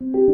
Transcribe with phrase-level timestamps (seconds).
[0.00, 0.27] you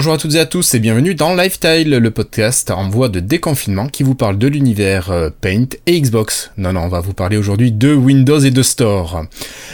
[0.00, 3.20] Bonjour à toutes et à tous et bienvenue dans Lifestyle, le podcast en voie de
[3.20, 6.52] déconfinement qui vous parle de l'univers euh, Paint et Xbox.
[6.56, 9.26] Non, non, on va vous parler aujourd'hui de Windows et de Store.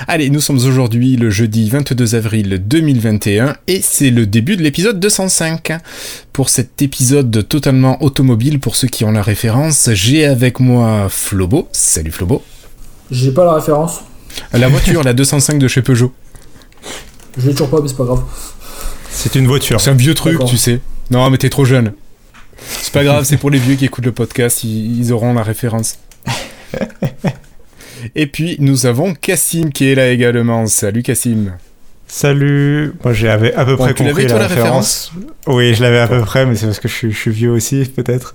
[0.09, 4.99] Allez, nous sommes aujourd'hui le jeudi 22 avril 2021 et c'est le début de l'épisode
[4.99, 5.79] 205.
[6.33, 11.69] Pour cet épisode totalement automobile, pour ceux qui ont la référence, j'ai avec moi Flobo.
[11.71, 12.43] Salut Flobo.
[13.13, 14.01] J'ai pas la référence.
[14.53, 16.13] La voiture, la 205 de chez Peugeot.
[17.39, 18.25] Je l'ai toujours pas, mais c'est pas grave.
[19.17, 19.81] C'est une voiture.
[19.81, 20.79] C'est un vieux truc, tu sais.
[21.11, 21.93] Non, mais t'es trop jeune.
[22.59, 25.99] C'est pas grave, c'est pour les vieux qui écoutent le podcast, ils, auront la référence.
[28.15, 30.67] Et puis, nous avons Cassim qui est là également.
[30.67, 31.53] Salut Cassim.
[32.07, 35.13] Salut, moi j'avais à peu près compris la, référence.
[35.47, 38.35] Oui, je l'avais à peu près, mais c'est parce que je suis vieux aussi, peut-être.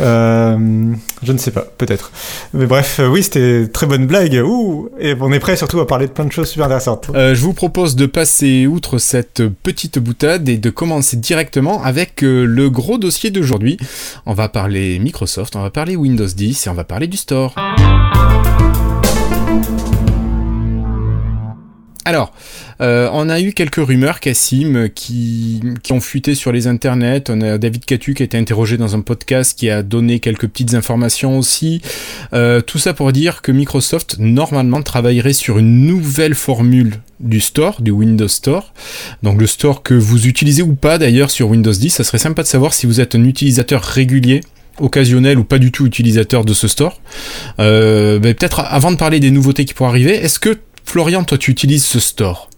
[0.00, 2.10] Euh, je ne sais pas, peut-être.
[2.52, 4.34] Mais bref, euh, oui, c'était très bonne blague.
[4.44, 7.10] Ouh, et on est prêt surtout à parler de plein de choses super intéressantes.
[7.14, 12.20] Euh, je vous propose de passer outre cette petite boutade et de commencer directement avec
[12.22, 13.78] le gros dossier d'aujourd'hui.
[14.26, 17.54] On va parler Microsoft, on va parler Windows 10 et on va parler du store.
[22.06, 22.32] Alors,
[22.80, 27.24] euh, on a eu quelques rumeurs, Cassim, qui, ont fuité sur les internets.
[27.28, 30.46] On a David Catu qui a été interrogé dans un podcast qui a donné quelques
[30.46, 31.82] petites informations aussi.
[32.32, 37.82] Euh, tout ça pour dire que Microsoft, normalement, travaillerait sur une nouvelle formule du store,
[37.82, 38.72] du Windows Store.
[39.24, 41.90] Donc le store que vous utilisez ou pas d'ailleurs sur Windows 10.
[41.90, 44.42] Ça serait sympa de savoir si vous êtes un utilisateur régulier
[44.80, 47.00] occasionnel ou pas du tout utilisateur de ce store.
[47.58, 51.36] Euh, ben, peut-être avant de parler des nouveautés qui pourraient arriver, est-ce que Florian, toi,
[51.36, 52.48] tu utilises ce store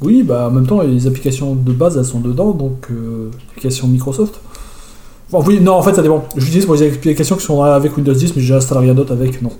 [0.00, 3.86] Oui, bah en même temps, les applications de base, elles sont dedans, donc euh, applications
[3.86, 4.40] Microsoft.
[5.32, 6.26] Oui, non, en fait, ça dépend.
[6.36, 9.52] J'utilise pour les applications qui sont avec Windows 10, mais j'installe rien d'autre avec, non.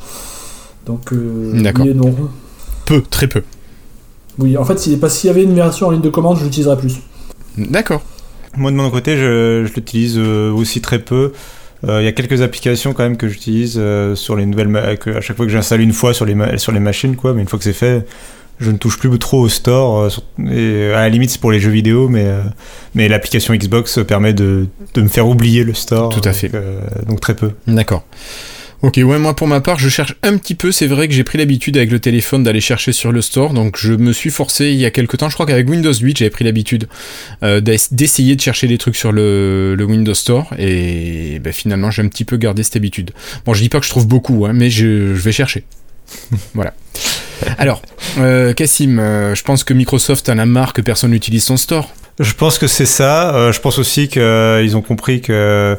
[0.86, 1.86] Donc, euh, D'accord.
[1.86, 2.14] non.
[2.86, 3.42] Peu, très peu.
[4.38, 7.00] Oui, en fait, s'il y avait une version en ligne de commande, je l'utiliserais plus.
[7.56, 8.02] D'accord.
[8.56, 11.32] Moi, de mon côté, je, l'utilise euh, aussi très peu.
[11.88, 15.20] Euh, il y a quelques applications quand même que j'utilise euh, sur les nouvelles à
[15.20, 17.34] chaque fois que j'installe une fois sur les sur les machines quoi.
[17.34, 18.06] Mais une fois que c'est fait
[18.60, 20.08] je ne touche plus trop au store
[20.38, 22.26] euh, et à la limite c'est pour les jeux vidéo mais
[22.94, 26.50] mais l'application Xbox permet de, de, me faire oublier le store tout à fait.
[27.06, 27.50] donc très peu.
[27.66, 28.04] D'accord
[28.84, 30.70] Ok, ouais, moi pour ma part, je cherche un petit peu.
[30.70, 33.78] C'est vrai que j'ai pris l'habitude avec le téléphone d'aller chercher sur le store, donc
[33.78, 35.30] je me suis forcé il y a quelques temps.
[35.30, 36.86] Je crois qu'avec Windows 8, j'avais pris l'habitude
[37.42, 42.08] euh, d'essayer de chercher des trucs sur le, Windows Store, et ben, finalement, j'ai un
[42.08, 43.12] petit peu gardé cette habitude.
[43.46, 45.64] Bon, je dis pas que je trouve beaucoup, hein, mais je, vais chercher.
[46.52, 46.74] voilà.
[47.56, 47.80] Alors,
[48.18, 51.88] euh, Cassim, euh, je pense que Microsoft en a marre que personne n'utilise son store.
[52.20, 53.50] Je pense que c'est ça.
[53.50, 55.78] je pense aussi qu'ils ont compris que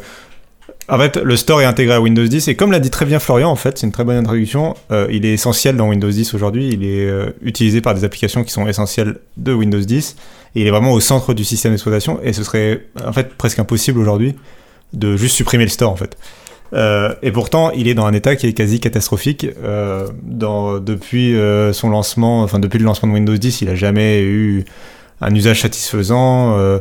[0.88, 3.18] en fait, le store est intégré à Windows 10 et comme l'a dit très bien
[3.18, 4.76] Florian, en fait, c'est une très bonne introduction.
[4.92, 6.70] Euh, il est essentiel dans Windows 10 aujourd'hui.
[6.72, 10.16] Il est euh, utilisé par des applications qui sont essentielles de Windows 10
[10.56, 12.20] et il est vraiment au centre du système d'exploitation.
[12.22, 14.36] Et ce serait en fait presque impossible aujourd'hui
[14.94, 16.18] de juste supprimer le store en fait.
[16.74, 19.48] Euh, et pourtant, il est dans un état qui est quasi catastrophique.
[20.24, 21.36] Dans, depuis
[21.74, 24.66] son lancement, enfin depuis le lancement de Windows 10, il a jamais eu
[25.20, 26.80] un usage satisfaisant.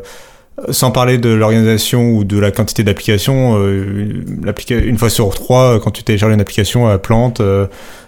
[0.69, 4.23] Sans parler de l'organisation ou de la quantité d'applications, euh,
[4.69, 7.67] une fois sur trois, quand tu télécharges une application à plante, euh,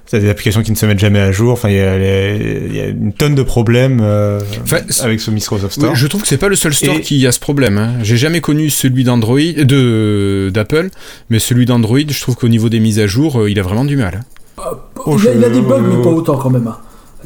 [0.10, 1.52] t'as des applications qui ne se mettent jamais à jour.
[1.52, 4.40] Enfin, il y, a une tonne de problèmes euh,
[5.02, 5.96] avec ce Microsoft Store.
[5.96, 7.78] je trouve que c'est pas le seul store qui a ce problème.
[7.78, 7.94] Hein.
[8.02, 10.90] J'ai jamais connu celui d'Android, de d'Apple,
[11.30, 13.86] mais celui d'Android, je trouve qu'au niveau des mises à jour, euh, il a vraiment
[13.86, 14.24] du mal.
[14.58, 14.78] Hein.
[15.08, 16.68] il, a, des bugs, mais pas autant quand même.
[16.68, 16.78] Hein.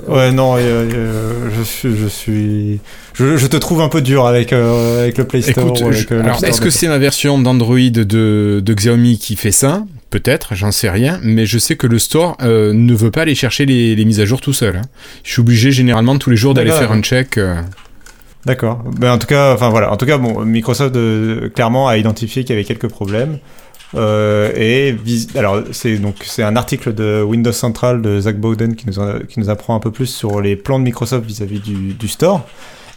[0.07, 2.79] Ouais, non, je suis, je suis,
[3.13, 5.75] je, te trouve un peu dur avec euh, avec le Play Store.
[6.11, 9.83] alors, est-ce que c'est ma version d'Android de, de Xiaomi qui fait ça?
[10.09, 13.35] Peut-être, j'en sais rien, mais je sais que le store euh, ne veut pas aller
[13.35, 14.75] chercher les, les, mises à jour tout seul.
[14.75, 14.81] Hein.
[15.23, 17.37] Je suis obligé généralement tous les jours d'aller faire un check.
[17.37, 17.61] Euh.
[18.45, 18.83] D'accord.
[18.97, 19.91] Ben, en tout cas, enfin voilà.
[19.91, 20.95] En tout cas, bon, Microsoft
[21.53, 23.37] clairement a identifié qu'il y avait quelques problèmes.
[23.95, 24.95] Euh, et
[25.37, 28.93] alors c'est donc c'est un article de Windows Central de Zach Bowden qui nous,
[29.27, 32.47] qui nous apprend un peu plus sur les plans de Microsoft vis-à-vis du, du, store.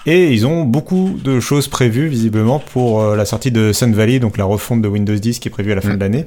[0.07, 4.19] Et ils ont beaucoup de choses prévues visiblement pour euh, la sortie de Sun Valley,
[4.19, 5.97] donc la refonte de Windows 10 qui est prévue à la fin mm.
[5.97, 6.27] de l'année.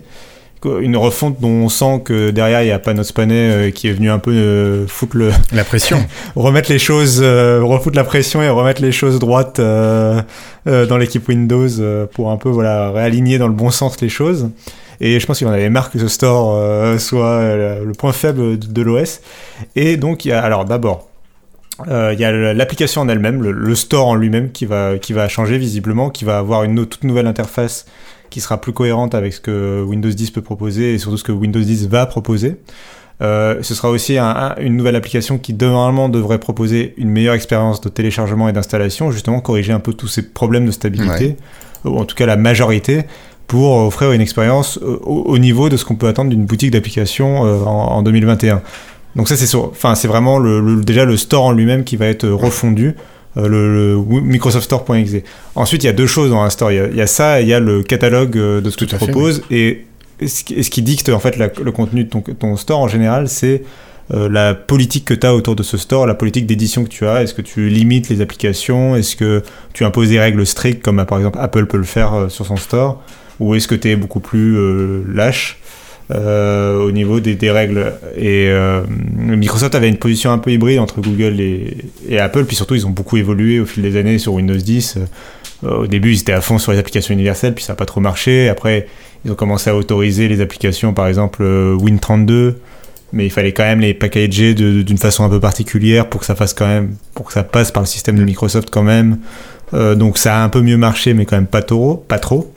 [0.65, 3.91] Une refonte dont on sent que derrière il n'y a pas notre Panay qui est
[3.91, 5.97] venu un peu foutre le la pression.
[6.35, 11.69] remettre les choses refoutre la pression et remettre les choses droites dans l'équipe Windows
[12.13, 14.49] pour un peu voilà réaligner dans le bon sens les choses.
[14.99, 18.81] Et je pense qu'il en avait marre que ce store soit le point faible de,
[18.81, 19.21] l'OS
[19.75, 21.07] et donc il y a alors d'abord
[21.87, 25.27] euh, il y a l'application en elle-même, le, store en lui-même qui va, qui va
[25.27, 27.85] changer visiblement, qui va avoir une toute nouvelle interface
[28.29, 31.31] qui sera plus cohérente avec ce que Windows 10 peut proposer et surtout ce que
[31.31, 32.57] Windows 10 va proposer.
[33.21, 37.89] Euh, ce sera aussi une nouvelle application qui normalement devrait proposer une meilleure expérience de
[37.89, 41.35] téléchargement et d'installation, justement corriger un peu tous ces problèmes de stabilité,
[41.83, 43.05] ou en tout cas la majorité,
[43.47, 47.63] pour offrir une expérience au, niveau de ce qu'on peut attendre d'une boutique d'application euh,
[47.63, 48.61] en 2021.
[49.15, 52.27] Donc ça c'est enfin c'est vraiment le, déjà le store en lui-même qui va être
[52.27, 52.95] refondu.
[53.37, 55.23] Euh, le, Microsoft Store.exe.
[55.55, 56.71] Ensuite, il y a deux choses dans un store.
[56.71, 58.95] Il y a, ça, et il y a le catalogue euh, de ce que tu
[58.95, 59.43] proposes.
[59.51, 59.85] Et,
[60.25, 63.61] ce qui, dicte en fait le contenu de ton, store en général, c'est
[64.11, 67.05] euh, la politique que tu as autour de ce store, la politique d'édition que tu
[67.05, 67.21] as.
[67.21, 68.95] Est-ce que tu limites les applications?
[68.95, 69.43] Est-ce que
[69.73, 73.03] tu imposes des règles strictes comme par exemple Apple peut le faire sur son store?
[73.39, 74.57] Ou est-ce que tu es beaucoup plus
[75.05, 75.59] lâche?
[76.09, 77.93] Euh, au niveau des, règles.
[78.15, 78.81] Et euh,
[79.17, 82.91] Microsoft avait une position un peu hybride entre Google et, Apple, puis surtout ils ont
[82.91, 84.99] beaucoup évolué au fil des années sur Windows 10.
[85.65, 87.85] Euh, au début ils étaient à fond sur les applications universelles, puis ça n'a pas
[87.85, 88.47] trop marché.
[88.47, 88.87] Après
[89.25, 92.53] ils ont commencé à autoriser les applications, par exemple Win32,
[93.11, 96.35] mais il fallait quand même les packager d'une façon un peu particulière pour que ça
[96.35, 99.17] fasse quand même, pour que ça passe par le système de Microsoft quand même.
[99.73, 101.63] donc ça a un peu mieux marché, mais quand même pas
[102.07, 102.53] pas trop.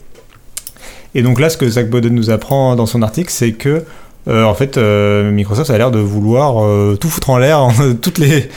[1.13, 3.83] Et donc là, ce que Zach Boden nous apprend dans son article, c'est que
[4.27, 7.67] euh, en fait, euh, Microsoft a l'air de vouloir euh, tout foutre en l'air,
[8.17, 8.49] les,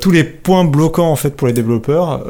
[0.00, 2.24] tous les points bloquants en fait pour les développeurs,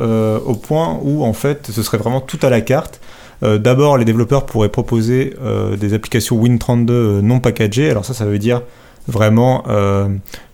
[0.47, 3.00] au point où en fait, ce serait vraiment tout à la carte.
[3.43, 5.35] D'abord, les développeurs pourraient proposer
[5.79, 7.91] des applications Win32 non packagées.
[7.91, 8.61] Alors ça, ça veut dire
[9.08, 9.64] vraiment,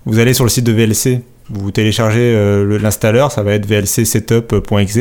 [0.04, 4.98] vous allez sur le site de VLC, vous téléchargez l'installeur, ça va être vlcsetup.exe.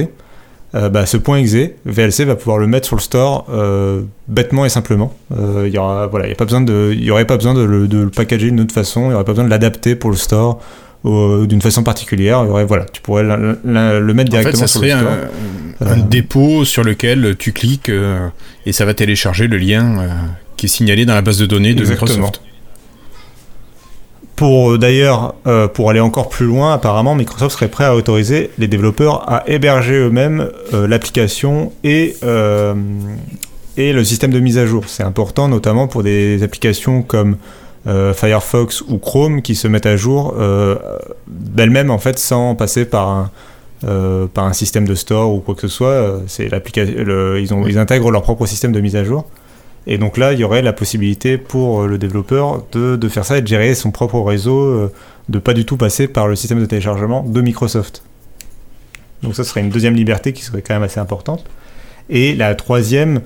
[0.75, 1.55] Euh, bah, ce point exe,
[1.85, 5.13] VLC va pouvoir le mettre sur le store euh, bêtement et simplement.
[5.31, 7.37] Euh, il y aura, voilà, il y a pas besoin de, il y aurait pas
[7.37, 9.49] besoin de le, de le packager d'une autre façon, il n'y aurait pas besoin de
[9.49, 10.59] l'adapter pour le store
[11.05, 12.41] d'une façon particulière.
[12.43, 14.99] Il y aurait, voilà, tu pourrais le mettre directement en fait, ça sur serait le
[14.99, 15.11] store.
[15.81, 17.91] Un, un dépôt sur lequel tu cliques
[18.65, 20.07] et ça va télécharger le lien
[20.57, 22.11] qui est signalé dans la base de données de Exactement.
[22.11, 22.41] Microsoft.
[24.35, 28.51] Pour euh, d'ailleurs, euh, pour aller encore plus loin, apparemment, Microsoft serait prêt à autoriser
[28.57, 32.15] les développeurs à héberger eux-mêmes euh, l'application et,
[33.77, 34.83] et le système de mise à jour.
[34.87, 37.37] C'est important, notamment pour des applications comme
[37.85, 40.33] Firefox ou Chrome qui se mettent à jour
[41.27, 45.61] d'elles-mêmes en fait sans passer par un, par un système de store ou quoi que
[45.61, 46.21] ce soit.
[46.39, 49.25] Ils, ont, ils intègrent leur propre système de mise à jour.
[49.87, 53.25] Et donc là, il y aurait la possibilité pour euh, le développeur de, de faire
[53.25, 54.91] ça et de gérer son propre réseau, euh,
[55.29, 58.03] de pas du tout passer par le système de téléchargement de Microsoft.
[59.21, 61.43] Donc ça serait une deuxième liberté qui serait quand même assez importante.
[62.09, 63.21] Et la troisième,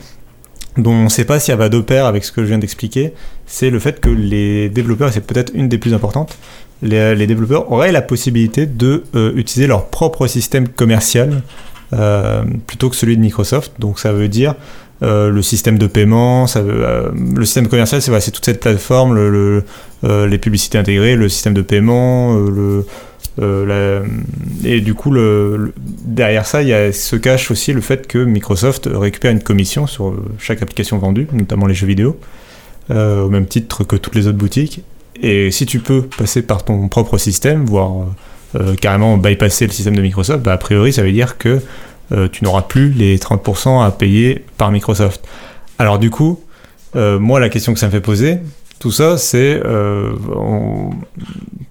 [0.77, 2.59] dont on ne sait pas si elle va de pair avec ce que je viens
[2.59, 3.13] d'expliquer,
[3.45, 6.38] c'est le fait que les développeurs, et c'est peut-être une des plus importantes,
[6.81, 11.41] les, développeurs auraient la possibilité de euh, utiliser leur propre système commercial
[12.67, 13.71] plutôt que celui de Microsoft.
[13.79, 14.53] Donc ça veut dire
[15.01, 20.37] euh, le système de paiement, euh, le système commercial, c'est toute cette plateforme, euh, les
[20.37, 22.37] publicités intégrées, le système de paiement,
[24.65, 25.15] et du coup,
[25.77, 30.61] derrière ça, il se cache aussi le fait que Microsoft récupère une commission sur chaque
[30.61, 32.19] application vendue, notamment les jeux vidéo,
[32.89, 34.83] au même titre que toutes les autres boutiques.
[35.21, 38.07] Et si tu peux passer par ton propre système, voire
[38.81, 41.61] carrément bypasser le système de Microsoft, bah, a priori, ça veut dire que
[42.11, 45.25] euh, tu n'auras plus les 30% à payer par Microsoft.
[45.78, 46.39] Alors du coup,
[46.95, 48.37] euh, moi la question que ça me fait poser,
[48.80, 50.11] tout ça, c'est euh,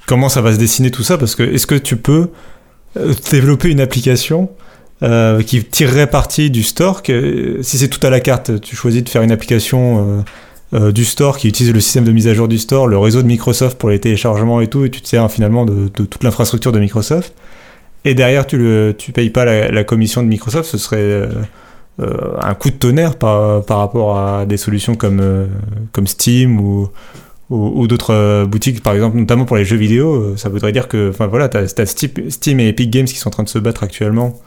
[0.06, 1.18] comment ça va se dessiner tout ça?
[1.18, 2.30] Parce que est-ce que tu peux
[3.30, 4.50] développer une application
[5.46, 7.02] qui tirerait parti du store?
[7.02, 10.24] Que, Si c'est tout à la carte, tu choisis de faire une application
[10.72, 13.26] du store qui utilise le système de mise à jour du store, le réseau de
[13.26, 16.80] Microsoft pour les téléchargements et tout, et tu te sers finalement de toute l'infrastructure de
[16.80, 17.32] Microsoft
[18.04, 21.26] et derrière tu ne tu payes pas la, commission de Microsoft, ce serait euh,
[22.00, 25.46] euh, un coup de tonnerre par, par rapport à des solutions comme, euh,
[25.92, 26.88] comme Steam ou,
[27.50, 30.36] ou, d'autres boutiques, par exemple, notamment pour les jeux vidéo.
[30.36, 33.32] Ça voudrait dire que enfin, voilà, tu as, Steam et Epic Games qui sont en
[33.32, 34.38] train de se battre actuellement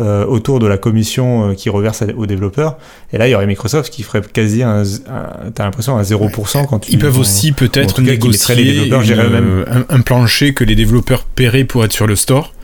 [0.00, 2.78] autour de la commission qui reverse aux développeurs.
[3.12, 4.84] Et là, il y aurait Microsoft qui ferait quasi un,
[5.54, 6.92] t'as l'impression un 0% quand tu.
[6.92, 11.64] Ils peuvent aussi peut-être négocier les développeurs, une, un, un, plancher que les développeurs paieraient
[11.64, 12.54] pour être sur le store.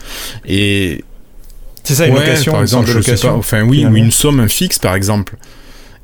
[0.47, 1.05] Et
[1.83, 4.79] c'est ça, une location, par exemple, je sais pas, enfin oui, ou une somme fixe
[4.79, 5.37] par exemple.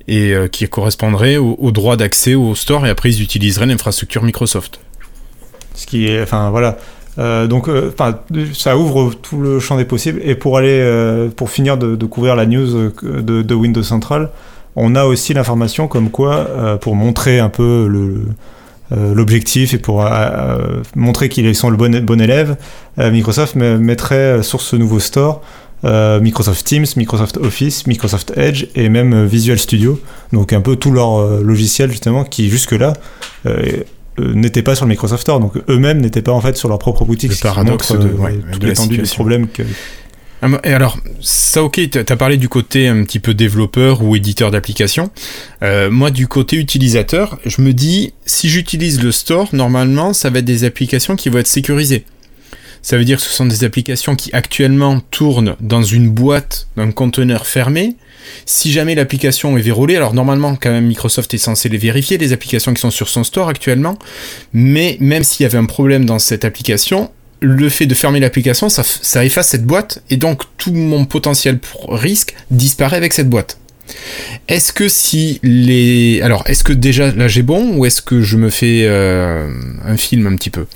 [0.08, 4.80] et qui correspondrait au, au droit d'accès au store et après ils utiliseraient l'infrastructure Microsoft.
[5.74, 6.76] Ce qui est, enfin voilà,
[7.18, 7.92] euh, donc, euh,
[8.54, 10.20] ça ouvre tout le champ des possibles.
[10.24, 14.30] Et pour aller, euh, pour finir de, couvrir la news de, Windows Central,
[14.76, 18.22] on a aussi l'information comme quoi, pour montrer un peu le
[18.90, 20.04] l'objectif et pour
[20.96, 22.56] montrer qu'ils sont le bon, bon élève,
[22.98, 25.42] Microsoft mettrait sur ce nouveau store
[25.84, 30.00] Microsoft Teams, Microsoft Office, Microsoft Edge et même Visual Studio.
[30.32, 32.94] Donc un peu tout leur logiciel justement qui jusque-là
[34.20, 36.78] euh, n'étaient pas sur le Microsoft Store, donc eux-mêmes n'étaient pas en fait sur leur
[36.78, 37.30] propre boutique.
[37.30, 38.30] Le paradoxe de, euh,
[38.60, 39.62] l'étendue des problèmes que.
[40.42, 44.16] Ah, et alors, ça ok, tu as parlé du côté un petit peu développeur ou
[44.16, 45.10] éditeur d'application.
[45.62, 50.38] Euh, moi, du côté utilisateur, je me dis, si j'utilise le store, normalement, ça va
[50.38, 52.04] être des applications qui vont être sécurisées.
[52.82, 56.84] Ça veut dire que ce sont des applications qui actuellement tournent dans une boîte, dans
[56.84, 57.96] un conteneur fermé,
[58.46, 62.32] si jamais l'application est verrouillée, alors normalement quand même Microsoft est censé les vérifier, les
[62.32, 63.98] applications qui sont sur son store actuellement,
[64.52, 68.68] mais même s'il y avait un problème dans cette application, le fait de fermer l'application,
[68.68, 73.58] ça, efface cette boîte, et donc tout mon potentiel risque disparaît avec cette boîte.
[74.48, 76.20] Est-ce que si les...
[76.22, 79.48] Alors, est-ce que déjà là j'ai bon, ou est-ce que je me fais euh,
[79.84, 80.66] un film un petit peu?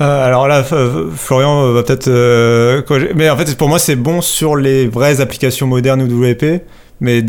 [0.00, 2.08] Euh, alors là, Florian va peut-être.
[2.08, 2.82] Euh,
[3.16, 6.62] mais en fait, pour moi, c'est bon sur les vraies applications modernes ou WP.
[7.00, 7.24] Mais,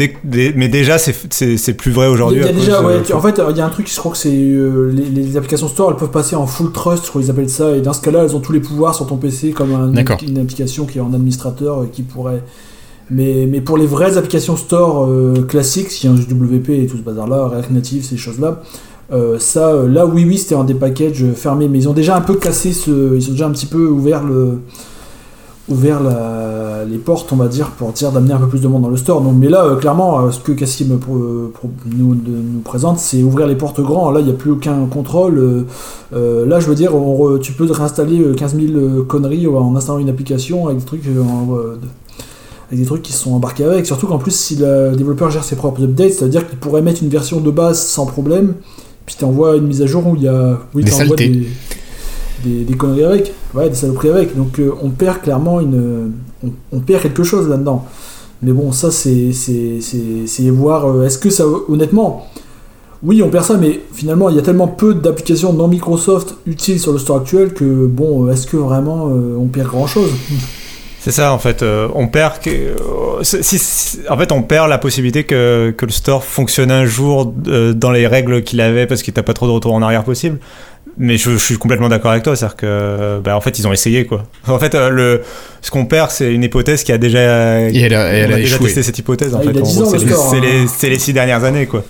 [0.55, 2.41] mais déjà, c'est plus vrai aujourd'hui.
[2.43, 5.91] En fait, il y a un truc, je crois que c'est euh, les, applications store,
[5.91, 8.23] elles peuvent passer en full trust, je crois qu'ils appellent ça, et dans ce cas-là,
[8.23, 11.85] elles ont tous les pouvoirs sur ton PC, comme une application qui est en administrateur,
[11.91, 12.43] qui pourrait.
[13.11, 15.07] Mais, mais pour les vraies applications store
[15.47, 18.61] classiques, si y a un WP et tout ce bazar-là, React Native, ces choses-là,
[19.11, 22.15] euh, ça, euh, là, oui, oui, c'était un des packages fermés, mais ils ont déjà
[22.15, 23.15] un peu cassé ce.
[23.15, 24.59] Ils ont déjà un petit peu ouvert le.
[25.69, 28.81] Ouvert la, les portes, on va dire, pour dire d'amener un peu plus de monde
[28.81, 29.21] dans le store.
[29.21, 33.81] Donc, mais là, euh, clairement, ce que Cassim nous, nous, présente, c'est ouvrir les portes
[33.81, 34.11] grands.
[34.11, 35.65] Là, il n'y a plus aucun contrôle.
[36.11, 36.91] là, je veux dire,
[37.41, 41.03] tu peux réinstaller 15 000 conneries en installant une application avec des trucs.
[41.05, 43.85] avec des trucs qui sont embarqués avec.
[43.85, 47.09] Surtout qu'en plus, si le développeur gère ses propres updates, c'est-à-dire qu'il pourrait mettre une
[47.09, 48.55] version de base sans problème,
[49.05, 50.59] puis t'envoies une mise à jour où il y a.
[50.73, 51.47] Oui, des, des,
[52.43, 53.33] des, conneries avec.
[53.53, 54.35] Ouais, des saloperies avec.
[54.35, 56.11] Donc euh, on perd clairement une.
[56.71, 57.85] On, perd quelque chose là-dedans.
[58.41, 59.31] Mais bon, ça c'est.
[59.31, 60.85] C'est voir.
[60.85, 61.45] Euh, est-ce que ça.
[61.67, 62.27] Honnêtement.
[63.01, 66.81] Oui, on perd ça, mais finalement, il y a tellement peu d'applications non Microsoft utiles
[66.81, 70.11] sur le store actuel que, bon, est-ce que vraiment on perd grand-chose?
[70.99, 71.63] C'est ça, en fait.
[71.63, 72.39] Euh, on perd.
[72.39, 72.75] Que,
[74.09, 78.59] en fait, la possibilité que, le store fonctionne un jour euh, dans les règles qu'il
[78.59, 80.39] avait parce qu'il n'a pas trop de retour en arrière possible.
[80.99, 84.05] Mais je, suis complètement d'accord avec toi, c'est-à-dire que, bah, en fait, ils ont essayé,
[84.05, 84.25] quoi.
[84.47, 85.21] En fait, euh, le,
[85.61, 88.59] ce qu'on perd, c'est une hypothèse qui a déjà, et elle a, elle a déjà
[88.59, 89.33] testé cette hypothèse.
[89.33, 91.85] En ah, fait, c'est les, les, les, six dernières années, quoi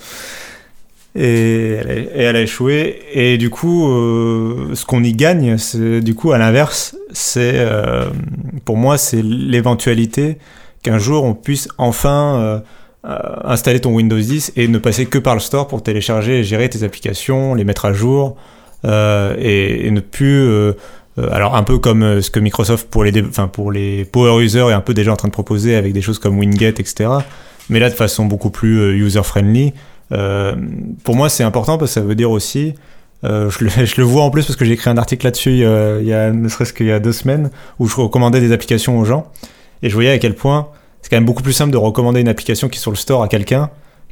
[1.15, 1.77] et
[2.15, 3.01] elle, a, échoué.
[3.13, 8.05] Et du coup, euh, ce qu'on y gagne, c'est du coup à l'inverse, c'est euh,
[8.65, 10.37] pour moi c'est l'éventualité
[10.83, 12.63] qu'un jour on puisse enfin
[13.05, 16.43] euh, installer ton Windows 10 et ne passer que par le store pour télécharger et
[16.43, 18.35] gérer tes applications, les mettre à jour
[18.83, 20.73] et, ne plus
[21.17, 25.11] alors un peu comme ce que Microsoft pour les, power users est un peu déjà
[25.11, 27.09] en train de proposer avec des choses comme Winget, etc.
[27.69, 29.73] Mais là de façon beaucoup plus user-friendly,
[30.11, 30.55] euh,
[31.03, 32.73] pour moi, c'est important parce que ça veut dire aussi,
[33.23, 36.13] euh, je, le, vois en plus parce que j'ai écrit un article là-dessus il y
[36.13, 39.29] a ne serait-ce qu'il y a deux semaines où je recommandais des applications aux gens
[39.83, 40.69] et je voyais à quel point
[41.01, 43.21] c'est quand même beaucoup plus simple de recommander une application qui est sur le store
[43.21, 43.69] à quelqu'un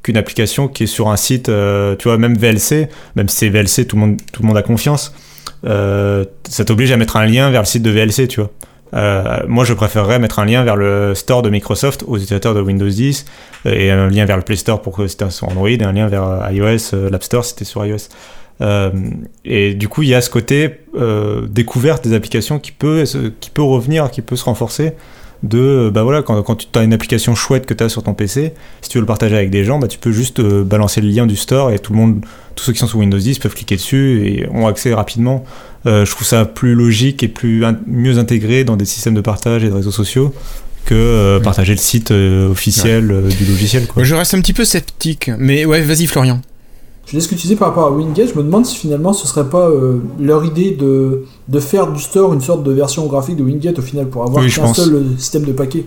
[0.07, 2.87] qu'une application qui est sur un site, euh, tu vois, même VLC,
[3.17, 5.13] même si c'est VLC, tout le monde, tout le monde a confiance,
[5.65, 8.49] euh, ça t'oblige à mettre un lien vers le site de VLC, tu vois.
[8.93, 12.61] Euh, moi, je préférerais mettre un lien vers le store de Microsoft aux utilisateurs de
[12.61, 13.25] Windows 10
[13.65, 15.91] euh, et un lien vers le Play Store pour que c'était sur Android et un
[15.91, 18.07] lien vers iOS, l'App Store c'était sur iOS.
[19.43, 20.85] et du coup, il y a ce côté
[21.49, 23.03] découverte des applications qui peut,
[23.41, 24.93] qui peut revenir, qui peut se renforcer
[25.43, 28.13] de bah voilà quand, quand tu as une application chouette que tu as sur ton
[28.13, 31.09] PC si tu veux le partager avec des gens bah tu peux juste balancer le
[31.09, 32.25] lien du store et tout le monde
[32.55, 35.45] tous ceux qui sont sur Windows 10 peuvent cliquer dessus et ont accès rapidement
[35.87, 39.63] euh, je trouve ça plus logique et plus mieux intégré dans des systèmes de partage
[39.63, 40.33] et de réseaux sociaux
[40.85, 43.87] que euh, partager le site euh, officiel du logiciel.
[43.97, 46.41] Je reste un petit peu sceptique, mais ouais, vas-y Florian.
[47.07, 49.13] Je dis ce que tu disais par rapport à Wingate, je me demande si finalement
[49.13, 49.69] ce serait pas
[50.19, 53.81] leur idée de, de, faire du store une sorte de version graphique de Wingate au
[53.81, 55.85] final pour avoir un seul système de paquet.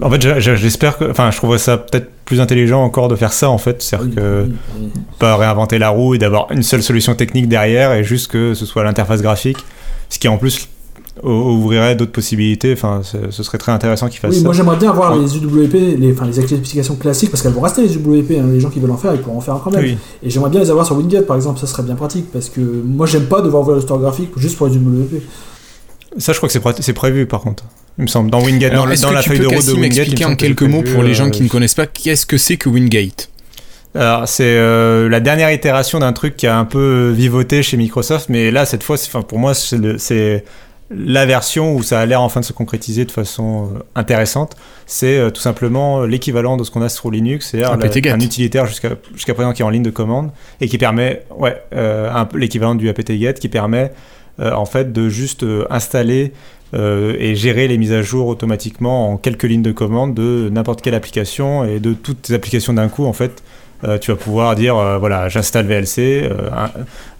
[0.00, 1.10] En fait, j'espère que.
[1.10, 3.82] Enfin, je trouverais ça peut-être plus intelligent encore de faire ça, en fait.
[3.82, 4.48] C'est-à-dire que.
[5.18, 8.66] Pas réinventer la roue et d'avoir une seule solution technique derrière et juste que ce
[8.66, 9.58] soit l'interface graphique.
[10.08, 10.68] Ce qui, en plus,
[11.22, 12.72] ouvrirait d'autres possibilités.
[12.72, 14.44] Enfin, ce serait très intéressant qu'ils fassent oui, ça.
[14.44, 17.82] Moi, j'aimerais bien voir les UWP, les, enfin, les applications classiques, parce qu'elles vont rester
[17.82, 18.32] les UWP.
[18.32, 19.96] Hein, les gens qui veulent en faire, ils pourront en faire quand même.
[20.22, 21.60] Et j'aimerais bien les avoir sur Winget, par exemple.
[21.60, 24.56] Ça serait bien pratique, parce que moi, j'aime pas devoir ouvrir le store graphique juste
[24.56, 25.22] pour les UWP.
[26.18, 27.64] Ça, je crois que c'est prévu, par contre.
[27.98, 29.98] Il me semble, dans Wingate, dans, dans la feuille de route de Wingate.
[29.98, 31.86] expliquer en quelques mots pour les gens qui ne connaissent pas?
[31.86, 33.28] Qu'est-ce que c'est que Wingate
[33.92, 38.28] alors, c'est euh, la dernière itération d'un truc qui a un peu vivoté chez Microsoft,
[38.28, 40.44] mais là, cette fois, enfin, pour moi, c'est
[40.90, 44.56] la version où ça a l'air enfin de se concrétiser de façon euh, intéressante.
[44.86, 47.72] C'est euh, tout simplement l'équivalent de ce qu'on a sur Linux, c'est-à-dire
[48.12, 50.30] un utilitaire jusqu'à jusqu'à présent qui est en ligne de commande
[50.60, 51.62] et qui permet, ouais,
[52.34, 53.92] l'équivalent du apt-get qui permet
[54.38, 56.32] en fait de juste installer
[56.72, 60.94] et gérer les mises à jour automatiquement en quelques lignes de commande de n'importe quelle
[60.94, 63.42] application et de toutes les applications d'un coup en fait
[63.84, 66.28] euh, tu vas pouvoir dire euh, voilà j'installe VLC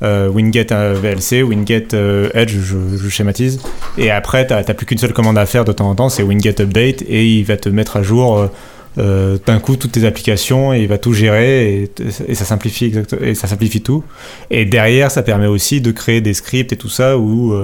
[0.03, 1.89] euh, winget VLC winget
[2.35, 3.61] Edge je, schématise.
[3.97, 6.23] Et après tu n'as plus qu'une seule commande à faire de temps en temps c'est
[6.23, 8.49] winget update et il va te mettre à jour
[8.97, 11.91] d'un coup toutes tes applications et il va tout gérer
[12.29, 14.05] et, ça simplifie et ça simplifie tout.
[14.51, 17.55] Et derrière ça permet aussi de créer des scripts et tout ça où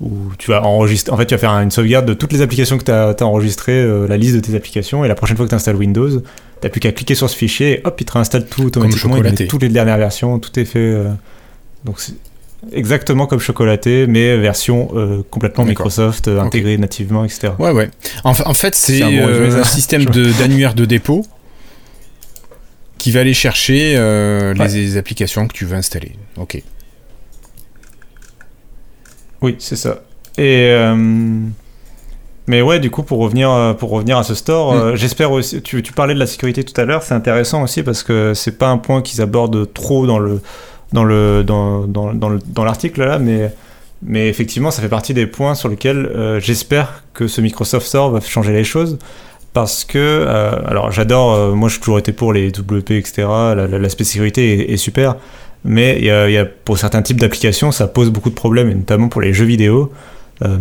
[0.00, 2.76] où tu vas enregistrer en fait tu vas faire une sauvegarde de toutes les applications
[2.76, 5.54] que tu as enregistrées la liste de tes applications et la prochaine fois que tu
[5.54, 6.22] installes Windows
[6.62, 9.16] T'as plus qu'à cliquer sur ce fichier et hop, il te réinstalle tout automatiquement.
[9.16, 10.78] Il met toutes les dernières versions, tout est fait.
[10.78, 11.08] Euh,
[11.84, 12.14] donc c'est
[12.70, 17.54] exactement comme chocolaté, mais version euh, complètement Microsoft, euh, intégrée nativement, etc.
[17.58, 17.90] Ouais, ouais.
[18.22, 20.04] En, fait, c'est un, système
[20.38, 21.26] d'annuaire de, dépôt
[22.96, 23.94] qui va aller chercher
[24.54, 26.12] les, applications que tu veux installer.
[26.36, 26.62] Ok.
[29.40, 30.04] Oui, c'est ça.
[30.38, 30.72] Et
[32.48, 34.76] mais ouais, du coup, pour revenir, euh, pour revenir à ce store, mm.
[34.76, 35.62] euh, j'espère aussi.
[35.62, 38.58] Tu, tu, parlais de la sécurité tout à l'heure, c'est intéressant aussi parce que c'est
[38.58, 40.40] pas un point qu'ils abordent trop dans le
[40.92, 43.52] dans le dans, dans, dans l'article là, mais
[44.04, 48.10] mais effectivement, ça fait partie des points sur lesquels euh, j'espère que ce Microsoft Store
[48.10, 48.98] va changer les choses.
[49.52, 50.24] Parce que,
[50.66, 53.28] alors j'adore, moi j'ai toujours été pour les WP, etc.
[53.54, 55.16] L'aspect sécurité est, super.
[55.62, 58.70] Mais il y a, y a, pour certains types d'applications, ça pose beaucoup de problèmes,
[58.70, 59.92] et notamment pour les jeux vidéo.
[60.44, 60.58] Euh,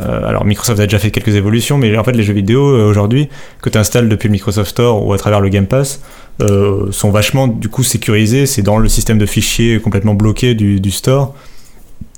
[0.00, 2.88] euh, alors Microsoft a déjà fait quelques évolutions, mais en fait les jeux vidéo euh,
[2.88, 3.28] aujourd'hui
[3.62, 6.00] que tu installes depuis le Microsoft Store ou à travers le Game Pass
[6.90, 8.46] sont vachement du coup sécurisés.
[8.46, 11.34] C'est dans le système de fichiers complètement bloqué du, store.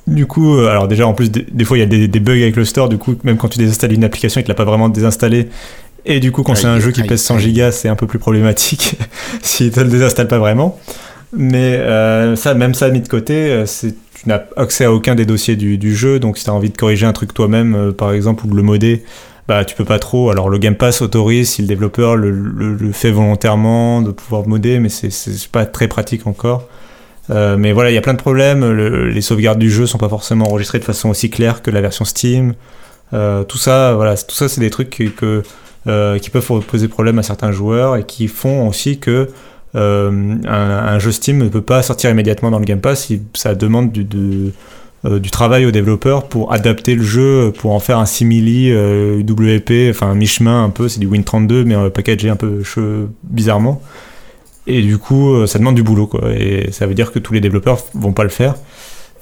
[0.07, 2.64] Du coup, alors déjà en plus des, fois il y a des, bugs avec le
[2.64, 2.88] store.
[2.88, 5.48] Du coup, même quand tu désinstalles une application, il te l'a pas vraiment désinstallé.
[6.07, 8.18] Et du coup, quand c'est un jeu qui pèse 100 gigas, c'est un peu plus
[8.18, 8.96] problématique
[9.42, 10.79] s'il te le désinstalle pas vraiment.
[11.37, 11.79] Mais
[12.37, 13.94] ça, même ça mis de côté, c'est
[14.25, 16.77] tu n'as accès à aucun des dossiers du, jeu, donc si tu as envie de
[16.77, 19.05] corriger un truc toi-même, euh, par exemple, ou de le modder,
[19.47, 20.31] bah tu peux pas trop.
[20.31, 24.89] Alors le Game Pass autorise si le développeur le, fait volontairement de pouvoir modder, mais
[24.89, 26.67] c'est pas très pratique encore.
[27.31, 28.65] Euh, mais voilà, il y a plein de problèmes.
[28.73, 32.07] les sauvegardes du jeu sont pas forcément enregistrées de façon aussi claire que la version
[32.07, 32.55] Steam.
[33.13, 35.11] Euh, tout ça, voilà, tout ça, c'est des trucs qui,
[36.31, 39.29] peuvent poser problème à certains joueurs et qui font aussi que
[39.77, 43.91] euh, un, jeu Steam ne peut pas sortir immédiatement dans le Game Pass, ça demande
[43.91, 44.53] du,
[45.05, 49.21] euh, du travail aux développeurs pour adapter le jeu, pour en faire un simili euh,
[49.21, 52.63] WP, enfin un mi-chemin un peu, c'est du Win32 mais packagé un peu
[53.25, 53.83] bizarrement.
[54.67, 56.33] Et du coup, ça demande du boulot quoi.
[56.35, 58.55] Et ça veut dire que tous les développeurs vont pas le faire.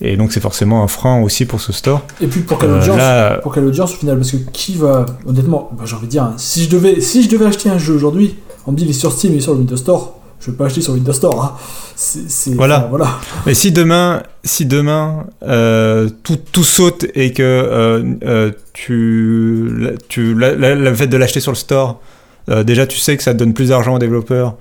[0.00, 2.02] Et donc c'est forcément un frein aussi pour ce store.
[2.20, 3.00] Et puis pour quelle audience,
[3.42, 4.18] pour quelle audience au final?
[4.18, 7.22] Parce que qui va, honnêtement, bah, j'ai envie de dire, hein, si je devais, si
[7.22, 8.36] je devais acheter un jeu aujourd'hui,
[8.66, 10.56] on me dit il est sur Steam, il est sur le Windows Store, je vais
[10.56, 11.44] pas acheter sur Windows Store.
[11.44, 12.20] Hein.
[12.54, 12.88] voilà.
[12.90, 13.20] voilà.
[13.46, 19.70] Mais si demain, si demain euh, tout, tout, saute et que euh, euh, tu,
[20.08, 22.00] tu le fait de l'acheter sur le store,
[22.48, 24.56] déjà tu sais que ça te donne plus d'argent aux développeurs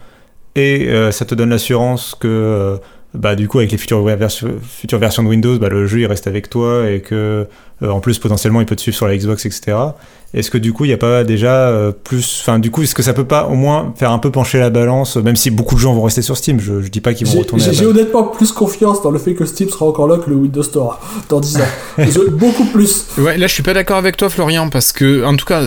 [0.56, 2.78] et ça te donne l'assurance que
[3.13, 6.06] bah, du coup, avec les futures, versions, futures versions de Windows, bah, le jeu il
[6.06, 7.47] reste avec toi et que
[7.82, 9.76] en plus potentiellement il peut te suivre sur la Xbox, etc.
[10.34, 12.39] Est-ce que du coup, il n'y a pas déjà euh, plus.
[12.41, 14.69] Enfin, du coup, est-ce que ça peut pas au moins faire un peu pencher la
[14.69, 16.60] balance, même si beaucoup de gens vont rester sur Steam?
[16.62, 17.65] Je, je dis pas qu'ils vont retourner.
[17.69, 20.63] J'ai honnêtement plus confiance dans le fait que Steam sera encore là que le Windows
[20.63, 21.62] Store dans 10 ans.
[22.32, 23.08] beaucoup plus.
[23.17, 25.63] Ouais, là, je suis pas d'accord avec toi, Florian, parce que, en tout cas,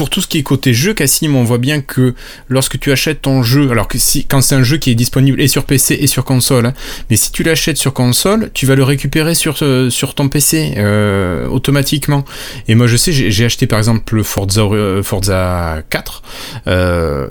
[0.00, 2.14] pour tout ce qui est côté jeu, Cassim, on voit bien que
[2.48, 5.38] lorsque tu achètes ton jeu, alors que si, quand c'est un jeu qui est disponible
[5.42, 6.74] et sur PC et sur console, hein,
[7.10, 10.72] mais si tu l'achètes sur console, tu vas le récupérer sur, euh, sur ton PC
[10.78, 12.24] euh, automatiquement.
[12.66, 16.22] Et moi, je sais, j'ai acheté par exemple le Forza, euh, Forza 4,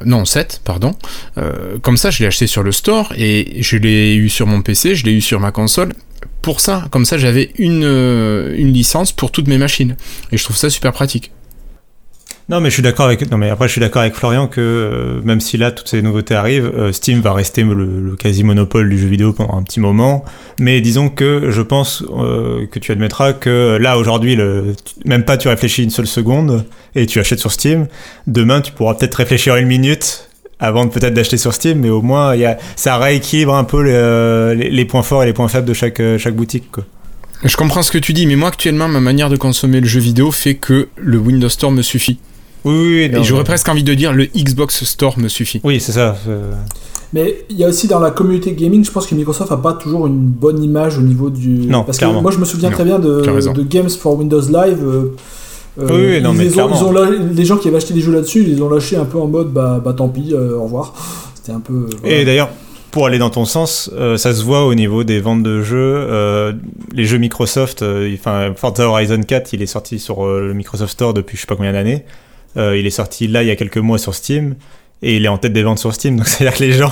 [0.05, 0.93] non 7, pardon.
[1.81, 4.93] comme ça, je l'ai acheté sur le store et je l'ai eu sur mon PC,
[4.93, 5.91] je l'ai eu sur ma console
[6.43, 6.85] pour ça.
[6.91, 7.81] Comme ça, j'avais une,
[8.55, 9.95] une licence pour toutes mes machines.
[10.31, 11.31] Et je trouve ça super pratique.
[12.49, 13.29] Non, mais je suis d'accord avec.
[13.29, 16.01] Non, mais après, je suis d'accord avec Florian que euh, même si là toutes ces
[16.01, 19.79] nouveautés arrivent, euh, Steam va rester le, quasi monopole du jeu vidéo pendant un petit
[19.79, 20.25] moment.
[20.59, 24.75] Mais disons que je pense euh, que tu admettras que là aujourd'hui, le...
[25.05, 27.85] même pas tu réfléchis une seule seconde et tu achètes sur Steam.
[28.25, 30.27] Demain, tu pourras peut-être réfléchir une minute
[30.59, 32.57] avant peut-être d'acheter sur Steam, mais au moins y a...
[32.75, 33.83] ça rééquilibre un peu
[34.53, 36.65] les, points forts et les points faibles de chaque chaque boutique.
[37.43, 40.01] Je comprends ce que tu dis, mais moi actuellement, ma manière de consommer le jeu
[40.01, 42.17] vidéo fait que le Windows Store me suffit.
[42.65, 45.61] Oui, oui, Et j'aurais presque envie de dire le Xbox Store me suffit.
[45.63, 46.15] Oui, c'est ça.
[47.13, 49.73] Mais il y a aussi dans la communauté gaming, je pense que Microsoft a pas
[49.73, 51.49] toujours une bonne image au niveau du.
[51.67, 52.17] Non, Parce clairement.
[52.19, 53.21] que moi je me souviens très bien de,
[53.53, 54.79] de Games for Windows Live.
[54.85, 55.15] Euh,
[55.77, 56.75] oui, oui, non, ils mais ont, clairement.
[56.77, 58.97] ils ont la- les gens qui avaient acheté des jeux là-dessus, ils les ont lâchés
[58.97, 60.93] un peu en mode bah, bah tant pis, euh, au revoir.
[61.35, 61.73] C'était un peu.
[61.73, 62.15] euh, voilà.
[62.17, 62.49] Et d'ailleurs,
[62.91, 65.77] pour aller dans ton sens, euh, ça se voit au niveau des ventes de jeux.
[65.77, 66.53] euh,
[66.91, 70.91] les jeux Microsoft, euh, enfin Forza Horizon 4, il est sorti sur euh, le Microsoft
[70.91, 72.03] Store depuis je sais pas combien d'années.
[72.57, 74.55] Euh, il est sorti là il y a quelques mois sur Steam
[75.01, 76.15] et il est en tête des ventes sur Steam.
[76.17, 76.91] Donc c'est-à-dire que les gens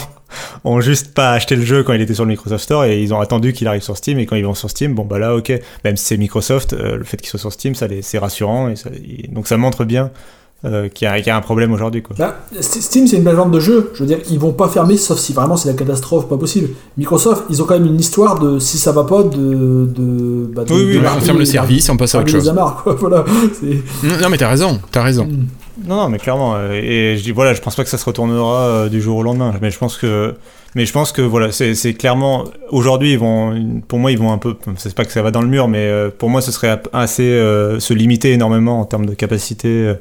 [0.63, 3.13] ont juste pas acheté le jeu quand il était sur le Microsoft Store et ils
[3.13, 5.35] ont attendu qu'il arrive sur Steam et quand ils vont sur Steam, bon bah là
[5.35, 5.51] ok,
[5.83, 9.27] même si c'est Microsoft, euh, le fait qu'il soit sur Steam, ça c'est rassurant et-
[9.29, 10.11] donc ça montre bien
[10.65, 12.15] euh, qu'il y, a- un problème aujourd'hui quoi.
[12.17, 13.91] Bah, St- Steam, c'est une plateforme de jeu.
[13.93, 16.69] Je veux dire, ils vont pas fermer sauf si vraiment c'est la catastrophe, pas possible.
[16.97, 19.85] Microsoft, ils ont quand même une histoire de si ça va pas, de.
[19.85, 22.29] de, bah, de Oui, oui, de bah, on ferme le service, on passe à autre
[22.29, 22.49] chose.
[22.49, 22.95] amarres, quoi.
[22.99, 23.23] Voilà.
[23.53, 25.25] C'est- Non, mais t'as raison, t'as raison.
[25.25, 25.45] Mm.
[25.87, 26.55] Non, non, mais clairement.
[26.55, 29.17] euh, Et je dis voilà, je pense pas que ça se retournera euh, du jour
[29.17, 29.53] au lendemain.
[29.61, 30.33] Mais je pense que,
[30.73, 34.31] mais je pense que voilà, c'est c'est clairement aujourd'hui ils vont, pour moi ils vont
[34.33, 34.55] un peu.
[34.77, 37.79] C'est pas que ça va dans le mur, mais pour moi ce serait assez euh,
[37.79, 39.93] se limiter énormément en termes de capacité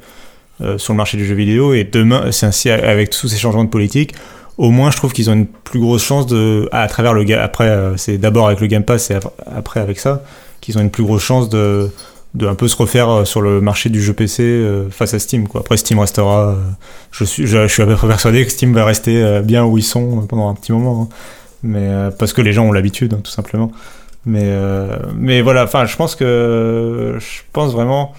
[0.61, 1.75] euh, sur le marché du jeu vidéo.
[1.75, 4.15] Et demain, c'est ainsi avec tous ces changements de politique.
[4.59, 7.69] Au moins, je trouve qu'ils ont une plus grosse chance de, à travers le après,
[7.69, 10.23] euh, c'est d'abord avec le Game Pass et ap- après avec ça,
[10.63, 11.91] qu'ils ont une plus grosse chance de,
[12.35, 15.47] de un peu se refaire euh, sur le marché du jeu PC face à Steam.
[15.47, 15.61] Quoi.
[15.61, 16.57] Après, Steam restera.
[17.13, 19.83] je, suis, je, suis à peu près persuadé que Steam va rester bien où ils
[19.85, 21.03] sont pendant un petit moment.
[21.11, 21.15] hein.
[21.63, 23.73] Mais, parce que les gens ont l'habitude, hein, tout simplement.
[24.25, 24.51] Mais,
[25.17, 27.17] mais voilà, enfin, je pense que.
[27.19, 28.13] Je pense vraiment.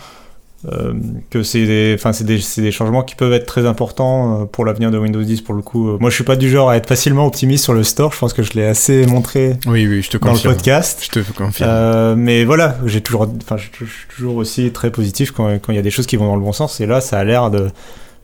[0.66, 0.94] Euh,
[1.30, 4.46] que c'est des, enfin, c'est des, c'est des changements qui peuvent être très importants euh,
[4.46, 5.90] pour l'avenir de Windows 10 pour le coup.
[5.90, 8.12] Euh, Moi, je suis pas du genre à être facilement optimiste sur le store.
[8.14, 10.54] Je pense que je l'ai assez montré Oui, oui, je te dans le confirme.
[10.56, 11.02] podcast.
[11.14, 11.70] Je te confirme.
[11.70, 15.76] Euh, mais voilà, j'ai toujours, enfin, je suis toujours aussi très positif quand quand il
[15.76, 16.82] y a des choses qui vont dans le bon sens.
[16.82, 17.68] Et là, ça a l'air de,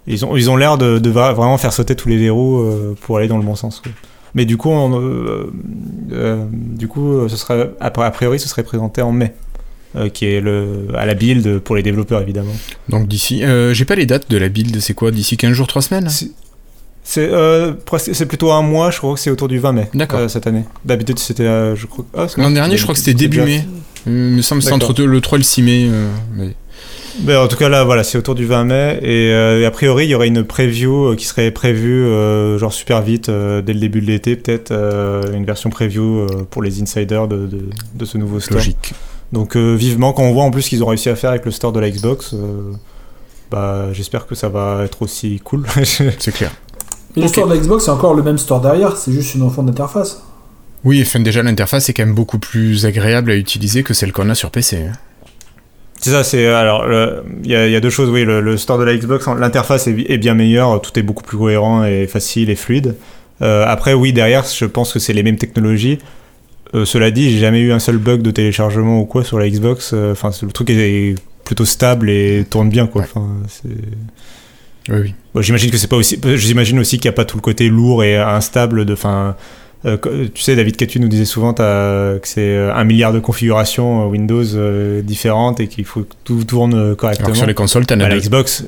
[0.08, 2.66] ils ont, ils ont l'air de, de va- vraiment faire sauter tous les verrous
[3.02, 3.80] pour aller dans le bon sens.
[3.80, 3.92] quoi.
[4.36, 5.00] Mais du coup, on,
[6.12, 7.36] euh, du coup, ce
[7.80, 9.34] après, a priori, ce serait présenté en mai,
[9.96, 12.54] euh, qui est le, à la build pour les développeurs évidemment.
[12.90, 15.68] Donc d'ici, euh, j'ai pas les dates de la build, c'est quoi D'ici 15 jours,
[15.68, 16.10] 3 semaines?
[17.06, 17.74] C'est- euh,
[18.30, 19.90] plutôt un mois, je crois que c'est autour du 20 mai.
[20.14, 20.64] Euh, cette année.
[20.86, 22.06] D'habitude, c'était, je crois.
[22.18, 23.66] ah, L'an dernier, je crois que c'était début mai.
[24.06, 24.90] Il me semble que c'est D'accord.
[24.92, 25.90] entre le 3 et le 6 mai.
[26.34, 26.56] mais-
[27.20, 29.00] Ben, en tout cas, là, voilà, c'est autour du 20 mai.
[29.04, 32.08] Et, et a priori, il y aurait une preview qui serait prévue,
[32.58, 34.72] genre super vite, dès le début de l'été, peut-être,
[35.34, 37.60] une version preview pour les insiders de, de,
[37.96, 38.58] de ce nouveau store.
[38.58, 38.94] Logique.
[39.34, 41.44] Donc, euh, vivement, quand on voit en plus ce qu'ils ont réussi à faire avec
[41.44, 42.72] le store de la Xbox, euh,
[43.52, 45.66] bah, j'espère que ça va être aussi cool.
[45.84, 46.52] C'est clair.
[47.16, 49.44] Mais le store de la Xbox, c'est encore le même store derrière, c'est juste une
[49.44, 50.24] enfant d'interface.
[50.84, 54.30] Oui, enfin, déjà, l'interface est quand même beaucoup plus agréable à utiliser que celle qu'on
[54.30, 54.78] a sur PC.
[54.78, 54.92] hein.
[56.00, 58.10] C'est ça, c'est alors le- il y, a- il y a deux choses.
[58.10, 61.24] Oui, le, le store de la Xbox, l'interface est, est bien meilleure, tout est beaucoup
[61.24, 62.96] plus cohérent et facile et fluide.
[63.42, 66.00] Euh, après, oui, derrière, je pense que c'est les mêmes technologies.
[66.76, 69.50] Euh, cela dit, j'ai jamais eu un seul bug de téléchargement ou quoi sur la
[69.50, 69.92] Xbox.
[69.94, 73.02] Euh, Enfin, le truc est plutôt stable et tourne bien, quoi.
[73.02, 73.08] Ouais.
[73.14, 73.70] Enfin, c'est-
[74.94, 75.14] Oui, oui.
[75.36, 76.20] Bon, j'imagine que c'est pas aussi.
[76.36, 78.94] J'imagine aussi qu'il n'y a pas tout le côté lourd et instable de.
[78.94, 79.36] Enfin,
[79.86, 79.98] euh,
[80.34, 84.44] tu sais, David Catu nous disait souvent t'as- que c'est un milliard de configurations Windows
[84.56, 87.26] euh, différentes et qu'il faut que tout tourne correctement.
[87.28, 88.18] Alors que sur les consoles, t'en Bah, as la.
[88.20, 88.66] Xbox,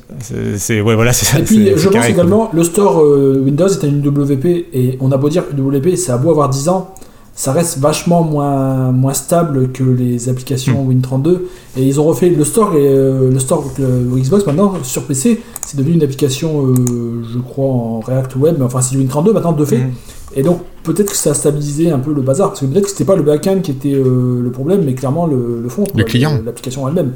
[0.58, 1.40] c'est ouais voilà c'est ça.
[1.40, 5.18] Et puis, je pense également, le store euh, Windows est une WP, et on a
[5.18, 6.94] beau dire que WP, ça a beau avoir 10 ans,
[7.38, 10.92] ça reste vachement moins, moins stable que les applications Hmm.
[10.92, 11.42] Win32.
[11.78, 15.78] Et ils ont refait le store, et euh, le store Xbox maintenant, sur PC, c'est
[15.78, 19.52] devenu une application, euh, je crois, en React Web, mais enfin, c'est du Win32 maintenant
[19.52, 19.80] de fait.
[19.80, 19.92] Mhm.
[20.38, 22.90] Et donc, peut-être que ça a stabilisé un peu le bazar, parce que peut-être que
[22.90, 26.04] c'était pas le backend qui était euh, le problème, mais clairement le, le fond, quoi,
[26.04, 26.40] client.
[26.46, 27.12] l'application elle-même.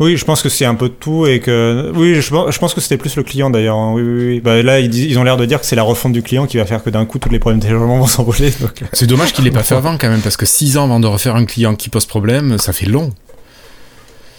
[0.00, 2.58] Oui, je pense que c'est un peu de tout et que oui, je pense, je
[2.58, 3.76] pense que c'était plus le client d'ailleurs.
[3.76, 3.92] hein.
[3.94, 4.40] Oui, oui, oui.
[4.40, 6.66] Bah, là, ils, ont l'air de dire que c'est la refonte du client qui va
[6.66, 8.52] faire que d'un coup tous les problèmes de téléchargement vont s'envoler.
[8.62, 10.98] Euh, C'est dommage qu'il l'ait pas fait avant quand même, parce que 6 ans avant
[11.00, 13.12] de refaire un client qui pose problème, ça fait long.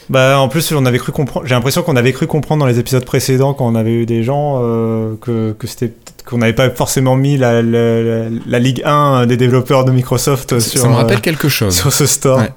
[0.08, 1.48] Bah en plus on avait cru comprendre.
[1.48, 4.22] J'ai l'impression qu'on avait cru comprendre dans les épisodes précédents quand on avait eu des
[4.24, 5.94] gens euh, que, que c'était
[6.28, 10.60] qu'on n'avait pas forcément mis la, la, la- la Ligue 1 des développeurs de Microsoft
[10.60, 11.76] sur, ça me rappelle euh, quelque chose.
[11.76, 12.38] sur ce store.
[12.40, 12.52] Ouais.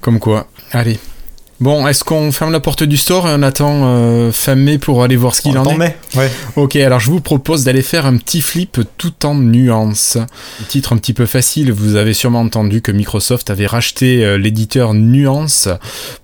[0.00, 0.46] Comme quoi.
[0.70, 0.98] Allez.
[1.58, 5.02] Bon, est-ce qu'on ferme la porte du store et on attend euh, fin mai pour
[5.02, 6.30] aller voir ce qu'il en est mai, ouais.
[6.56, 10.18] Ok, alors je vous propose d'aller faire un petit flip tout en nuances.
[10.68, 14.92] Titre un petit peu facile, vous avez sûrement entendu que Microsoft avait racheté euh, l'éditeur
[14.92, 15.68] Nuance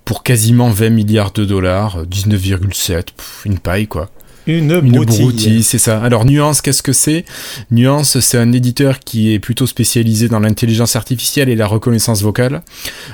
[0.04, 3.04] pour quasiment 20 milliards de dollars, 19,7,
[3.46, 4.10] une paille quoi.
[4.46, 5.62] Une, broutille.
[5.62, 6.02] c'est ça.
[6.02, 7.24] Alors Nuance, qu'est-ce que c'est?
[7.70, 12.62] Nuance, c'est un éditeur qui est plutôt spécialisé dans l'intelligence artificielle et la reconnaissance vocale.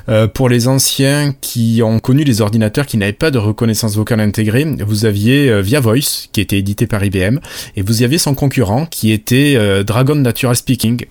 [0.09, 4.21] Euh, pour les anciens qui ont connu les ordinateurs qui n'avaient pas de reconnaissance vocale
[4.21, 7.41] intégrée, vous aviez euh, Via Voice, qui était édité par IBM,
[7.77, 11.05] et vous aviez son concurrent qui était euh, Dragon Natural Speaking,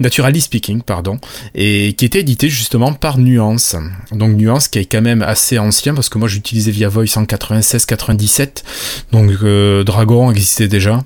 [0.00, 1.18] Naturally Speaking, pardon,
[1.54, 3.76] et qui était édité justement par Nuance.
[4.12, 7.24] Donc Nuance qui est quand même assez ancien parce que moi j'utilisais Via Voice en
[7.24, 8.64] 96-97,
[9.12, 9.30] donc
[9.84, 11.02] Dragon existait déjà.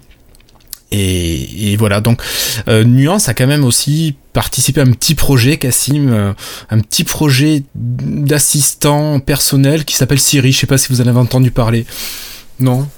[0.92, 2.22] Et, voilà, donc
[2.68, 6.32] euh, Nuance a quand même aussi participé à un petit projet, Cassim, euh,
[6.70, 10.52] un petit projet d'assistant personnel qui s'appelle Siri.
[10.52, 11.86] Je sais pas si vous en avez entendu parler.
[12.60, 12.88] Non?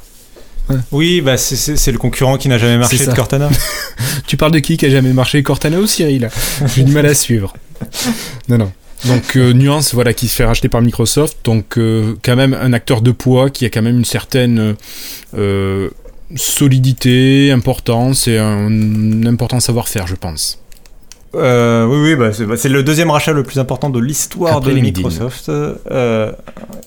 [0.92, 3.48] Oui, bah c'est le concurrent qui n'a jamais marché de Cortana.
[4.26, 5.42] tu parles de qui qui a jamais marché?
[5.42, 6.28] Cortana ou Siri là?
[6.76, 7.54] J'ai du mal à suivre.
[8.50, 8.72] Non, non.
[9.06, 11.38] Donc euh, Nuance, voilà, qui se fait racheter par Microsoft.
[11.44, 14.76] Donc euh, quand même un acteur de poids qui a quand même une certaine
[15.36, 15.88] euh,
[16.34, 20.60] solidité, importance et un, important savoir-faire, je pense.
[21.34, 25.50] oui, oui, bah, bah, c'est le deuxième rachat le plus important de l'histoire de Microsoft.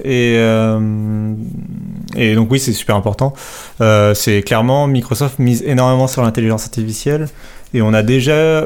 [0.03, 0.35] et,
[2.15, 3.33] et donc oui, c'est super important.
[3.79, 7.27] c'est clairement Microsoft mise énormément sur l'intelligence artificielle.
[7.73, 8.63] Et on a déjà,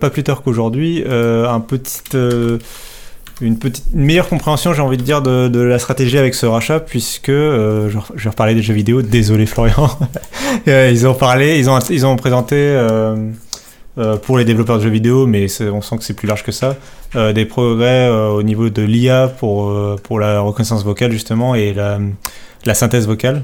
[0.00, 2.02] pas plus tard qu'aujourd'hui, un petit
[3.40, 3.58] une
[3.92, 8.24] meilleure compréhension, j'ai envie de dire, de, la stratégie avec ce rachat, puisque euh, je,
[8.24, 9.02] vais reparler des jeux vidéo.
[9.02, 9.90] Désolé Florian.
[10.68, 13.16] Euh, ils ont parlé, ils ont ils ont présenté euh,
[14.22, 16.76] pour les développeurs de jeux vidéo, mais on sent que c'est plus large que ça,
[17.34, 23.08] des progrès au niveau de l'IA pour pour la reconnaissance vocale justement et la synthèse
[23.08, 23.42] vocale.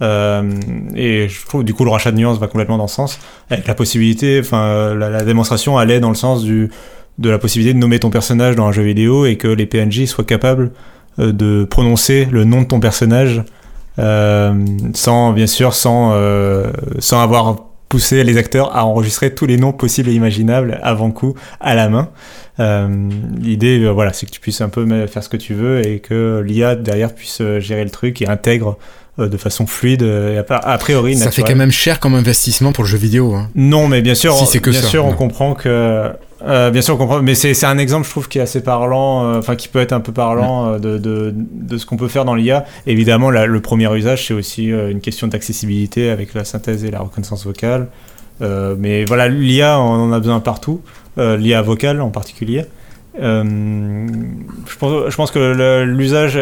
[0.00, 3.18] Et je trouve du coup le rachat de nuance va complètement dans ce sens,
[3.50, 6.70] avec la possibilité, enfin la, la démonstration allait dans le sens du
[7.18, 10.06] de la possibilité de nommer ton personnage dans un jeu vidéo et que les PNJ
[10.06, 10.72] soient capables
[11.18, 13.42] euh, de prononcer le nom de ton personnage
[13.98, 14.52] euh,
[14.94, 17.56] sans, bien sûr, sans, euh, sans avoir
[17.88, 21.88] poussé les acteurs à enregistrer tous les noms possibles et imaginables avant coup à la
[21.88, 22.08] main.
[23.38, 26.42] L'idée, voilà, c'est que tu puisses un peu faire ce que tu veux et que
[26.44, 28.78] l'IA derrière puisse gérer le truc et intègre
[29.18, 32.90] de façon fluide et a, priori ça fait quand même cher comme investissement pour le
[32.90, 33.48] jeu vidéo hein.
[33.54, 36.10] non mais bien sûr si que bien sûr on comprend que
[36.46, 39.24] euh, bien sûr, on comprend, mais c'est un exemple, je trouve, qui est assez parlant,
[39.24, 42.08] euh, enfin, qui peut être un peu parlant euh, de, de, de, ce qu'on peut
[42.08, 42.66] faire dans l'IA.
[42.86, 47.44] Évidemment, le premier usage, c'est aussi une question d'accessibilité avec la synthèse et la reconnaissance
[47.44, 47.88] vocale.
[48.40, 50.82] mais voilà, l'IA, on en a besoin partout,
[51.16, 52.66] l'IA vocale en particulier.
[53.16, 56.38] Je, pense, je pense que l'usage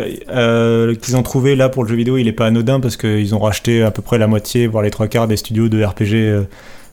[1.01, 3.41] qu'ils ont trouvé là pour le jeu vidéo, il est pas anodin parce qu'ils ont
[3.41, 6.47] racheté à peu près la moitié, voire les trois quarts des studios de RPG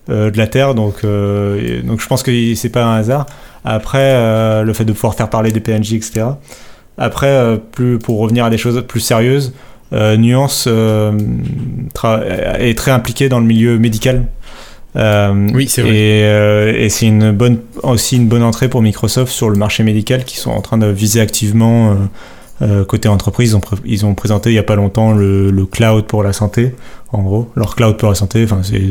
[0.10, 3.28] euh, de la Terre, donc, euh, je pense que c'est pas un hasard.
[3.64, 6.26] Après, euh, le fait de pouvoir faire parler des PNJ, etc.
[6.98, 7.60] Après,
[8.04, 9.54] pour revenir à des choses plus sérieuses,
[9.92, 14.26] Nuance est très impliqué dans le milieu médical.
[14.96, 15.96] Oui, c'est vrai.
[15.96, 20.26] Et, et c'est une bonne, aussi une bonne entrée pour Microsoft sur le marché médical
[20.26, 21.98] qui sont en train de viser activement
[22.88, 23.52] côté entreprise.
[23.52, 26.34] Ils ont, ils ont présenté il n'y a pas longtemps le, le, cloud pour la
[26.34, 26.76] santé,
[27.12, 27.50] en gros.
[27.56, 28.82] Leur cloud pour la santé, enfin, c'est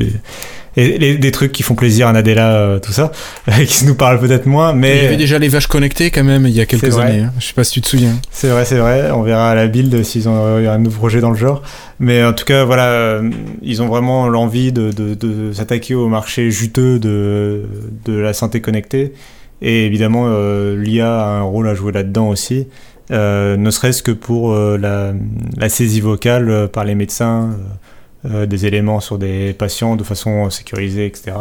[0.78, 3.11] et des trucs qui font plaisir à Nadella, euh, tout ça,
[3.66, 4.96] qui nous parlent peut-être moins, mais...
[4.96, 7.33] Il y avait déjà les vaches connectées quand même il y a quelques années, hein.
[7.38, 8.14] je sais pas si tu te souviens.
[8.31, 11.31] C'est vrai, c'est vrai, on verra à la build s'ils ont un nouveau projet dans
[11.31, 11.62] le genre,
[11.98, 13.28] mais en tout cas, voilà, euh,
[13.62, 17.64] ils ont vraiment l'envie de, de, de s'attaquer au marché juteux de,
[18.04, 19.14] de la santé connectée,
[19.61, 22.68] et évidemment, euh, l'IA a un rôle à jouer là-dedans aussi,
[23.11, 25.12] ne serait-ce que pour la,
[25.57, 27.51] la, saisie vocale par les médecins,
[28.27, 31.37] euh, des éléments sur des patients de façon sécurisée, etc.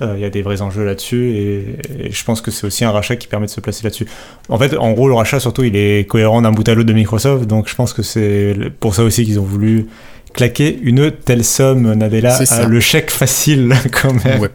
[0.00, 2.90] Euh, il y a des vrais enjeux là-dessus et, je pense que c'est aussi un
[2.90, 4.06] rachat qui permet de se placer là-dessus.
[4.48, 6.94] En fait, en gros, le rachat surtout, il est cohérent d'un bout à l'autre de
[6.94, 9.88] Microsoft, donc je pense que c'est pour ça aussi qu'ils ont voulu
[10.32, 14.48] claquer une telle somme, Nadella, le chèque facile quand même.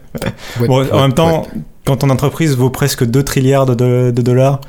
[0.68, 1.46] en même temps,
[1.86, 4.60] quand ton entreprise vaut presque 2 trilliards de, dollars,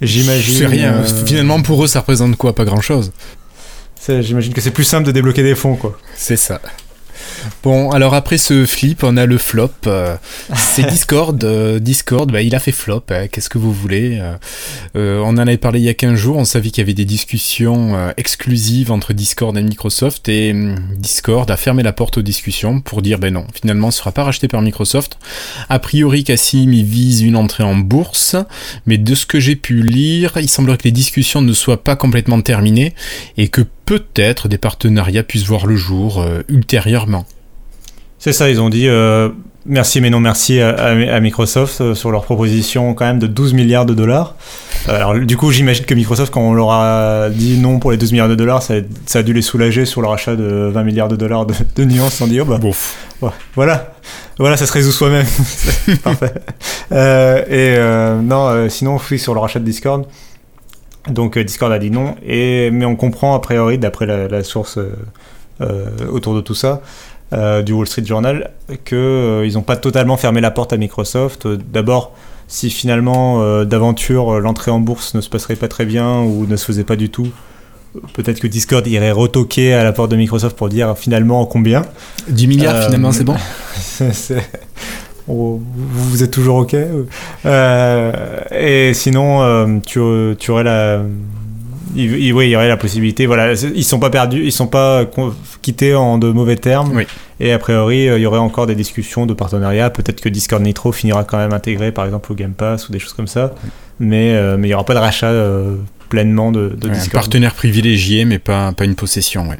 [0.00, 0.58] j'imagine.
[0.58, 0.94] C'est rien.
[0.94, 2.54] Euh, Finalement, pour eux, ça représente quoi?
[2.54, 3.12] Pas grand-chose.
[4.06, 5.98] J'imagine que c'est plus simple de débloquer des fonds, quoi.
[6.14, 6.60] C'est ça.
[7.62, 9.70] Bon, alors après ce flip, on a le flop.
[9.86, 10.16] Euh,
[10.54, 11.42] c'est Discord.
[11.44, 13.04] Euh, Discord, bah, il a fait flop.
[13.10, 14.20] Hein, Qu'est-ce que vous voulez
[14.96, 16.36] euh, On en avait parlé il y a 15 jours.
[16.36, 20.28] On savait qu'il y avait des discussions exclusives entre Discord et Microsoft.
[20.28, 23.98] Et hum, Discord a fermé la porte aux discussions pour dire ben non, finalement, ce
[23.98, 25.18] sera pas racheté par Microsoft.
[25.68, 28.36] A priori, Cassim il vise une entrée en bourse.
[28.86, 31.96] Mais de ce que j'ai pu lire, il semblerait que les discussions ne soient pas
[31.96, 32.94] complètement terminées
[33.36, 37.26] et que peut-être des partenariats puissent voir le jour ultérieurement.
[38.24, 39.28] C'est ça, ils ont dit euh,
[39.66, 43.84] merci mais non merci à, Microsoft euh, sur leur proposition quand même de 12 milliards
[43.84, 44.36] de dollars.
[44.88, 47.98] Euh, alors du coup j'imagine que Microsoft quand on leur a dit non pour les
[47.98, 48.76] 12 milliards de dollars, ça,
[49.12, 52.26] a dû les soulager sur leur achat de 20 milliards de dollars de, nuances sans
[52.26, 52.58] dire oh,
[53.20, 53.92] bah voilà,
[54.38, 55.26] voilà ça se résout soi-même.
[56.02, 56.32] Parfait.
[57.50, 57.76] et
[58.22, 60.06] non, sinon oui sur leur achat de Discord.
[61.08, 64.78] Donc Discord a dit non, et, mais on comprend a priori, d'après la, source
[65.60, 66.80] autour de tout ça,
[67.32, 68.50] euh, du Wall Street Journal
[68.84, 71.48] qu'ils euh, n'ont pas totalement fermé la porte à Microsoft.
[71.48, 72.12] D'abord,
[72.46, 76.54] si finalement euh, d'aventure l'entrée en bourse ne se passerait pas très bien ou ne
[76.54, 77.28] se faisait pas du tout,
[78.12, 81.82] peut-être que Discord irait retoquer à la porte de Microsoft pour dire finalement combien.
[82.28, 83.36] 10 milliards finalement, c'est bon
[85.26, 86.76] Vous êtes toujours OK
[87.44, 90.00] Et sinon, tu,
[90.38, 91.02] tu aurais la
[91.96, 93.26] il, oui, il y aurait la possibilité.
[93.26, 95.04] Voilà, ils sont pas perdus, ils sont pas
[95.62, 97.02] quittés en de mauvais termes.
[97.40, 99.90] Et a priori, euh, il y aurait encore des discussions de partenariat.
[99.90, 102.98] Peut-être que Discord Nitro finira quand même intégré, par exemple, au Game Pass ou des
[102.98, 103.54] choses comme ça.
[104.00, 105.76] Mais euh, mais il y aura pas de rachat euh,
[106.08, 107.06] pleinement de, de Discord.
[107.06, 109.48] Un partenaire privilégié, mais pas pas une possession.
[109.48, 109.58] Ouais.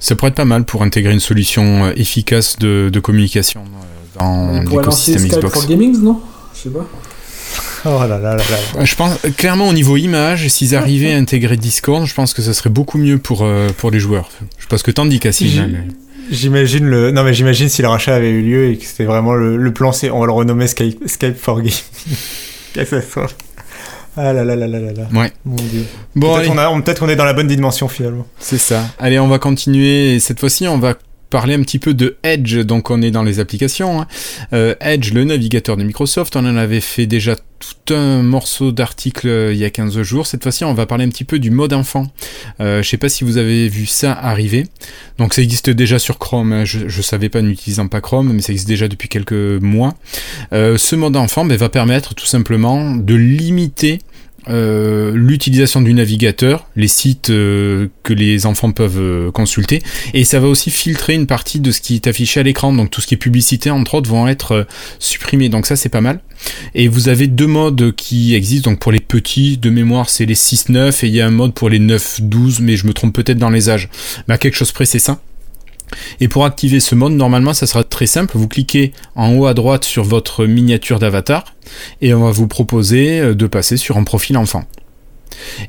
[0.00, 3.64] Ça pourrait être pas mal pour intégrer une solution efficace de, de communication
[4.18, 5.52] dans l'écosystème Xbox.
[5.52, 6.20] pour Gaming, non?
[6.54, 6.86] Je sais pas.
[7.86, 12.06] Oh là là là Je pense clairement au niveau image, s'ils arrivaient à intégrer Discord,
[12.06, 14.30] je pense que ça serait beaucoup mieux pour, euh, pour les joueurs.
[14.58, 15.46] Je pense que t'en dis Cassim.
[15.58, 15.70] Hein,
[16.30, 17.10] j'imagine le.
[17.10, 19.92] Non mais j'imagine si le rachat avait eu lieu et que c'était vraiment le, plan,
[19.92, 21.72] c'est on va le renommer Skype, Skype for Game.
[24.16, 25.02] Ah là là là là là là.
[25.12, 25.32] Ouais.
[25.44, 25.84] Mon dieu.
[26.14, 26.36] Bon,
[26.82, 28.26] peut-être qu'on est dans la bonne dimension finalement.
[28.38, 28.82] C'est ça.
[28.98, 30.20] Allez, on va continuer.
[30.20, 30.94] Cette fois-ci, on va
[31.34, 34.00] parler un petit peu de Edge, donc on est dans les applications.
[34.00, 34.06] Hein.
[34.52, 39.26] Euh, Edge, le navigateur de Microsoft, on en avait fait déjà tout un morceau d'article
[39.26, 40.28] euh, il y a 15 jours.
[40.28, 42.06] Cette fois-ci, on va parler un petit peu du mode enfant.
[42.60, 44.66] Euh, je sais pas si vous avez vu ça arriver.
[45.18, 46.52] Donc ça existe déjà sur Chrome.
[46.52, 46.64] Hein.
[46.64, 49.94] Je, ne savais pas n'utilisant pas Chrome, mais ça existe déjà depuis quelques mois.
[50.52, 53.98] Euh, ce mode enfant ben, va permettre tout simplement de limiter
[54.48, 60.40] euh, l'utilisation du navigateur, les sites euh, que les enfants peuvent euh, consulter, et ça
[60.40, 63.06] va aussi filtrer une partie de ce qui est affiché à l'écran, donc tout ce
[63.06, 64.66] qui est publicité entre autres vont être
[64.98, 66.20] supprimés, donc ça c'est pas mal.
[66.74, 70.34] Et vous avez deux modes qui existent, donc pour les petits, de mémoire c'est les
[70.34, 73.38] 6-9, et il y a un mode pour les 9-12, mais je me trompe peut-être
[73.38, 73.88] dans les âges.
[74.28, 75.20] À quelque chose près c'est ça.
[76.20, 78.36] Et pour activer ce mode, normalement, ça sera très simple.
[78.36, 81.44] Vous cliquez en haut à droite sur votre miniature d'avatar
[82.00, 84.64] et on va vous proposer euh, de passer sur un profil enfant.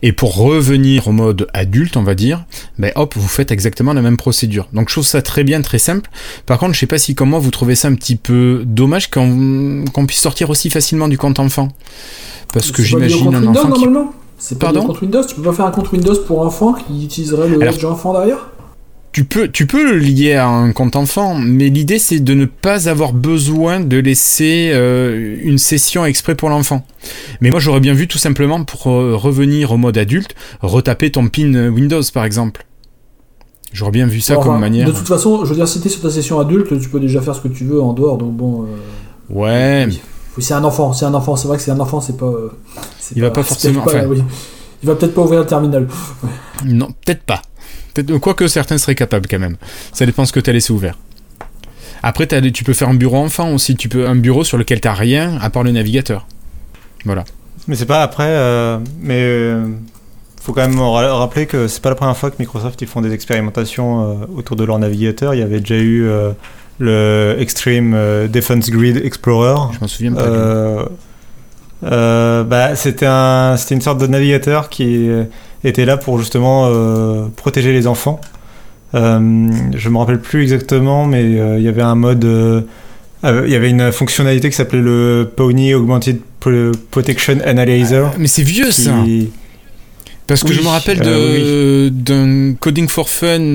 [0.01, 2.45] Et pour revenir au mode adulte, on va dire,
[2.77, 4.67] ben hop, vous faites exactement la même procédure.
[4.73, 6.09] Donc je trouve ça très bien, très simple.
[6.45, 10.05] Par contre, je sais pas si comment vous trouvez ça un petit peu dommage qu'on
[10.07, 11.69] puisse sortir aussi facilement du compte enfant.
[12.53, 13.85] Parce que j'imagine un enfant qui...
[14.37, 17.05] C'est pas Pardon compte Windows Tu peux pas faire un compte Windows pour enfant qui
[17.05, 18.49] utiliserait le Alors, enfant derrière
[19.15, 22.43] tu peux, tu peux le lier à un compte enfant, mais l'idée c'est de ne
[22.43, 26.85] pas avoir besoin de laisser euh, une session exprès pour l'enfant.
[27.39, 31.29] Mais moi j'aurais bien vu tout simplement pour euh, revenir au mode adulte, retaper ton
[31.29, 32.65] pin Windows par exemple.
[33.71, 34.85] J'aurais bien vu ça comme manière.
[34.85, 37.21] De toute façon, je veux dire, si t'es sur ta session adulte, tu peux déjà
[37.21, 38.63] faire ce que tu veux en dehors, donc bon.
[38.63, 39.87] Euh, ouais.
[40.39, 42.33] c'est un enfant, c'est un enfant, c'est vrai que c'est un enfant, c'est pas.
[43.15, 43.85] Il va pas forcément.
[44.83, 45.87] Il va peut-être pas ouvrir le terminal.
[46.65, 47.41] Non, peut-être pas.
[48.21, 49.57] Quoique certains seraient capables quand même.
[49.93, 50.97] Ça dépend ce que tu as laissé ouvert.
[52.03, 53.75] Après, tu peux faire un bureau enfant aussi.
[53.75, 56.27] Tu peux un bureau sur lequel tu rien à part le navigateur.
[57.03, 57.23] Voilà.
[57.67, 58.27] Mais c'est pas après.
[58.27, 59.65] Euh, mais euh,
[60.41, 63.11] faut quand même rappeler que c'est pas la première fois que Microsoft ils font des
[63.11, 65.33] expérimentations euh, autour de leur navigateur.
[65.33, 66.07] Il y avait déjà eu
[66.77, 69.73] le Extreme Defense Grid Explorer.
[69.73, 70.89] Je m'en souviens pas.
[72.43, 75.09] bah, c'était un, c'était une sorte de navigateur qui
[75.67, 78.21] était là pour justement euh, protéger les enfants.
[78.93, 82.65] Euh, je me rappelle plus exactement, mais euh, il y avait un mode
[83.23, 86.19] il y avait une fonctionnalité qui s'appelait le Pony Augmented
[86.91, 88.13] Protection Analyzer.
[88.19, 88.93] mais c'est vieux ça
[90.27, 90.99] Parce que je me rappelle
[91.91, 93.53] d'un Coding for Fun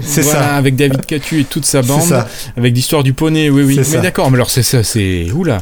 [0.00, 0.54] c'est ça.
[0.54, 2.24] avec David Catu et toute sa bande,
[2.56, 3.80] avec l'histoire du poney, oui, oui.
[3.92, 5.30] Mais d'accord, mais alors c'est ça, c'est.
[5.34, 5.58] Oula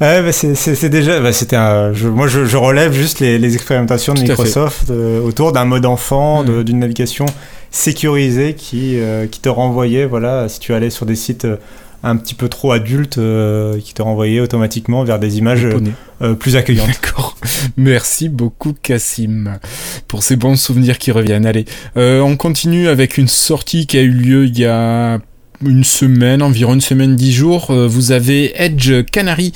[0.00, 1.20] Ouais, bah, c'est- déjà.
[1.20, 4.20] bah, c'était moi, je, je relève juste les, les expérimentations de.
[4.20, 6.62] Microsoft euh, autour d'un mode enfant, Mhm.
[6.64, 7.26] d'une navigation
[7.70, 11.56] sécurisée qui, euh, qui te renvoyait, voilà, si tu allais sur des sites euh,
[12.02, 15.68] un petit peu trop adultes, euh, qui te renvoyait automatiquement vers des images
[16.22, 16.88] euh, plus accueillantes.
[16.88, 17.36] D'accord.
[17.76, 19.58] Merci beaucoup, Cassim,
[20.08, 21.44] pour ces bons souvenirs qui reviennent.
[21.46, 21.66] Allez,
[21.98, 25.18] euh, on continue avec une sortie qui a eu lieu il y a
[25.64, 27.70] une semaine, environ une semaine, dix jours.
[27.70, 29.52] Euh, vous avez Edge Canary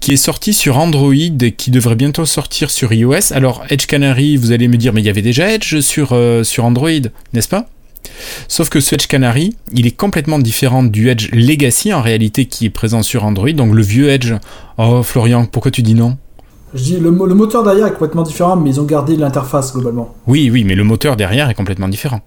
[0.00, 3.32] qui est sorti sur Android et qui devrait bientôt sortir sur iOS.
[3.32, 6.44] Alors, Edge Canary, vous allez me dire, mais il y avait déjà Edge sur, euh,
[6.44, 6.90] sur Android,
[7.32, 7.68] n'est-ce pas?
[8.48, 12.66] Sauf que ce Edge Canary, il est complètement différent du Edge Legacy en réalité qui
[12.66, 14.34] est présent sur Android, donc le vieux Edge.
[14.76, 16.16] Oh Florian, pourquoi tu dis non?
[16.74, 20.14] Je dis, le, le moteur derrière est complètement différent, mais ils ont gardé l'interface globalement.
[20.26, 22.20] Oui, oui, mais le moteur derrière est complètement différent.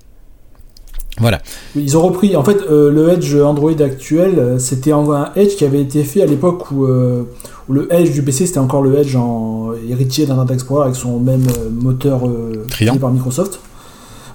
[1.19, 1.41] Voilà.
[1.75, 5.65] Ils ont repris, en fait, euh, le Edge Android actuel, euh, c'était un, Edge qui
[5.65, 7.23] avait été fait à l'époque où, euh,
[7.69, 11.19] où le Edge du PC c'était encore le Edge en héritier d'Internet Explorer avec son
[11.19, 12.97] même moteur euh, Trident.
[12.97, 13.59] par Microsoft.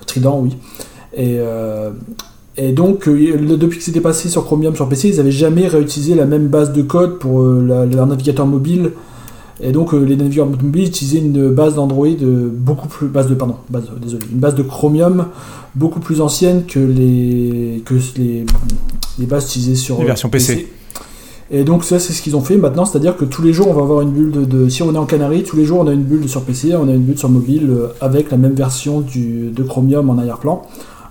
[0.07, 0.57] Trident, oui.
[1.17, 1.39] Et,
[2.59, 6.15] et donc, le- depuis que c'était passé sur Chromium sur PC, ils n'avaient jamais réutilisé
[6.15, 8.93] la même base de code pour la- leur navigateur mobile.
[9.63, 13.07] Et donc, euh, les navigateurs mobiles utilisaient une base d'Android euh, beaucoup plus.
[13.09, 13.35] base de.
[13.35, 14.25] pardon, base, euh, désolé.
[14.31, 15.27] Une base de Chromium
[15.75, 18.45] beaucoup plus ancienne que les, que les,
[19.19, 20.69] les bases utilisées sur Les versions PC.
[21.49, 23.73] Et donc ça c'est ce qu'ils ont fait maintenant, c'est-à-dire que tous les jours on
[23.75, 25.87] va avoir une bulle de, de- si on est en Canary, tous les jours on
[25.87, 28.55] a une bulle sur PC, on a une bulle sur mobile euh, avec la même
[28.55, 30.63] version du, de Chromium en arrière-plan.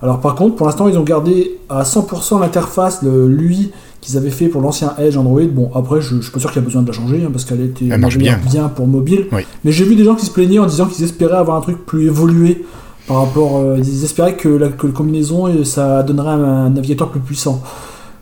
[0.01, 3.71] Alors par contre pour l'instant ils ont gardé à 100% l'interface, l'UI
[4.05, 5.41] qu'ils avaient fait pour l'ancien Edge Android.
[5.51, 7.29] Bon après je, je suis pas sûr qu'il y a besoin de la changer hein,
[7.31, 8.67] parce qu'elle était Elle marche d'ailleurs bien.
[8.69, 9.25] pour mobile.
[9.31, 9.41] Oui.
[9.63, 11.85] Mais j'ai vu des gens qui se plaignaient en disant qu'ils espéraient avoir un truc
[11.85, 12.65] plus évolué
[13.07, 13.57] par rapport.
[13.57, 17.61] euh, ils espéraient que la, que combinaison euh, ça donnerait un, un navigateur plus puissant.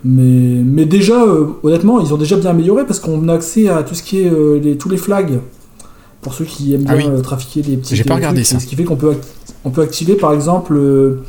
[0.05, 3.83] Mais, mais déjà, euh, honnêtement, ils ont déjà bien amélioré parce qu'on a accès à
[3.83, 5.39] tout ce qui est euh, les, tous les flags.
[6.21, 7.21] Pour ceux qui aiment Ah bien oui.
[7.21, 7.95] trafiquer des petits.
[7.97, 8.59] J'ai pas regardé trucs, ça.
[8.59, 9.13] Ce qui fait qu'on peut,
[9.65, 11.19] on peut activer par exemple le.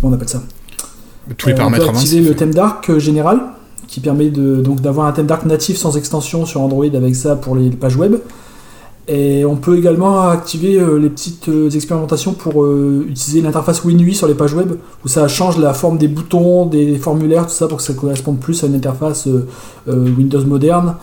[0.00, 0.42] Comment on appelle ça?
[1.36, 3.40] Tous les paramètres on peut activer le thème dark euh, général
[3.88, 7.36] qui permet de, donc d'avoir un thème dark natif sans extension sur Android avec ça
[7.36, 8.16] pour les pages web.
[9.08, 14.14] Et on peut également activer euh, les petites euh, expérimentations pour euh, utiliser l'interface WinUI
[14.16, 14.72] sur les pages web
[15.04, 18.40] où ça change la forme des boutons, des formulaires, tout ça pour que ça corresponde
[18.40, 19.46] plus à une interface euh,
[19.88, 20.96] euh, Windows moderne.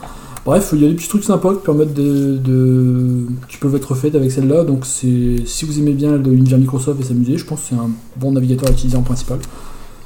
[0.44, 3.94] Bref, il y a des petits trucs sympas qui permettent de, de- qui peuvent être
[3.94, 4.64] faits avec celle-là.
[4.64, 7.88] Donc c'est si vous aimez bien l'univers Microsoft et s'amuser, je pense que c'est un
[8.18, 9.38] bon navigateur à utiliser en principal.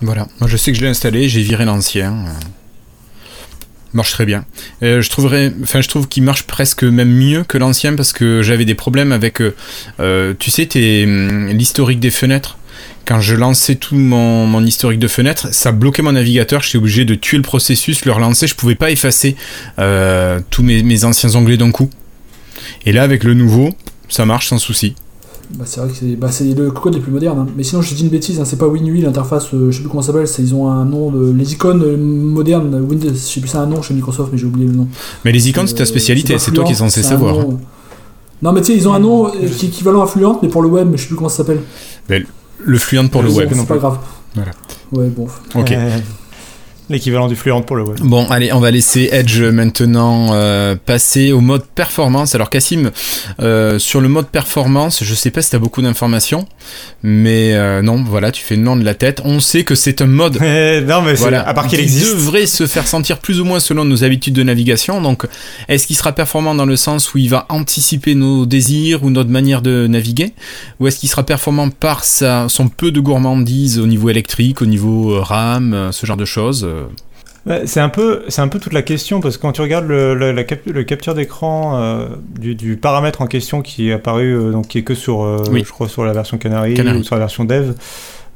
[0.00, 0.28] Voilà.
[0.40, 2.12] Moi, je sais que je l'ai installé, j'ai viré l'ancien.
[2.12, 2.30] euh,
[3.94, 4.44] Marche très bien.
[4.82, 8.42] Euh, je trouverais, enfin, je trouve qu'il marche presque même mieux que l'ancien parce que
[8.42, 10.68] j'avais des problèmes avec, euh, tu sais,
[11.04, 12.58] hum, l'historique des fenêtres.
[13.06, 16.62] Quand je lançais tout mon, historique de fenêtres, ça bloquait mon navigateur.
[16.62, 18.46] J'étais obligé de tuer le processus, le relancer.
[18.46, 19.34] Je pouvais pas effacer
[20.50, 21.88] tous mes, mes anciens onglets d'un coup.
[22.84, 23.74] Et là, avec le nouveau,
[24.10, 24.94] ça marche sans souci.
[25.54, 27.38] Bah, c'est vrai que c'est bah, c'est le code les plus modernes.
[27.38, 27.46] hein.
[27.56, 29.88] Mais sinon, je dis une bêtise, hein, c'est pas WinUI l'interface, euh, je sais plus
[29.88, 33.14] comment ça s'appelle, c'est- ils ont un nom, de, les icônes euh, modernes, Windows, je
[33.14, 34.88] sais plus, c'est un nom chez Microsoft, mais j'ai oublié le nom.
[35.24, 36.38] Mais les icônes, c'est ta Euh, spécialité.
[36.38, 37.34] C'est toi qui es censé savoir.
[37.34, 37.58] nom-
[38.42, 40.48] Non, mais tu sais, ils ont un nom euh, qui est équivalent à Fluent, mais
[40.48, 41.60] pour le web, mais je sais plus comment ça s'appelle.
[42.60, 43.48] Le fluent pour le Bon, web.
[43.54, 43.98] C'est pas grave.
[44.34, 44.50] Voilà.
[44.92, 45.26] Ouais, bon.
[45.54, 45.70] Ok.
[45.72, 45.98] Euh,
[46.90, 47.98] L'équivalent du Fluent pour le web.
[48.00, 52.34] Bon, allez, on va laisser Edge maintenant euh, passer au mode performance.
[52.34, 52.90] Alors, Cassim,
[53.40, 56.46] euh, sur le mode performance, je sais pas si tu as beaucoup d'informations,
[57.02, 59.20] mais euh, non, voilà, tu fais le nom de la tête.
[59.24, 60.38] On sait que c'est un mode.
[60.50, 62.14] Eh, non, mais Voilà, à part qu'il qui existe.
[62.14, 65.02] devrait se faire sentir plus ou moins selon nos habitudes de navigation.
[65.02, 65.26] Donc,
[65.68, 69.30] est-ce qu'il sera performant dans le sens où il va anticiper nos désirs ou notre
[69.30, 70.32] manière de naviguer?
[70.80, 74.66] Ou est-ce qu'il sera performant par sa, son peu de gourmandise au niveau électrique, au
[74.66, 76.77] niveau euh, RAM, euh, ce genre de choses euh,
[77.64, 80.14] C'est un peu, c'est un peu toute la question parce que quand tu regardes le,
[80.14, 82.08] le- la cap- le capture d'écran euh,
[82.38, 85.42] du, du paramètre en question qui est apparu, euh, donc qui est que sur, euh,
[85.50, 85.62] Oui.
[85.64, 86.98] je crois sur la version Canary, Canary.
[86.98, 87.72] ou sur la version Dev.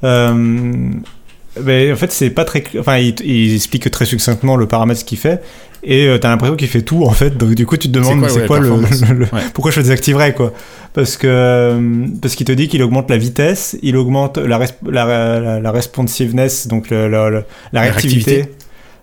[0.02, 5.18] ben, en fait, c'est pas très, enfin, il, il explique très succinctement le paramètre qu'il
[5.18, 5.42] fait
[5.82, 7.36] et euh, t'as l'impression qu'il fait tout en fait.
[7.36, 9.42] Donc du coup, tu te demandes quoi, c'est ouais, quoi, le, performance le- Ouais.
[9.54, 10.52] pourquoi je le désactiverais quoi?
[10.94, 14.58] Parce que euh, parce qu'il te dit qu'il augmente la vitesse, il augmente la,
[14.88, 18.30] la, la, la responsiveness, donc la réactivité.
[18.32, 18.48] réactivité.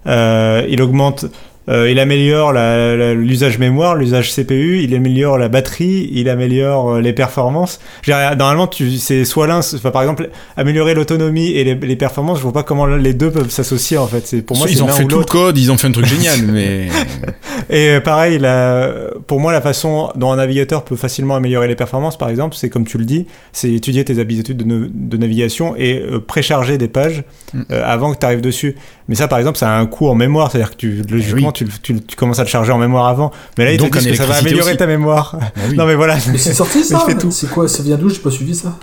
[0.07, 1.25] Euh, il augmente,
[1.69, 2.51] euh, il améliore
[3.15, 7.79] l'usage mémoire, l'usage CPU, il améliore la batterie, il améliore euh, les performances.
[8.07, 12.37] Normalement, c'est soit l'un, enfin, par exemple, améliorer l'autonomie et les, les performances.
[12.39, 14.25] Je vois pas comment les deux peuvent s'associer en fait.
[14.25, 16.05] C'est pour moi, ils ont fait ou tout le code, ils ont fait un truc
[16.05, 16.87] génial, mais
[17.69, 18.91] Et euh, pareil, la-
[19.27, 22.69] pour moi, la façon dont un navigateur peut facilement améliorer les performances, par exemple, c'est
[22.69, 26.77] comme tu le dis, c'est étudier tes habitudes de, na- de navigation et euh, précharger
[26.77, 27.61] des pages Mm.
[27.71, 28.75] euh, avant que tu arrives dessus.
[29.09, 31.53] Mais ça, par exemple, ça a un coût en mémoire, c'est-à-dire que tu, logiquement, oui.
[31.53, 33.31] tu, tu, tu commences à le charger en mémoire avant.
[33.57, 34.77] Mais là, ils Donc, te disent en que ça va améliorer aussi.
[34.77, 35.35] ta mémoire.
[35.37, 35.75] Bah oui.
[35.75, 36.15] Non, mais voilà.
[36.31, 37.31] Mais c'est sorti ça il fait tout.
[37.31, 38.07] C'est quoi Ça vient d'où?
[38.09, 38.77] J'ai pas suivi ça.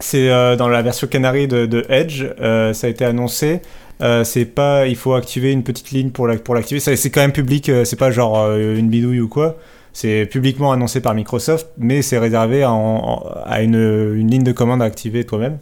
[0.00, 3.60] C'est euh, dans la version Canary de, de Edge, euh, ça a été annoncé.
[4.00, 6.78] Euh, c'est pas, il faut activer une petite ligne pour la, pour l'activer.
[6.78, 9.56] C'est quand même public, euh, c'est pas genre euh, une bidouille ou quoi.
[9.92, 13.74] C'est publiquement annoncé par Microsoft, mais c'est réservé en- en- à une,
[14.14, 15.58] une ligne de commande à activer toi-même.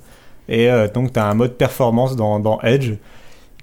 [0.50, 2.90] Et euh, donc tu as un mode performance dans, dans Edge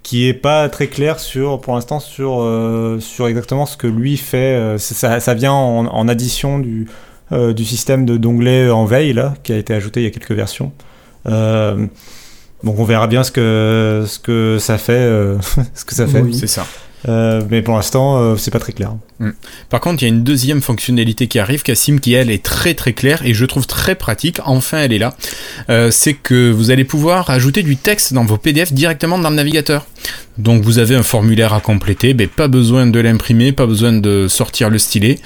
[0.03, 4.17] qui est pas très clair sur, pour l'instant sur, euh, sur exactement ce que lui
[4.17, 4.55] fait.
[4.55, 6.87] Euh, ça, ça vient en, en addition du,
[7.31, 10.11] euh, du système de d'onglets en veille là, qui a été ajouté il y a
[10.11, 10.73] quelques versions.
[11.27, 11.87] Euh,
[12.63, 14.93] donc on verra bien ce que, ce que ça fait.
[14.93, 15.37] euh,
[15.73, 16.21] ce que ça fait.
[16.21, 16.33] Oui.
[16.33, 16.67] C'est ça.
[17.07, 18.93] Euh, mais pour l'instant, euh, c'est pas très clair.
[19.69, 22.73] Par contre, il y a une deuxième fonctionnalité qui arrive, Cassim, qui elle est très
[22.73, 24.39] très claire et je trouve très pratique.
[24.45, 25.15] Enfin, elle est là.
[25.69, 29.35] Euh, c'est que vous allez pouvoir ajouter du texte dans vos PDF directement dans le
[29.35, 29.85] navigateur.
[30.37, 34.27] Donc, vous avez un formulaire à compléter, mais pas besoin de l'imprimer, pas besoin de
[34.27, 35.19] sortir le stylet.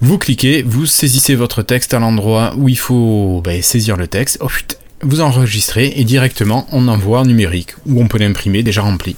[0.00, 4.38] Vous cliquez, vous saisissez votre texte à l'endroit où il faut ben, saisir le texte.
[4.40, 8.82] Oh, putain, vous enregistrez et directement on envoie en numérique ou on peut l'imprimer déjà
[8.82, 9.16] rempli.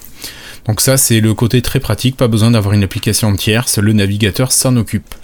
[0.66, 4.50] Donc ça c'est le côté très pratique, pas besoin d'avoir une application tierce, le navigateur
[4.52, 5.14] s'en occupe.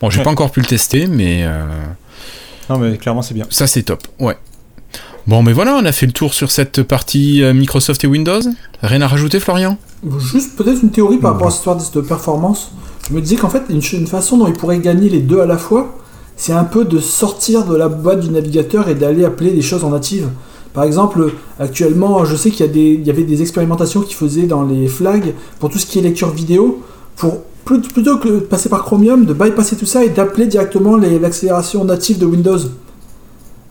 [0.00, 0.24] Bon j'ai Ouais.
[0.24, 1.64] pas encore pu le tester mais euh,
[2.70, 3.46] Non, mais clairement, c'est bien.
[3.50, 4.36] ça c'est top, ouais.
[5.26, 8.40] Bon mais voilà, on a fait le tour sur cette partie euh, Microsoft et Windows.
[8.82, 9.78] Rien à rajouter Florian?
[10.18, 12.72] Juste peut-être une théorie par rapport à cette histoire de performance.
[13.08, 15.58] Je me disais qu'en fait, une façon dont ils pourraient gagner les deux à la
[15.58, 15.96] fois,
[16.36, 19.84] c'est un peu de sortir de la boîte du navigateur et d'aller appeler des choses
[19.84, 20.28] en native.
[20.74, 24.14] Par exemple, actuellement, je sais qu'il y, a des- il y avait des expérimentations qui
[24.14, 26.80] faisaient dans les flags pour tout ce qui est lecture vidéo,
[27.16, 31.18] pour plutôt que de passer par Chromium, de bypasser tout ça et d'appeler directement les-
[31.18, 32.58] l'accélération native de Windows.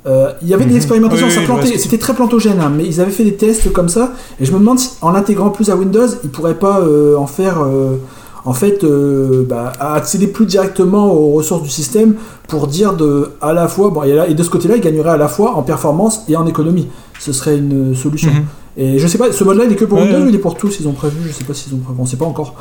[0.08, 0.78] Euh, il y avait des Mhm.
[0.78, 3.90] expérimentations, Oui, ça plantait, c'était très plantogène, hein, mais ils avaient fait des tests comme
[3.90, 7.16] ça, et je me demande si en l'intégrant plus à Windows, ils pourraient pas euh,
[7.18, 7.98] en faire, euh,
[8.46, 12.16] en fait, euh, bah, à accéder plus directement aux ressources du système
[12.48, 15.12] pour dire de, à la fois, bon, et, là- et de ce côté-là, ils gagneraient
[15.12, 16.88] à la fois en performance et en économie.
[17.20, 18.32] Ce serait une solution.
[18.32, 18.46] Mhm.
[18.78, 20.26] Et je sais pas, ce mode-là, il est que pour Ouais, Windows ouais.
[20.26, 20.80] ou il est pour tous?
[20.80, 22.56] Ils ont prévu, je sais pas s'ils ont prévu, on sait pas encore.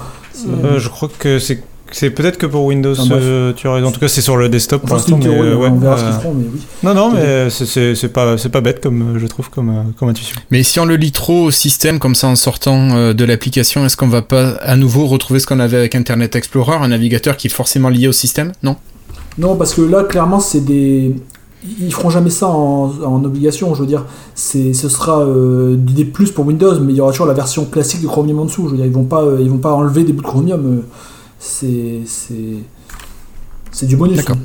[0.65, 1.63] Euh, je crois que c'est
[1.93, 3.89] c'est peut-être que pour Windows, Enfin, euh, tu as raison.
[3.89, 5.19] En tout cas, c'est sur le desktop pour l'instant.
[5.27, 5.71] euh, ouais, euh,
[6.35, 6.61] oui.
[6.83, 9.83] Non, non, mais c'est- c'est pas, c'est pas bête comme euh, je trouve comme, euh,
[9.99, 10.37] comme intuition.
[10.51, 13.85] Mais si on le lit trop au système comme ça en sortant euh, de l'application,
[13.85, 17.37] est-ce qu'on va pas à nouveau retrouver ce qu'on avait avec Internet Explorer, un navigateur
[17.37, 18.53] qui est forcément lié au système?
[18.63, 18.77] Non?
[19.39, 21.15] Non, parce que là, clairement, c'est des.
[21.79, 24.07] Ils feront jamais ça en, en obligation, je veux dire.
[24.35, 27.67] C'est, ce sera euh, des plus pour Windows, mais il y aura toujours la version
[27.67, 28.65] classique de Chromium en dessous.
[28.67, 30.83] Je veux dire, ils vont pas, euh, ils vont pas enlever des bouts de Chromium.
[31.41, 32.35] C'est, c'est,
[33.73, 34.19] c'est du bonus.
[34.19, 34.37] D'accord.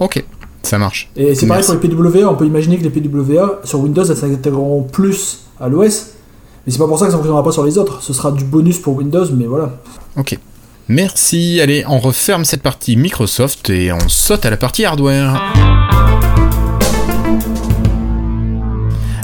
[0.00, 0.24] Ok,
[0.62, 1.08] ça marche.
[1.16, 2.28] Et c'est pareil pour les PWA.
[2.28, 6.08] On peut imaginer que les PWA sur Windows, elles s'intégreront plus à l'OS.
[6.66, 8.02] Mais c'est pas pour ça que ça ne fonctionnera pas sur les autres.
[8.02, 9.78] Ce sera du bonus pour Windows, mais voilà.
[10.16, 10.38] Ok.
[10.88, 11.60] Merci.
[11.60, 15.40] Allez, on referme cette partie Microsoft et on saute à la partie hardware.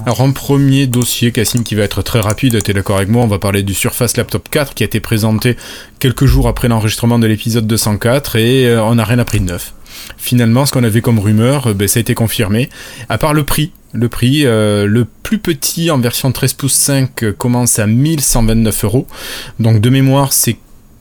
[0.09, 3.23] Alors, un premier dossier, Cassim, qui va être très rapide, tu es d'accord avec moi,
[3.23, 5.55] on va parler du Surface Laptop 4 qui a été présenté
[5.99, 9.75] quelques jours après l'enregistrement de l'épisode 204 et euh, on n'a rien appris de neuf.
[10.17, 12.71] Finalement, ce qu'on avait comme rumeur, euh, ben, ça a été confirmé.
[13.11, 17.23] À part le prix, le prix, euh, le plus petit en version 13 pouces 5
[17.23, 19.07] euh, commence à 1129 euros.
[19.59, 20.57] Donc de mémoire, c'est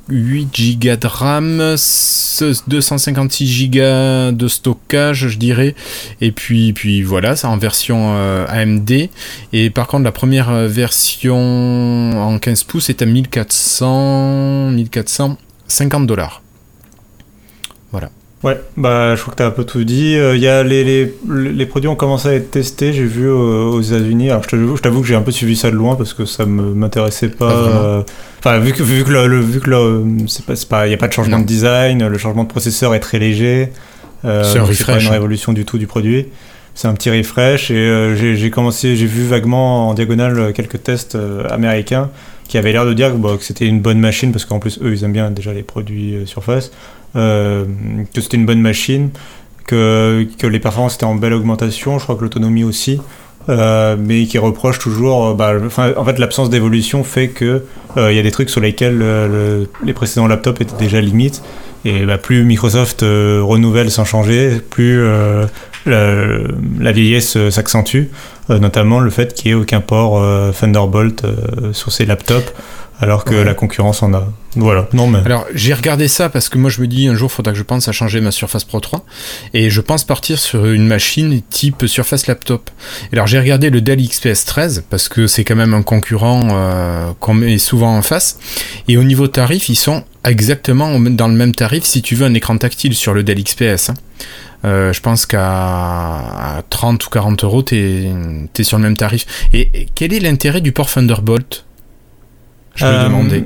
[0.09, 5.75] 8 Go de RAM, ce- 256 Go de stockage, je dirais.
[6.21, 9.09] Et puis, puis voilà, ça en version euh, AMD.
[9.53, 16.41] Et par contre, la première euh, version en 15 pouces est à 1400, 1450 dollars.
[18.47, 20.15] Ouais, bah je crois que t'as un peu tout dit.
[20.15, 23.33] Euh, y a les, les, les produits ont commencé à être testés, j'ai vu euh,
[23.65, 24.29] aux États-Unis.
[24.29, 26.73] Alors je t'avoue, que j'ai un peu suivi ça de loin parce que ça me
[26.73, 27.53] m'intéressait pas.
[27.53, 27.81] Vraiment.
[27.83, 28.01] euh,
[28.39, 30.93] Enfin vu que vu que le, le- vu que le- c'est pas c'est pas y
[30.93, 31.41] a pas de changement Non.
[31.43, 33.69] de design, le changement de processeur est très léger.
[34.23, 36.27] C'est un donc pas refresh, une révolution du tout du produit.
[36.75, 41.17] C'est un petit refresh et j'ai commencé, j'ai vu vaguement en diagonale quelques tests
[41.49, 42.09] américains
[42.47, 44.79] qui avaient l'air de dire que, bon, que c'était une bonne machine parce qu'en plus
[44.81, 46.71] eux ils aiment bien déjà les produits Surface,
[47.17, 49.09] que c'était une bonne machine,
[49.65, 52.99] que, les performances étaient en belle augmentation, je crois que l'autonomie aussi.
[53.49, 55.53] euh, mais qui reproche toujours, euh, bah,
[55.95, 57.63] en fait, l'absence d'évolution fait que
[57.95, 60.99] euh, il y a des trucs sur lesquels euh, le- les précédents laptops étaient déjà
[60.99, 61.41] limites.
[61.85, 65.45] Et bah, plus Microsoft euh, renouvelle sans changer, plus euh,
[65.85, 68.07] la, vieillesse euh, s'accentue.
[68.49, 72.51] Euh, notamment le fait qu'il n'y ait aucun port euh, Thunderbolt euh, sur ces laptops.
[72.99, 73.43] Alors que Ouais.
[73.43, 74.27] la concurrence en a.
[74.55, 74.87] Voilà.
[74.93, 75.19] Non mais.
[75.19, 77.63] Alors j'ai regardé ça parce que moi je me dis un jour faudra que je
[77.63, 79.05] pense à changer ma Surface Pro 3
[79.53, 82.69] et je pense partir sur une machine type Surface Laptop.
[83.11, 86.47] Et alors j'ai regardé le Dell XPS 13 parce que c'est quand même un concurrent
[86.51, 88.39] euh, qu'on met souvent en face
[88.87, 92.33] et au niveau tarif ils sont exactement dans le même tarif si tu veux un
[92.33, 93.89] écran tactile sur le Dell XPS.
[93.91, 93.93] hein.
[94.65, 95.45] Euh, je pense qu'à
[96.57, 98.07] à 30 ou 40 euros, t'es
[98.57, 99.27] es sur le même tarif.
[99.53, 101.66] Et quel est l'intérêt du port Thunderbolt?
[102.77, 103.43] Je me Euh, demandais.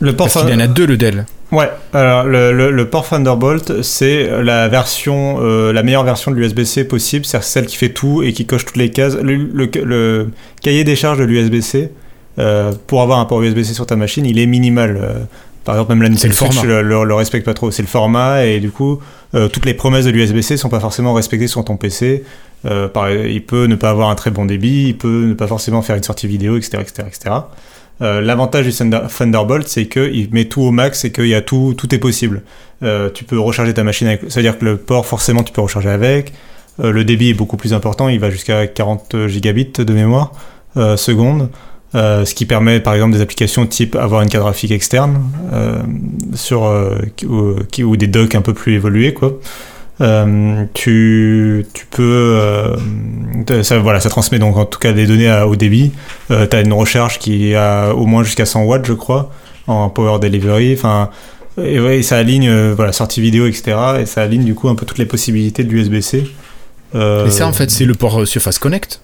[0.00, 1.26] Le port Parce qu'il y en a deux, le Dell.
[1.50, 6.36] Ouais, alors le, le- le port Thunderbolt, c'est la version, euh, la meilleure version de
[6.36, 9.16] l'USB-C possible, c'est celle qui fait tout et qui coche toutes les cases.
[9.16, 10.28] Le,
[10.62, 11.90] cahier des charges de l'USB-C,
[12.38, 14.98] euh, pour avoir un port USB-C sur ta machine, il est minimal.
[15.02, 15.14] euh,
[15.64, 16.68] par exemple, même la Nintendo Switch format.
[16.68, 17.70] le, le- le respecte pas trop.
[17.70, 19.00] C'est le format et du coup,
[19.34, 22.24] euh, toutes les promesses de l'USB-C sont pas forcément respectées sur ton PC.
[22.66, 25.46] Euh, par- il peut ne pas avoir un très bon débit, il peut ne pas
[25.46, 27.30] forcément faire une sortie vidéo, etc., etc., etc.
[28.00, 31.40] Euh, L'avantage du Thunder- Thunderbolt, c'est qu'il met tout au max et qu'il y a
[31.42, 32.42] tout, tout est possible.
[32.82, 35.88] Euh, tu peux recharger ta machine avec, c'est-à-dire que le port, forcément, tu peux recharger
[35.88, 36.32] avec.
[36.80, 40.32] Euh, le débit est beaucoup plus important, il va jusqu'à 40 gigabits de mémoire
[40.76, 41.48] euh, seconde.
[41.94, 45.22] Euh, ce qui permet par exemple des applications type avoir une carte graphique externe
[45.54, 45.78] euh,
[46.34, 49.32] sur euh, ou, ou des docks un peu plus évolués quoi.
[50.00, 52.02] Euh, tu, tu peux
[52.38, 52.76] euh,
[53.64, 55.90] ça, voilà ça transmet donc en tout cas des données à- au débit.
[56.30, 59.32] Euh, tu as une recharge qui a au moins jusqu'à 100 watts je crois
[59.66, 60.74] en power delivery.
[60.74, 61.10] Enfin
[61.60, 64.76] et ouais, ça aligne euh, voilà sortie vidéo etc et ça aligne du coup un
[64.76, 66.24] peu toutes les possibilités de l'USB-C
[66.94, 69.00] Et ça, en fait, c'est le port Surface Connect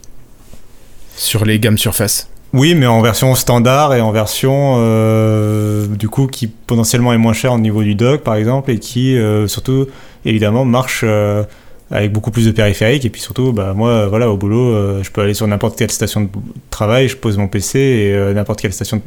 [1.17, 2.29] sur les gammes Surface.
[2.57, 7.33] Oui, mais en version standard et en version euh, du coup qui potentiellement est moins
[7.33, 9.87] cher au niveau du dock par exemple et qui euh, surtout
[10.25, 11.43] évidemment marche euh,
[11.91, 15.21] avec beaucoup plus de périphériques et puis surtout bah moi voilà au boulot je peux
[15.23, 16.29] aller sur n'importe quelle station de
[16.71, 19.03] travail, je pose mon PC et n'importe quelle station de-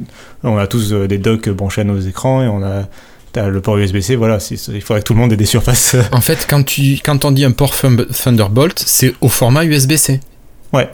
[0.47, 2.83] on a tous des docks branchés à nos écrans et on a
[3.33, 6.21] t'as le port USB-C voilà il faudrait que tout le monde ait des surfaces En
[6.21, 10.19] fait, quand, tu, quand on dit un port Thun- Thunderbolt, c'est au format USB-C.
[10.73, 10.89] Ouais.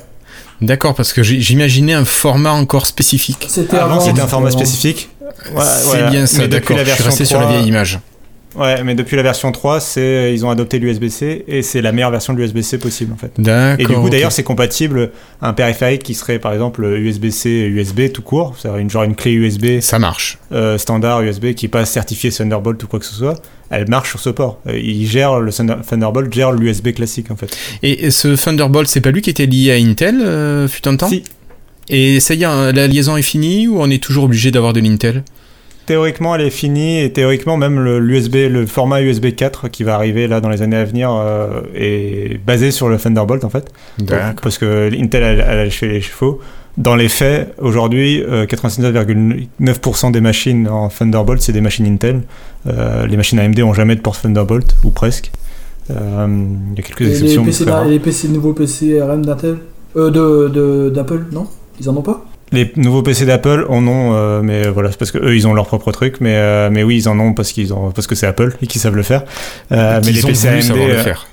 [0.65, 3.47] D'accord, parce que j'imaginais un format encore spécifique.
[3.49, 5.09] C'était avant c'était un format spécifique
[5.53, 6.09] Ouais, c'est ouais.
[6.09, 6.77] bien ça, d'accord.
[6.77, 7.99] Je suis resté sur la 3, vieille image.
[8.55, 12.11] Ouais, mais depuis la version 3, c'est ils ont adopté l'USB-C et c'est la meilleure
[12.11, 13.31] version de l'USB-C possible en fait.
[13.39, 13.79] D'accord.
[13.79, 15.09] Et du coup, d'ailleurs, c'est compatible
[15.41, 19.15] à un périphérique qui serait par exemple USB-C USB tout court, c'est une genre une
[19.15, 20.37] clé USB Ça marche.
[20.51, 23.41] euh, standard USB qui est pas certifiée Thunderbolt ou quoi que ce soit.
[23.69, 24.59] Elle marche sur ce port.
[24.67, 27.55] Euh, il gère le Thunder- Thunderbolt gère l'USB classique en fait.
[27.81, 31.09] Et, ce Thunderbolt, c'est pas lui qui était lié à Intel, euh, fut un temps
[31.09, 31.23] Si
[31.89, 34.79] Et ça y est, la liaison est finie ou on est toujours obligé d'avoir de
[34.79, 35.23] l'Intel?
[35.85, 39.95] Théoriquement, elle est finie et théoriquement même le l'USB, le format USB 4 qui va
[39.95, 43.71] arriver là dans les années à venir euh, est basé sur le Thunderbolt en fait.
[43.99, 44.41] D'accord.
[44.41, 46.39] Parce que Intel elle, elle a chez les chevaux.
[46.75, 52.23] Dans les faits, aujourd'hui, euh, 99,9% des machines en Thunderbolt, c'est des machines Intel.
[52.67, 55.31] Euh, les machines AMD ont jamais de port Thunderbolt, ou presque.
[55.91, 56.25] Euh,
[56.71, 57.41] Il y a quelques Et les, exceptions.
[57.43, 59.57] mais PC, et les PC, nouveaux PC RM d'Intel
[59.97, 61.45] euh, de, de, d'Apple, non?
[61.79, 62.25] Ils en ont pas?
[62.53, 65.53] Les nouveaux PC d'Apple en ont, euh, mais voilà, c'est parce que eux ils ont
[65.53, 68.15] leur propre truc, mais euh, mais oui ils en ont parce qu'ils ont parce que
[68.15, 69.23] c'est Apple et qu'ils savent le faire.
[69.71, 71.27] Euh, mais les PC AMD, le faire.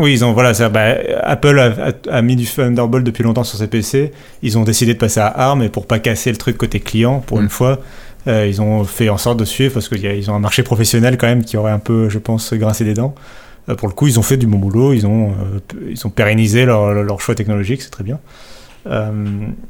[0.00, 1.66] Oui, ils ont voilà, ça, bah, Apple a,
[2.10, 4.12] a- a mis du Thunderbolt depuis longtemps sur ses PC.
[4.42, 7.20] Ils ont décidé de passer à ARM et pour pas casser le truc côté client,
[7.20, 7.42] pour Mm.
[7.42, 7.78] une fois,
[8.26, 11.26] euh, ils ont fait en sorte de suivre parce qu'ils ont un marché professionnel quand
[11.28, 13.14] même qui aurait un peu, je pense, grincé des dents.
[13.78, 15.32] Pour le coup, ils ont fait du bon boulot, ils ont
[15.88, 18.18] ils ont pérennisé leur, leur choix technologique, c'est très bien.
[18.86, 19.10] Euh,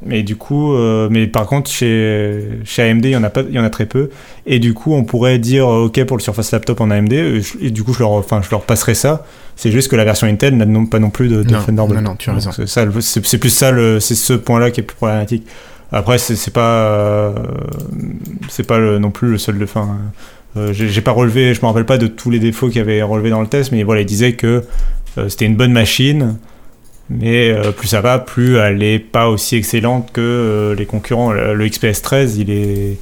[0.05, 3.43] mais du coup, euh, mais par contre, chez, chez AMD, il y en a pas,
[3.47, 4.09] il y en a très peu.
[4.45, 7.13] Et du coup, on pourrait dire euh, OK pour le Surface Laptop en AMD.
[7.13, 9.25] Et du coup, je leur, enfin, je leur passerai ça.
[9.55, 11.59] C'est juste que la version Intel n'a non, pas non plus de, de Non,
[11.95, 12.51] non, non, tu as raison.
[12.51, 15.47] C'est plus ça, le- c'est ce point-là qui est plus problématique.
[15.93, 17.31] Après, c'est c'est pas, euh,
[18.49, 19.97] c'est pas le- non plus le seul de fin.
[20.57, 22.81] Euh, J'ai j'ai pas relevé, je me rappelle pas de tous les défauts qu'il y
[22.81, 24.63] avait relevés dans le test, mais voilà, il disait que
[25.17, 26.35] euh, c'était une bonne machine,
[27.09, 31.31] mais euh, plus ça va, plus elle est pas aussi excellente que euh, les concurrents.
[31.31, 32.97] Le, le XPS 13, il est,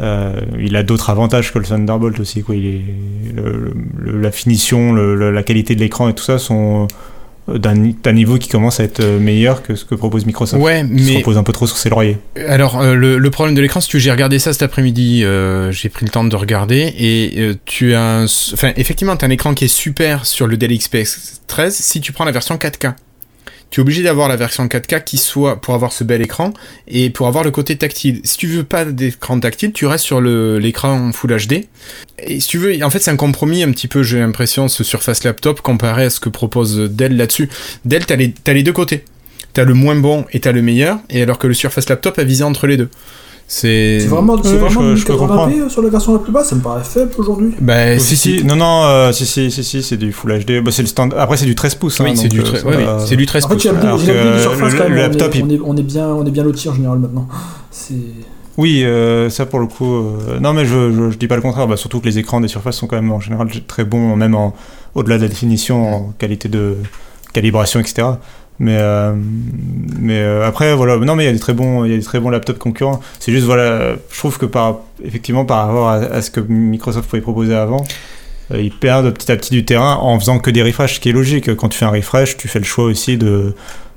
[0.00, 2.42] euh, il a d'autres avantages que le Thunderbolt aussi.
[2.42, 2.54] Quoi.
[2.56, 2.80] Il est,
[3.34, 6.86] le- le- la finition, la qualité de l'écran et tout ça sont
[7.52, 10.62] d'un ni- d'un niveau qui commence à être meilleur que ce que propose Microsoft.
[10.62, 12.16] Ouais, Qui se mais repose un peu trop sur ses lauriers.
[12.46, 15.24] Alors, euh, le, le problème de l'écran, si tu veux, j'ai regardé ça cet après-midi,
[15.24, 18.22] euh, j'ai pris le temps de regarder, et euh, tu as
[18.54, 22.00] Enfin, effectivement, tu as un écran qui est super sur le Dell XPS 13 si
[22.00, 22.94] tu prends la version 4K.
[23.72, 26.52] Tu es obligé d'avoir la version 4K qui soit pour avoir ce bel écran
[26.86, 28.20] et pour avoir le côté tactile.
[28.22, 31.64] Si tu veux pas d'écran tactile, tu restes sur l'écran Full HD.
[32.18, 34.84] Et si tu veux, en fait, c'est un compromis un petit peu, j'ai l'impression, ce
[34.84, 37.48] Surface Laptop comparé à ce que propose Dell là-dessus.
[37.86, 39.06] Dell, t'as t'as les deux côtés.
[39.54, 42.24] T'as le moins bon et t'as le meilleur, et alors que le Surface Laptop a
[42.24, 42.90] visé entre les deux.
[43.54, 46.48] C'est C'est vraiment, c'est vraiment je- je peux 1080p sur la version la plus basse,
[46.48, 47.52] ça me paraît faible aujourd'hui.
[47.60, 50.62] Bah, si, si, non, non, euh, si, si, si, si, c'est du Full HD.
[50.64, 51.12] Bah, c'est le stand...
[51.18, 52.00] Après, c'est du 13 pouces.
[52.00, 53.64] Oui, hein, c'est donc, du, euh, oui, c'est du 13 En fait, pouces.
[53.66, 53.92] le- quand même.
[54.94, 55.34] le on, laptop,
[55.66, 57.28] on, est, bien, on est bien loti en général maintenant.
[57.70, 57.94] C'est.
[58.56, 59.96] Oui, euh, ça pour le coup.
[59.96, 61.66] euh, Non, mais je, je, je dis pas le contraire.
[61.68, 64.34] Bah, surtout que les écrans des surfaces sont quand même en général très bons, même
[64.34, 64.54] en,
[64.94, 66.76] au-delà de la définition, en qualité de
[67.34, 68.08] calibration, etc.
[68.58, 69.12] Mais, euh,
[69.98, 70.96] mais euh, après, voilà.
[70.98, 72.58] Non, mais il y a des très bons, il y a des très bons laptops
[72.58, 73.00] concurrents.
[73.18, 77.08] C'est juste, voilà, je trouve que par, effectivement, par rapport à, à ce que Microsoft
[77.08, 77.84] pouvait proposer avant,
[78.52, 81.08] euh, ils perdent petit à petit du terrain en faisant que des refreshs, ce qui
[81.08, 81.54] est logique.
[81.54, 83.54] Quand tu fais un refresh, tu fais le choix aussi de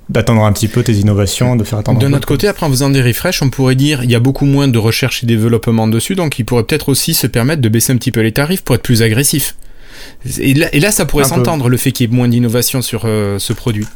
[0.08, 1.98] d'attendre un petit peu tes innovations, de faire attendre.
[1.98, 2.12] De peu.
[2.12, 4.68] notre côté, après en faisant des refreshs, on pourrait dire il y a beaucoup moins
[4.68, 7.98] de recherche et développement dessus, donc il pourrait peut-être aussi se permettre de baisser un
[7.98, 9.56] petit peu les tarifs pour être plus agressif.
[10.40, 13.04] Et là, et là ça pourrait s'entendre le fait qu'il y ait moins d'innovation sur
[13.06, 13.88] euh, ce produit.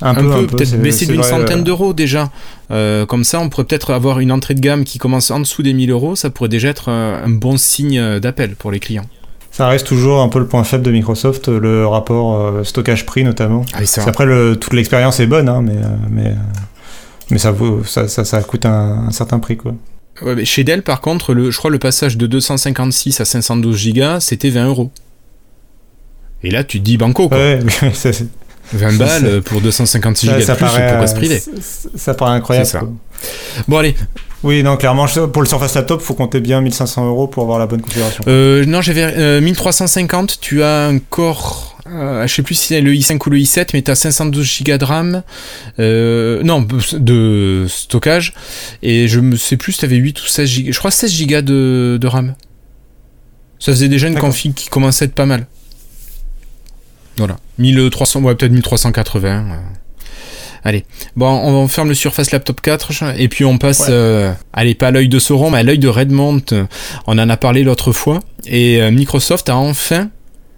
[0.00, 2.30] Un Un, peu, peu, un peu, peut-être baisser d'une centaine euh, d'euros déjà.
[2.70, 5.62] Euh, comme ça, on pourrait peut-être avoir une entrée de gamme qui commence en dessous
[5.62, 6.16] des 1000 euros.
[6.16, 9.06] Ça pourrait déjà être euh, un bon signe euh, d'appel pour les clients.
[9.50, 13.64] Ça reste toujours un peu le point faible de Microsoft, le rapport euh, stockage-prix notamment.
[13.72, 16.34] Ah, ça- le, toute l'expérience est bonne, hein, mais, euh, mais, euh,
[17.30, 19.56] mais ça, vaut, ça, ça, ça coûte un, un certain prix.
[19.56, 19.74] Quoi.
[20.22, 23.92] Ouais, mais chez Dell, par contre, le, je crois le passage de 256 à 512
[23.94, 24.90] Go, c'était 20 euros.
[26.42, 27.38] Et là, tu te dis banco, quoi.
[27.38, 27.60] Ouais,
[27.92, 28.26] ça, c'est-
[28.72, 31.42] 20 ça, balles pour 256 Go ça, de ça plus, paraît, pourquoi se euh, priver
[31.96, 32.66] ça, paraît incroyable.
[32.66, 32.80] Ça.
[33.68, 33.94] Bon, allez.
[34.42, 37.66] Oui, non, clairement, pour le Surface Laptop, faut compter bien 1500 euros pour avoir la
[37.66, 38.22] bonne configuration.
[38.28, 40.38] Euh, non, j'avais euh, 1350.
[40.40, 41.78] Tu as un corps.
[41.86, 44.62] euh, je sais plus si c'est le i5 ou le i7, mais tu as 512
[44.64, 45.22] Go de RAM.
[45.78, 48.34] Euh, non, de stockage.
[48.82, 50.72] Et je ne sais plus si tu avais 8 ou 16 Go.
[50.72, 52.34] Je crois 16 Go de, de RAM.
[53.58, 55.46] Ça faisait déjà une config qui commençait à être pas mal.
[57.16, 57.36] Voilà.
[57.58, 59.28] 1300, ouais, peut-être 1380.
[59.50, 59.56] euh.
[60.66, 60.84] Allez,
[61.14, 63.86] bon, on ferme le Surface Laptop 4 et puis on passe, Ouais.
[63.90, 66.40] euh, allez, pas à l'œil de Sauron, mais à l'œil de Redmond.
[67.06, 70.08] On en a parlé l'autre fois et euh, Microsoft a enfin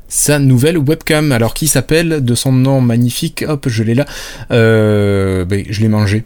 [0.09, 4.05] sa nouvelle webcam, alors qui s'appelle de son nom magnifique, hop, je l'ai là,
[4.53, 6.23] euh, ben, je l'ai mangé.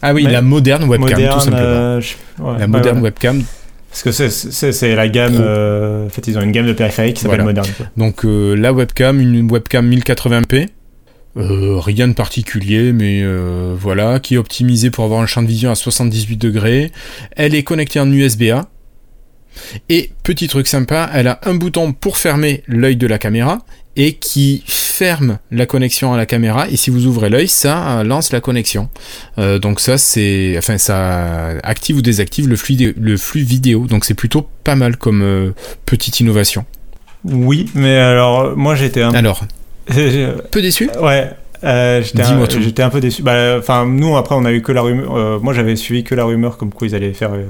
[0.00, 2.00] Ah oui, Mais- la moderne webcam, moderne, tout simplement.
[2.00, 3.02] je- ouais, la moderne ouais.
[3.04, 3.44] webcam.
[3.92, 4.10] Parce que
[4.72, 5.36] c'est- la gamme.
[5.38, 7.60] Euh, en fait, ils ont une gamme de périphériques qui s'appelle Voilà.
[7.60, 7.74] moderne.
[7.76, 7.86] quoi.
[7.98, 10.68] Donc euh, la webcam, une webcam 1080p.
[11.36, 15.46] Euh, rien de particulier, mais euh, voilà, qui est optimisée pour avoir un champ de
[15.46, 16.90] vision à 78 degrés.
[17.36, 18.66] Elle est connectée en USB-A.
[19.88, 23.58] Et petit truc sympa, elle a un bouton pour fermer l'œil de la caméra
[23.96, 26.68] et qui ferme la connexion à la caméra.
[26.68, 28.88] Et si vous ouvrez l'œil, ça euh, lance la connexion.
[29.38, 33.86] Euh, donc ça, c'est, enfin, ça active ou désactive le flux, le flux vidéo.
[33.86, 35.54] Donc c'est plutôt pas mal comme euh,
[35.86, 36.64] petite innovation.
[37.24, 39.44] Oui, mais alors, moi j'étais un Alors,
[40.50, 40.90] peu déçu?
[41.00, 41.30] Ouais.
[41.64, 42.60] Euh, j'étais, un, tout.
[42.60, 43.22] j'étais un peu déçu.
[43.22, 45.16] Bah, Enfin, nous après, on a eu que la rumeur.
[45.16, 47.44] euh, moi, j'avais suivi que la rumeur comme quoi ils allaient faire euh,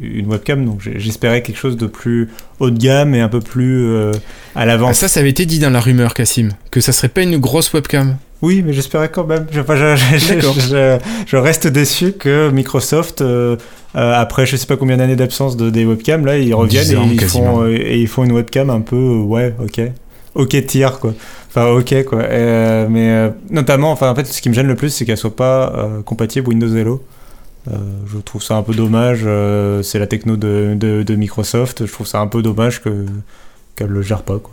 [0.00, 2.28] une webcam, donc j'espérais quelque chose de plus
[2.60, 4.10] haut de gamme et un peu plus à
[4.54, 4.96] Ah, l'avance.
[4.98, 7.72] ça, ça avait été dit dans la rumeur, Cassim, que ça serait pas une grosse
[7.72, 8.16] webcam.
[8.40, 9.46] Oui, mais j'espérais quand même.
[9.50, 13.56] Je, reste déçu que Microsoft, euh,
[13.96, 17.14] euh, après je sais pas combien d'années d'absence de, des webcams, là, ils reviennent et
[17.14, 19.80] ils, font, et ils font une webcam un peu, ouais, ok.
[20.38, 21.12] Ok tier, quoi.
[21.48, 22.20] Enfin, ok, quoi.
[22.22, 25.16] Euh, mais euh, notamment, enfin, en fait, ce qui me gêne le plus, c'est qu'elle
[25.18, 27.02] soit pas euh, compatible Windows Hello.
[27.70, 27.74] Euh,
[28.06, 29.22] je trouve ça un peu dommage.
[29.26, 31.84] euh, c'est la techno de, de, de Microsoft.
[31.84, 33.04] Je trouve ça un peu dommage que
[33.76, 34.52] qu'elle le gère pas, quoi.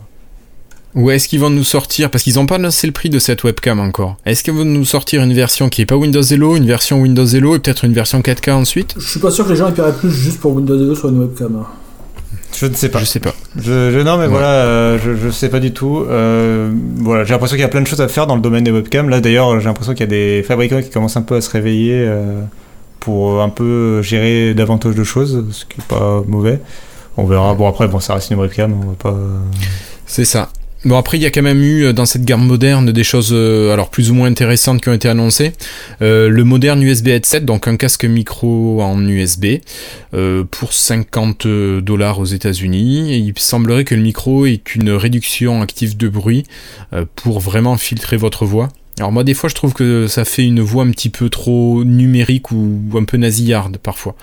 [0.94, 3.44] Ou est-ce qu'ils vont nous sortir, parce qu'ils n'ont pas annoncé le prix de cette
[3.44, 6.64] webcam encore, est-ce qu'ils vont nous sortir une version qui est pas Windows Hello, une
[6.66, 8.94] version Windows Hello et peut-être une version 4K ensuite?
[8.98, 11.10] Je suis pas sûr que les gens y paieraient plus juste pour Windows Hello sur
[11.10, 11.54] une webcam.
[11.56, 11.66] hein.
[12.58, 12.98] Je ne sais pas.
[13.00, 13.34] Je sais pas.
[13.56, 14.28] Je, je- non, mais Ouais.
[14.28, 16.04] voilà, euh, je, je sais pas du tout.
[16.08, 18.64] Euh, voilà, j'ai l'impression qu'il y a plein de choses à faire dans le domaine
[18.64, 19.08] des webcams.
[19.10, 21.50] Là, d'ailleurs, j'ai l'impression qu'il y a des fabricants qui commencent un peu à se
[21.50, 22.40] réveiller euh,
[23.00, 26.60] pour un peu gérer davantage de choses, ce qui est pas mauvais.
[27.18, 27.54] On verra.
[27.54, 29.16] Bon, après, bon, ça reste une webcam, on va pas.
[30.06, 30.48] C'est ça.
[30.86, 33.30] Bon après il y a quand même eu euh, dans cette gamme moderne des choses
[33.32, 35.52] euh, alors plus ou moins intéressantes qui ont été annoncées.
[36.00, 39.46] Euh, le moderne USB headset, donc un casque micro en USB
[40.52, 41.48] pour 50
[41.82, 43.18] dollars aux États-Unis.
[43.18, 46.44] Il semblerait que le micro ait une réduction active de bruit
[47.16, 48.68] pour vraiment filtrer votre voix.
[48.98, 51.82] Alors moi des fois je trouve que ça fait une voix un petit peu trop
[51.84, 54.14] numérique ou un peu nasillarde parfois.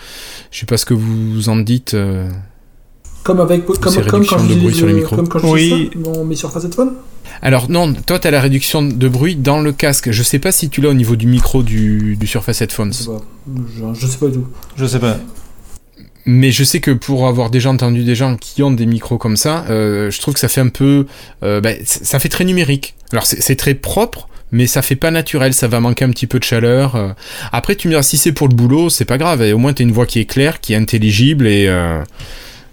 [0.50, 1.96] Je sais pas ce que vous en dites.
[3.24, 5.16] Comme, avec, comme, comme quand de bruit sur les micros.
[5.16, 5.70] Comme quand Oui.
[5.70, 6.94] j'utilise ça dans mes Surface Headphones
[7.42, 10.12] Alors non, toi tu as la réduction de bruit dans le casque.
[10.12, 12.92] Je sais pas si tu l'as au niveau du micro du, du Surface Headphones.
[12.94, 13.22] Je sais pas.
[13.96, 14.48] Je, je sais pas du tout.
[14.76, 15.18] Je sais pas.
[16.26, 19.36] Mais je sais que pour avoir déjà entendu des gens qui ont des micros comme
[19.36, 21.06] ça, euh, je trouve que ça fait un peu...
[21.44, 22.96] euh, bah, ça fait très numérique.
[23.12, 26.40] Alors c'est très propre, mais ça fait pas naturel, ça va manquer un petit peu
[26.40, 26.96] de chaleur.
[26.96, 27.10] euh.
[27.52, 29.74] Après, tu me diras, si c'est pour le boulot, c'est pas grave, et au moins
[29.74, 32.02] t'as une voix qui est claire, qui est intelligible, et euh,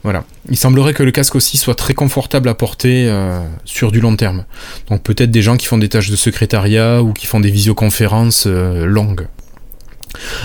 [0.03, 0.25] voilà.
[0.49, 4.17] Il semblerait que le casque aussi soit très confortable à porter euh, sur du long
[4.17, 4.45] terme.
[4.89, 8.45] Donc peut-être des gens qui font des tâches de secrétariat ou qui font des visioconférences
[8.47, 9.27] euh, longues.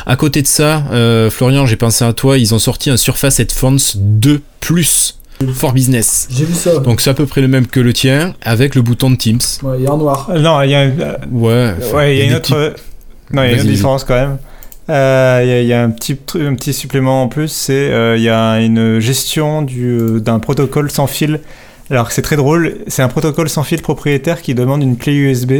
[0.06, 3.40] À côté de ça, euh, Florian, j'ai pensé à toi, ils ont sorti un Surface
[3.40, 5.20] Headphones 2 Plus
[5.54, 6.28] for Business.
[6.32, 6.78] J'ai vu ça.
[6.80, 9.40] Donc c'est à peu près le même que le tien, avec le bouton de Teams.
[9.64, 10.28] Ouais, il est en noir.
[10.30, 12.56] Euh, Non, il y a, euh, Ouais, ouais, il y a une autre.
[12.72, 12.82] petits-
[13.34, 14.38] Non, il y a une différence quand même.
[14.90, 17.74] Euh, Il y, a- il y a un petit, un petit supplément en plus, c'est
[17.92, 21.40] euh, il y a une gestion du- d'un protocole sans fil.
[21.90, 25.54] Alors c'est très drôle, c'est un protocole sans fil propriétaire qui demande une clé USB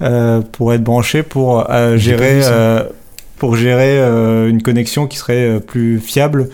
[0.00, 2.50] euh, pour être branché pour euh, gérer ça.
[2.52, 2.82] euh,
[3.38, 6.48] pour gérer euh, une connexion qui serait euh, plus fiable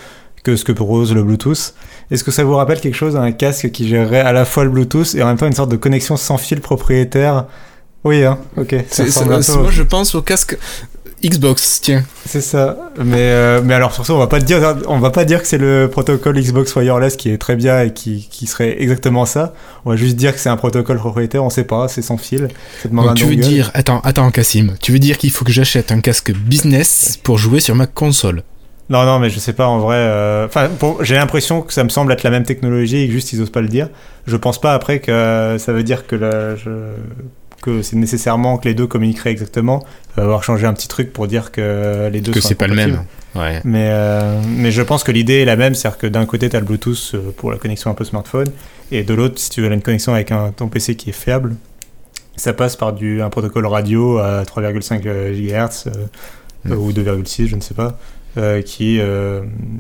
[0.45, 1.75] que ce que propose le Bluetooth.
[2.11, 4.71] Est-ce que ça vous rappelle quelque chose, un casque qui gérerait à la fois le
[4.71, 7.45] Bluetooth et en même temps une sorte de connexion sans fil propriétaire?
[8.05, 8.77] Oui, hein, ok.
[8.91, 10.57] ça C'est- au- moi je pense au casque
[11.23, 12.05] Xbox, tiens.
[12.27, 12.77] c'est ça.
[13.03, 15.59] Mais, euh, mais alors surtout, on va pas dire, on va pas dire que c'est
[15.59, 19.55] le protocole Xbox Wireless qui est très bien et qui, qui serait exactement ça.
[19.85, 21.43] On va juste dire que c'est un protocole propriétaire.
[21.45, 22.49] On sait pas, c'est sans fil.
[22.91, 26.01] Donc tu veux dire, attends, attends Cassim, tu veux dire qu'il faut que j'achète un
[26.01, 28.43] casque business pour jouer sur ma console?
[28.91, 29.97] Non, non, mais je sais pas en vrai.
[29.99, 30.71] euh, Enfin,
[31.03, 33.51] j'ai l'impression que ça me semble être la même technologie et que juste ils osent
[33.51, 33.91] pas le dire.
[34.27, 36.71] Je pense pas après que euh, ça veut dire que la- je-
[37.61, 39.85] que c'est nécessairement que les deux communiqueraient exactement.
[40.11, 42.55] Il va avoir changé un petit truc pour dire que les deux Que sont c'est
[42.55, 43.05] pas le même.
[43.35, 43.61] Ouais.
[43.65, 46.57] Mais, euh, mais je pense que l'idée est la même, c'est-à-dire que d'un côté, tu
[46.57, 48.49] as le Bluetooth euh, pour la connexion un peu smartphone,
[48.91, 51.57] et de l'autre, si tu veux une connexion avec un, ton PC qui est fiable,
[52.37, 56.07] ça passe par du, un protocole radio à 3,5 GHz euh,
[56.65, 56.73] Mm.
[56.73, 57.99] ou 2,6, je ne sais pas,
[58.37, 59.01] euh, qui,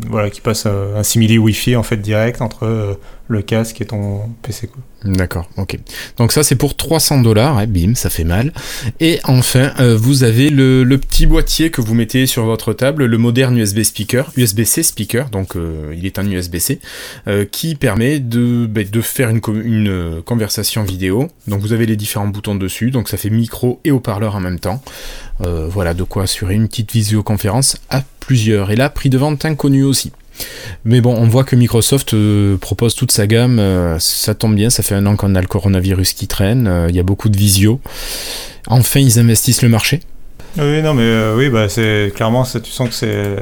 [0.08, 2.98] voilà, qui passe un simili Wi-Fi en fait direct entre
[3.28, 4.70] le casque et ton PC.
[5.04, 5.78] D'accord, ok.
[6.16, 8.52] Donc ça c'est pour 300 dollars, bim, ça fait mal.
[9.00, 13.18] Et enfin, euh, vous avez le, petit boîtier que vous mettez sur votre table, le
[13.18, 16.80] moderne USB speaker, USB-C speaker, donc euh, il est un USB-C,
[17.28, 21.28] euh, qui permet de, de faire une, co- une conversation vidéo.
[21.46, 24.58] Donc vous avez les différents boutons dessus, donc ça fait micro et haut-parleur en même
[24.58, 24.82] temps.
[25.40, 28.72] Voilà de quoi assurer une petite visioconférence à plusieurs.
[28.72, 30.10] Et là, prix de vente inconnu aussi.
[30.84, 34.70] Mais bon, on voit que Microsoft euh, propose toute sa gamme, euh, ça tombe bien,
[34.70, 37.28] ça fait un an qu'on a le coronavirus qui traîne, euh, il y a beaucoup
[37.28, 37.80] de visio.
[38.68, 40.00] Enfin, ils investissent le marché.
[40.56, 43.36] Oui, non, mais euh, oui, bah, c'est clairement, ça, tu sens que c'est.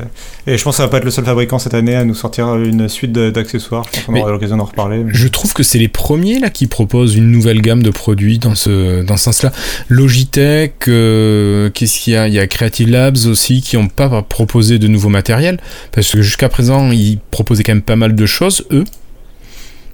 [0.47, 2.15] Et je pense que ça va pas être le seul fabricant cette année à nous
[2.15, 3.85] sortir une suite d'accessoires.
[3.87, 4.99] Je pense qu'on aura l'occasion d'en reparler.
[5.05, 8.39] mais- Je trouve que c'est les premiers là qui proposent une nouvelle gamme de produits
[8.39, 9.53] dans ce, dans ce sens-là.
[9.89, 12.29] Logitech, euh, qu'est-ce qu'il y a?
[12.29, 15.59] Il y a Creative Labs aussi qui n'ont pas proposé de nouveau matériel
[15.93, 18.85] parce que jusqu'à présent ils proposaient quand même pas mal de choses eux.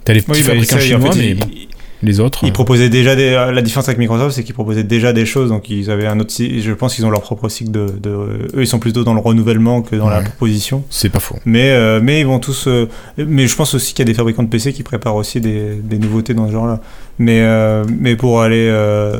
[0.03, 1.67] T'as les petits Oui, bah, fabricants en chinois, fait, mais ils-
[2.03, 2.39] les autres.
[2.43, 3.31] Ils euh, proposaient déjà des...
[3.31, 5.49] La différence avec Microsoft, c'est qu'ils proposaient déjà des choses.
[5.49, 6.33] Donc, ils avaient un autre.
[6.39, 9.19] Je pense qu'ils ont leur propre cycle de, de- Eux, ils sont plutôt dans le
[9.19, 10.83] renouvellement que dans la proposition.
[10.89, 11.37] C'est pas faux.
[11.45, 12.67] Mais, euh, mais ils vont tous.
[12.67, 12.87] euh,
[13.17, 15.75] Mais je pense aussi qu'il y a des fabricants de PC qui préparent aussi des,
[15.83, 16.79] des nouveautés dans ce genre-là.
[17.19, 18.67] Mais, euh, mais pour aller.
[18.69, 19.13] euh,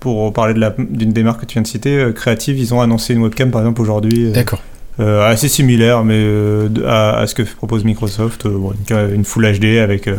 [0.00, 2.74] Pour parler de la- d'une des marques que tu viens de citer, euh, Creative, ils
[2.74, 4.26] ont annoncé une webcam par exemple aujourd'hui.
[4.26, 4.60] euh, D'accord.
[5.00, 8.46] euh, assez similaire mais euh, à, à ce que propose Microsoft.
[8.46, 10.16] Euh, bon, une, une Full HD avec euh,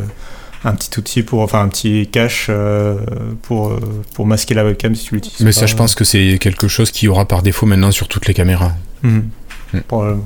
[0.64, 1.42] un petit outil pour.
[1.42, 2.98] Enfin, un petit cache euh,
[3.42, 3.80] pour, euh,
[4.14, 5.40] pour masquer la webcam si tu l'utilises.
[5.42, 5.60] Mais pas.
[5.60, 8.34] ça, je pense que c'est quelque chose qui aura par défaut maintenant sur toutes les
[8.34, 8.74] caméras.
[9.04, 9.30] Mhm.
[9.74, 9.80] Mm.
[9.88, 10.24] Probablement.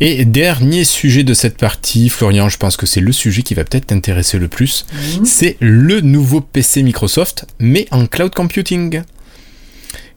[0.00, 3.64] Et dernier sujet de cette partie, Florian, je pense que c'est le sujet qui va
[3.64, 4.86] peut-être t'intéresser le plus.
[5.24, 9.02] C'est le nouveau PC Microsoft, mais en cloud computing.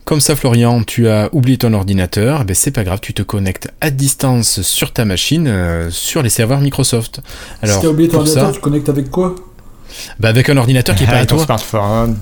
[0.05, 3.21] Comme ça, Florian, tu as oublié ton ordinateur, eh ben c'est pas grave, tu te
[3.21, 7.21] connectes à distance sur ta machine, euh, sur les serveurs Microsoft.
[7.61, 9.35] Alors, si t'as oublié ton ordinateur, ça, tu connectes avec quoi?
[10.19, 11.45] Bah, avec un ordinateur qui est pas à ton toi.
[11.45, 12.17] smartphone.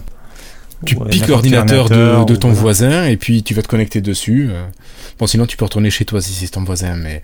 [0.86, 2.62] Tu Ouais, piques l'ordinateur de, ton voilà.
[2.62, 4.50] voisin et puis tu vas te connecter dessus.
[5.22, 7.22] Bon, sinon tu peux retourner chez toi si c'est ton voisin, mais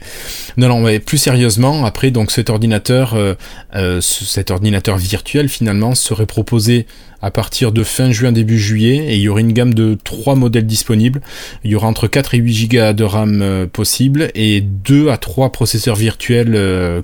[0.55, 3.33] non, non, mais plus sérieusement, après donc cet ordinateur, euh,
[3.75, 6.85] euh, ce- cet ordinateur virtuel finalement serait proposé
[7.23, 10.35] à partir de fin juin début juillet et il y aurait une gamme de trois
[10.35, 11.21] modèles disponibles.
[11.63, 15.17] Il y aura entre 4 et 8 gigas de RAM euh, possible et 2 à
[15.17, 16.51] 3 processeurs virtuels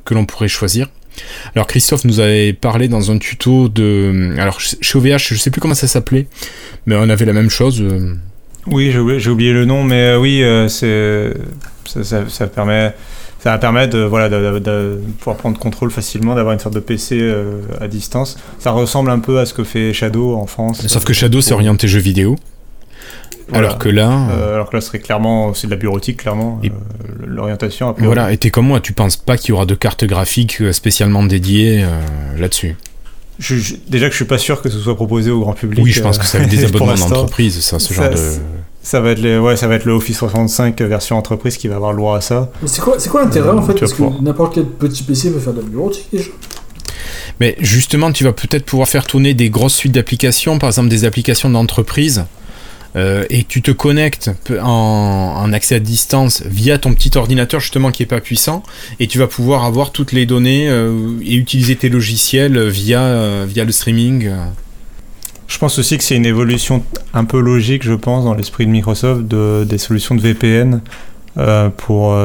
[0.05, 0.91] que l'on pourrait choisir.
[1.55, 4.35] Alors Christophe nous avait parlé dans un tuto de...
[4.37, 6.27] Alors chez OVH, je sais plus comment ça s'appelait,
[6.85, 7.83] mais on avait la même chose.
[8.68, 11.34] Oui, j'ai oublié, le nom, mais euh, oui, euh, c'est
[11.86, 12.93] ça, ça- ça permet.
[13.39, 16.76] Ça va permettre de, voilà, de, de- de pouvoir prendre contrôle facilement, d'avoir une sorte
[16.76, 18.38] de PC euh, à distance.
[18.57, 20.88] Ça ressemble un peu à ce que fait Shadow en France.
[20.88, 22.38] Sauf que Shadow c'est orienté jeux vidéo,
[23.49, 23.68] voilà.
[23.68, 24.30] alors que là...
[24.32, 26.72] Euh, alors que là, ce serait clairement, c'est de la bureautique, clairement, Et-
[27.28, 27.93] l'orientation.
[27.97, 30.72] Voilà, et t'es comme moi, tu penses pas qu'il y aura de cartes graphiques euh,
[30.72, 31.89] spécialement dédiées euh,
[32.39, 32.78] là-dessus.
[33.39, 35.84] Je- je- déjà que je suis pas sûr que ce soit proposé au grand public.
[35.84, 38.13] Oui, je pense euh, que ça va être des abonnements d'entreprise, ça, ce Ça, genre
[38.13, 38.19] de.
[38.86, 41.75] Ça va être les, ouais, ça va être le Office 365 version entreprise qui va
[41.77, 42.51] avoir le droit à ça.
[42.61, 45.31] Mais c'est quoi, c'est quoi l'intérêt Euh, en fait Parce que n'importe quel petit PC
[45.31, 46.29] peut faire de la bureautique déjà.
[47.39, 51.05] Mais justement, tu vas peut-être pouvoir faire tourner des grosses suites d'applications, par exemple des
[51.05, 52.25] applications d'entreprise,
[52.95, 54.31] euh, et tu te connectes
[54.61, 58.63] en, accès à distance via ton petit ordinateur justement qui est pas puissant,
[58.99, 60.91] et tu vas pouvoir avoir toutes les données euh,
[61.23, 64.29] et utiliser tes logiciels via, euh, via le streaming.
[65.47, 66.83] Je pense aussi que c'est une évolution
[67.13, 70.81] un peu logique, je pense, dans l'esprit de Microsoft, de, des solutions de VPN
[71.77, 72.15] pour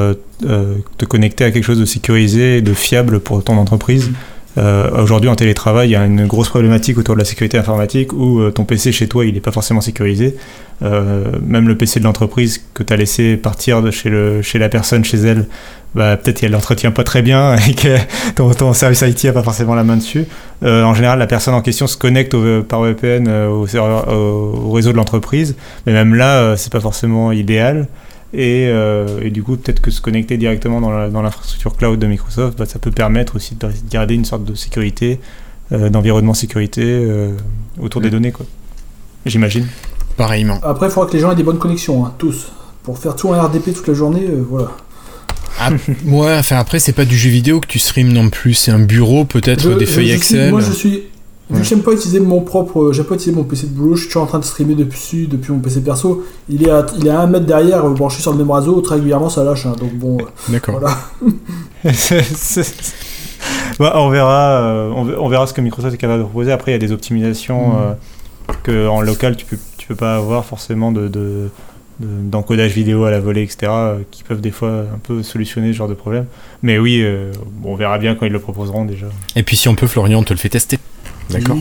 [0.40, 4.12] te connecter à quelque chose de sécurisé et de fiable pour ton entreprise.
[4.58, 8.12] Euh, Aujourd'hui, en télétravail, il y a une grosse problématique autour de la sécurité informatique
[8.12, 10.36] où euh, ton PC chez toi, il n'est pas forcément sécurisé.
[10.82, 14.58] Euh, même le PC de l'entreprise que tu as laissé partir de chez, le, chez
[14.58, 15.46] la personne, chez elle,
[15.94, 17.96] bah, peut-être qu'elle l'entretient pas très bien et que
[18.34, 20.24] ton, service IT a pas forcément la main dessus.
[20.64, 22.34] En général, la personne en question se connecte
[22.66, 25.54] par VPN au, au- au réseau de l'entreprise,
[25.86, 27.86] mais même là, c'est pas forcément idéal.
[28.34, 31.98] Et, euh, et du coup, peut-être que se connecter directement dans la- dans l'infrastructure cloud
[31.98, 35.18] de Microsoft, bah, ça peut permettre aussi de garder une sorte de sécurité,
[35.72, 37.30] euh, d'environnement sécurité euh,
[37.80, 38.12] autour des Mm.
[38.12, 38.44] données, quoi.
[39.24, 39.66] J'imagine.
[40.16, 40.58] Pareillement.
[40.62, 42.52] Après, il faudra que les gens aient des bonnes connexions, hein, tous.
[42.82, 44.72] Pour faire tout en RDP toute la journée, euh, voilà.
[45.60, 45.70] Ah,
[46.06, 48.78] ouais, enfin après, c'est pas du jeu vidéo que tu streams non plus, c'est un
[48.78, 50.50] bureau, peut-être des feuilles suis- Excel.
[50.50, 51.02] moi, je suis.
[51.50, 51.62] Vu Ouais.
[51.62, 54.06] que j'aime pas utiliser mon propre, euh, j'aime pas utiliser mon PC de boulot, je
[54.08, 56.24] suis en train de streamer dessus depuis mon PC perso.
[56.50, 58.80] Il est à, il est à un mètre derrière, euh, branché sur le même réseau,
[58.82, 59.64] très régulièrement ça lâche.
[59.64, 60.78] hein, donc bon, euh, D'accord.
[60.80, 60.98] voilà.
[63.78, 66.50] Bah, on, verra, euh, on, ve- on verra ce que Microsoft est capable de proposer.
[66.50, 67.76] Après, il y a des optimisations Mm.
[67.78, 71.48] euh, que en local, tu peux, tu peux pas avoir forcément de, de-
[72.00, 75.72] de- d'encodage vidéo à la volée, etc., euh, qui peuvent des fois un peu solutionner
[75.72, 76.26] ce genre de problème.
[76.62, 79.06] Mais oui, euh, bon, on verra bien quand ils le proposeront déjà.
[79.36, 80.78] Et puis si on peut, Florian, on te le fait tester.
[81.30, 81.56] D'accord.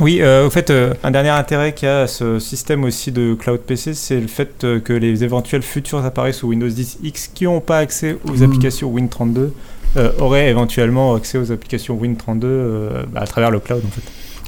[0.00, 0.18] Oui.
[0.20, 3.34] Euh, au fait, euh, un dernier intérêt qu'il y a à ce système aussi de
[3.34, 7.30] cloud PC, c'est le fait euh, que les éventuels futurs appareils sous Windows 10 X
[7.34, 8.42] qui n'ont pas accès aux Mm.
[8.44, 9.50] applications Win32
[9.96, 14.02] euh, auraient éventuellement accès aux applications Win32 euh, bah, à travers le cloud en fait.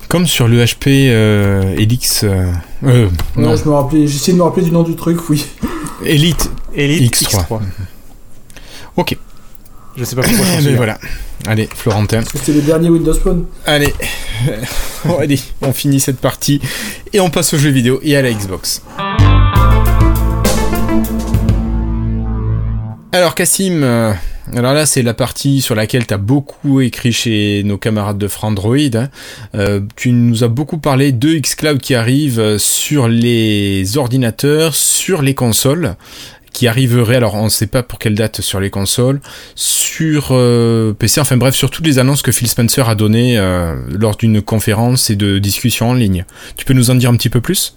[0.09, 2.23] Comme sur le HP euh, Elix.
[2.23, 2.53] euh,
[2.85, 5.45] euh, Ouais, non, je me rappelais, j'essayais de me rappeler du nom du truc, oui.
[6.05, 6.51] Elite.
[6.75, 7.47] Elite X3.
[7.49, 7.61] X3.
[8.97, 9.17] Ok.
[9.97, 10.45] Je sais pas pourquoi.
[10.47, 10.77] ben souviens.
[10.77, 10.99] voilà.
[11.47, 12.19] Allez, Florentin.
[12.21, 13.47] Parce que c'était le dernier Windows Phone.
[13.67, 13.93] Allez.
[15.05, 16.61] Bon, allez, on finit cette partie
[17.13, 18.83] et on passe aux jeux vidéo et à la Xbox.
[23.13, 24.13] Alors Cassim, euh,
[24.55, 28.29] alors là c'est la partie sur laquelle tu as beaucoup écrit chez nos camarades de
[28.29, 28.77] Frandroid.
[28.95, 29.09] hein.
[29.55, 35.21] Euh, tu nous as beaucoup parlé de xCloud qui arrive euh, sur les ordinateurs, sur
[35.21, 35.97] les consoles,
[36.53, 39.21] qui arriverait, alors on ne sait pas pour quelle date sur les consoles,
[39.55, 43.75] sur euh, PC, enfin bref, sur toutes les annonces que Phil Spencer a données euh,
[43.99, 46.25] lors d'une conférence et de discussions en ligne.
[46.57, 47.77] Tu peux nous en dire un petit peu plus?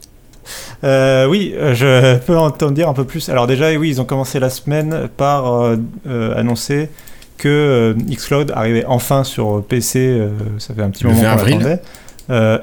[0.84, 3.30] Euh, oui, je peux en dire un peu plus.
[3.30, 6.90] Alors déjà, oui, ils ont commencé la semaine par annoncer
[7.38, 10.22] que Xcloud arrivait enfin sur PC,
[10.58, 11.82] ça fait un petit moment 20 qu'on l'attendait,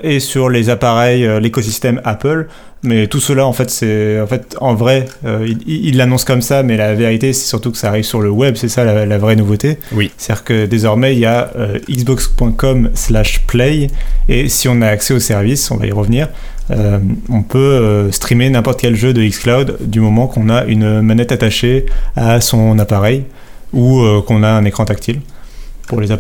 [0.03, 2.49] et sur les appareils, l'écosystème Apple.
[2.85, 6.65] Mais tout cela, en fait, c'est en fait en vrai, euh, il- l'annonce comme ça,
[6.65, 8.57] mais la vérité, c'est surtout que ça arrive sur le web.
[8.57, 9.79] C'est ça la, la vraie nouveauté.
[9.93, 10.11] Oui.
[10.17, 13.89] C'est-à-dire que désormais, il y a euh, xbox.com/play,
[14.29, 16.29] et si on a accès au service, on va y revenir.
[16.71, 21.01] Euh, on peut euh, streamer n'importe quel jeu de xCloud du moment qu'on a une
[21.03, 23.25] manette attachée à son appareil
[23.73, 25.21] ou euh, qu'on a un écran tactile
[25.87, 26.17] pour les,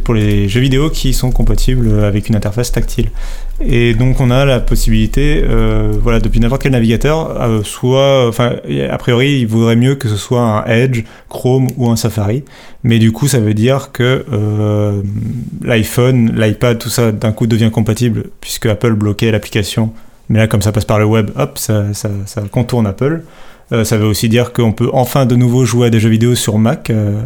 [0.00, 3.10] pour, les, jeux vidéo qui sont compatibles avec une interface tactile.
[3.60, 8.56] Et donc on a la possibilité, euh, depuis n'importe quel navigateur, euh, soit, enfin,
[8.90, 12.44] a priori, il vaudrait mieux que ce soit un Edge, Chrome ou un Safari.
[12.84, 15.02] Mais du coup, ça veut dire que euh,
[15.62, 19.92] l'iPhone, l'iPad, tout ça, d'un coup devient compatible puisque Apple bloquait l'application.
[20.28, 23.22] Mais là, comme ça passe par le web, hop, ça, ça contourne Apple.
[23.72, 26.34] Euh, ça veut aussi dire qu'on peut enfin de nouveau jouer à des jeux vidéo
[26.34, 26.90] sur Mac.
[26.90, 27.20] euh,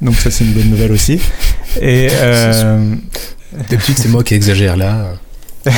[0.00, 1.20] donc ça, c'est une bonne nouvelle aussi.
[1.80, 2.94] Et euh,
[3.68, 5.12] que c'est moi qui exagère là.
[5.66, 5.70] et,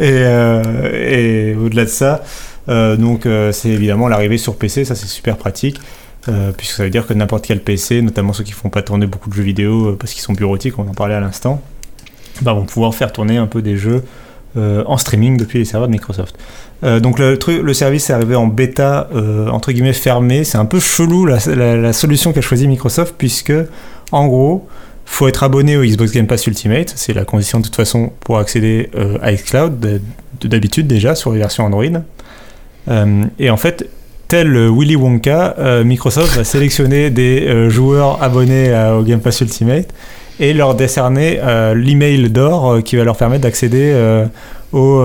[0.00, 2.22] euh, et au-delà de ça,
[2.66, 5.80] donc c'est évidemment l'arrivée sur PC, ça c'est super pratique.
[6.56, 9.30] puisque ça veut dire que n'importe quel PC, notamment ceux qui font pas tourner beaucoup
[9.30, 11.62] de jeux vidéo parce qu'ils sont bureautiques, on en parlait à l'instant,
[12.42, 14.02] bah, vont pouvoir faire tourner un peu des jeux
[14.56, 16.34] euh, en streaming depuis les serveurs de Microsoft.
[16.82, 20.42] Euh, donc le, truc, le service est arrivé en bêta euh, entre guillemets fermé.
[20.42, 23.52] C'est un peu chelou la, solution qu'a choisi Microsoft puisque
[24.10, 24.66] en gros
[25.04, 26.92] faut être abonné au Xbox Game Pass Ultimate.
[26.96, 28.90] C'est la condition de toute façon pour accéder
[29.20, 30.00] à xCloud de-
[30.40, 31.84] de- d'habitude déjà sur les versions Android.
[33.38, 33.86] Et en fait
[34.28, 39.88] tel Willy Wonka, Microsoft va sélectionner des joueurs abonnés au Game Pass Ultimate
[40.40, 41.40] et leur décerner
[41.74, 43.92] l'email d'or qui va leur permettre d'accéder
[44.72, 45.02] au,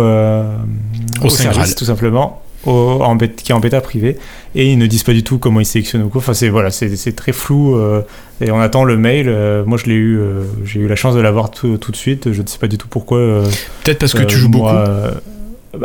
[1.24, 2.72] Au service, tout simplement, au,
[3.02, 4.18] en bêta- qui est en bêta privé
[4.56, 6.20] et ils ne disent pas du tout comment ils sélectionnent ou quoi.
[6.20, 8.02] Enfin, c'est voilà, c'est c'est très flou euh,
[8.42, 9.28] et on attend le mail.
[9.28, 11.98] Euh, moi, je l'ai eu, euh, j'ai eu la chance de l'avoir tout, tout de
[11.98, 12.32] suite.
[12.32, 13.18] Je ne sais pas du tout pourquoi.
[13.18, 13.46] euh,
[13.84, 14.92] Peut-être parce que euh, tu joues moi, beaucoup.
[14.92, 15.12] euh,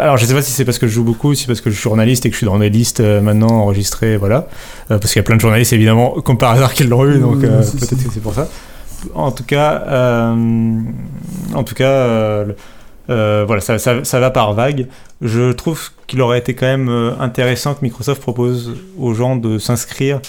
[0.03, 1.71] alors, je sais pas si c'est parce que je joue beaucoup, si c'est parce que
[1.71, 4.47] je suis journaliste et que je suis dans des listes euh, maintenant enregistrées, voilà.
[4.91, 7.19] Euh, parce qu'il y a plein de journalistes évidemment, comme par hasard, qui l'ont eu,
[7.19, 8.49] donc euh, peut-être que c'est pour ça.
[9.15, 10.81] En tout cas, euh,
[11.55, 12.47] en tout cas, euh,
[13.11, 14.87] euh, voilà, ça, ça- va par vague.
[15.23, 16.89] Je trouve qu'il aurait été quand même
[17.21, 20.21] intéressant que Microsoft propose aux gens de s'inscrire,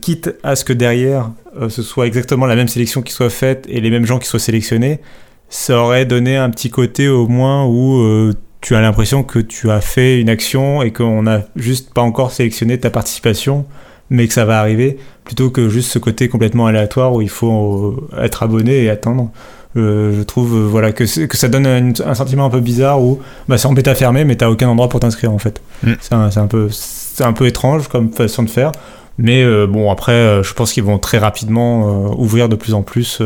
[0.00, 1.30] quitte à ce que derrière
[1.68, 4.40] ce soit exactement la même sélection qui soit faite et les mêmes gens qui soient
[4.40, 5.00] sélectionnés.
[5.48, 9.80] Ça aurait donné un petit côté au moins où tu as l'impression que tu as
[9.80, 13.66] fait une action et qu'on n'a juste pas encore sélectionné ta participation,
[14.10, 18.08] mais que ça va arriver, plutôt que juste ce côté complètement aléatoire où il faut
[18.12, 19.30] euh, être abonné et attendre.
[19.76, 23.20] Euh, je trouve euh, voilà que, ça donne un, un sentiment un peu bizarre où
[23.48, 25.60] bah, c'est en bêta fermée mais t'as aucun endroit pour t'inscrire en fait.
[25.82, 25.92] Mm.
[26.00, 28.70] C'est un, peu c'est un peu étrange comme façon de faire,
[29.18, 33.20] mais euh, bon après je pense qu'ils vont très rapidement ouvrir de plus en plus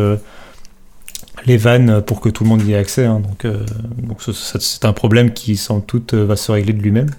[1.44, 3.04] les vannes pour que tout le monde y ait accès.
[3.04, 3.20] hein.
[3.22, 7.10] donc c'est un problème qui sans doute va se régler de lui-même.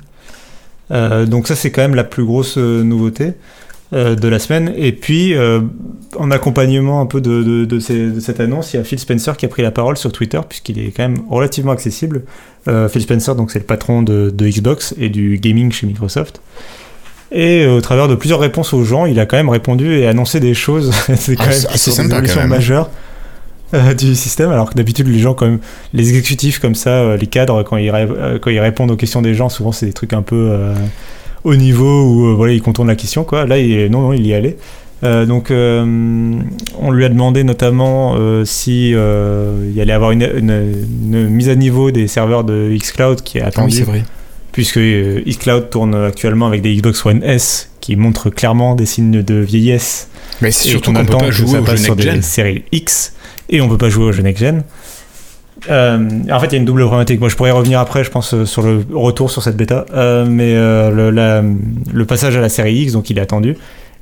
[0.92, 3.34] Euh, donc ça c'est quand même la plus grosse euh, nouveauté
[3.94, 4.74] euh, de la semaine.
[4.76, 5.62] Et puis euh,
[6.18, 9.00] en accompagnement un peu de, de, de ces- de cette annonce, il y a Phil
[9.00, 12.24] Spencer qui a pris la parole sur Twitter puisqu'il est quand même relativement accessible.
[12.68, 16.42] Euh, Phil Spencer donc c'est le patron de, de Xbox et du gaming chez Microsoft.
[17.32, 20.08] Et euh, au travers de plusieurs réponses aux gens, il a quand même répondu et
[20.08, 20.92] annoncé des choses.
[21.16, 22.48] c'est quand Ah, même assez sympa, quand même.
[22.50, 22.90] majeures
[23.74, 24.50] euh, du système.
[24.52, 25.60] Alors que d'habitude, les gens, même,
[25.94, 28.96] les exécutifs comme ça, euh, les cadres, quand ils, ré- euh, quand ils répondent aux
[28.96, 30.52] questions des gens, souvent c'est des trucs un peu
[31.44, 33.24] au niveau où voilà, ils contournent la question.
[33.24, 33.46] Quoi.
[33.46, 34.58] Là, il, non, non, il y allait.
[35.02, 41.48] Donc, on lui a demandé notamment si il y allait avoir une, une- une mise
[41.50, 44.04] à niveau des serveurs de xCloud qui est Ah oui, attendue c'est vrai.
[44.52, 49.22] Puisque euh, xCloud tourne actuellement avec des Xbox One S qui montrent clairement des signes
[49.24, 50.10] de vieillesse.
[50.42, 52.64] Mais c'est surtout qu'on qu'on peut pas jouer ça au passe jeu sur des séries
[52.72, 53.14] X
[53.50, 54.64] et on peut pas jouer au jeu next gen.
[55.70, 55.98] Euh,
[56.32, 57.20] en fait, il y a une double problématique.
[57.20, 60.26] Moi, je pourrais revenir après, je pense, euh, sur le retour sur cette bêta, Euh,
[60.26, 61.44] mais le, la-
[61.94, 63.58] le passage à la série X, donc il est attendu.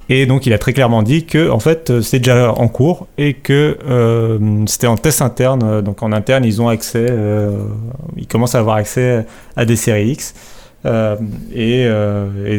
[0.09, 3.07] Et donc, il a très clairement dit que, en fait, euh, c'était déjà en cours
[3.17, 5.63] et que euh, c'était en test interne.
[5.63, 7.07] Euh, Donc, en interne, ils ont accès,
[8.15, 10.33] ils commencent à avoir accès à des séries X.
[11.53, 11.89] Et,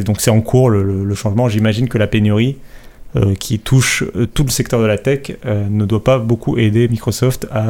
[0.05, 1.49] donc, c'est en cours le, changement.
[1.49, 2.59] J'imagine que la pénurie
[3.41, 7.65] qui touche tout le secteur de la tech ne doit pas beaucoup aider Microsoft à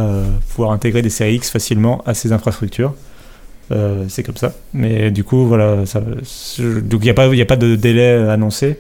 [0.51, 2.95] pouvoir intégrer des séries X facilement à ses infrastructures.
[4.09, 4.53] C'est comme ça.
[4.75, 8.79] Mais du coup, voilà, donc il n'y a pas de délai annoncé,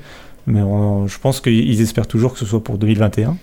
[0.49, 0.61] mais
[1.07, 3.36] je pense qu'ils espèrent toujours que ce soit pour 2021.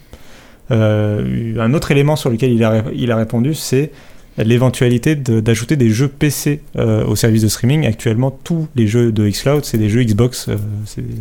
[0.72, 2.64] Euh, un autre élément sur lequel il
[3.12, 3.91] a, répondu, c'est
[4.38, 7.86] l'éventualité d'ajouter des jeux PC euh, au service de streaming.
[7.86, 10.47] Actuellement, tous les jeux de xCloud, c'est des jeux Xbox.
[10.49, 10.56] euh,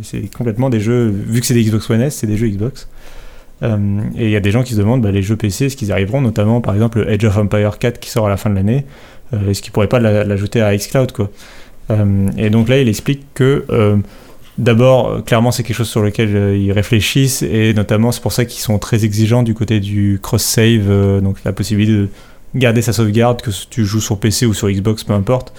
[0.03, 2.87] c'est- complètement des jeux, vu que c'est des Xbox One S, c'est des jeux Xbox.
[3.63, 5.91] Et il y a des gens qui se demandent bah, les jeux PC, est-ce qu'ils
[5.91, 8.55] arriveront, notamment par exemple le Age of Empire 4 qui sort à la fin de
[8.55, 8.85] l'année,
[9.47, 11.31] est-ce qu'ils pourraient pas la- l'ajouter à xCloud quoi
[12.37, 13.63] Et donc là, il explique que
[14.57, 18.31] d'abord, euh, clairement, c'est quelque chose sur lequel euh, ils réfléchissent et notamment c'est pour
[18.33, 22.09] ça qu'ils sont très exigeants du côté du cross-save, euh, donc la possibilité de
[22.55, 25.53] garder sa sauvegarde, que tu joues sur PC ou sur Xbox, peu importe.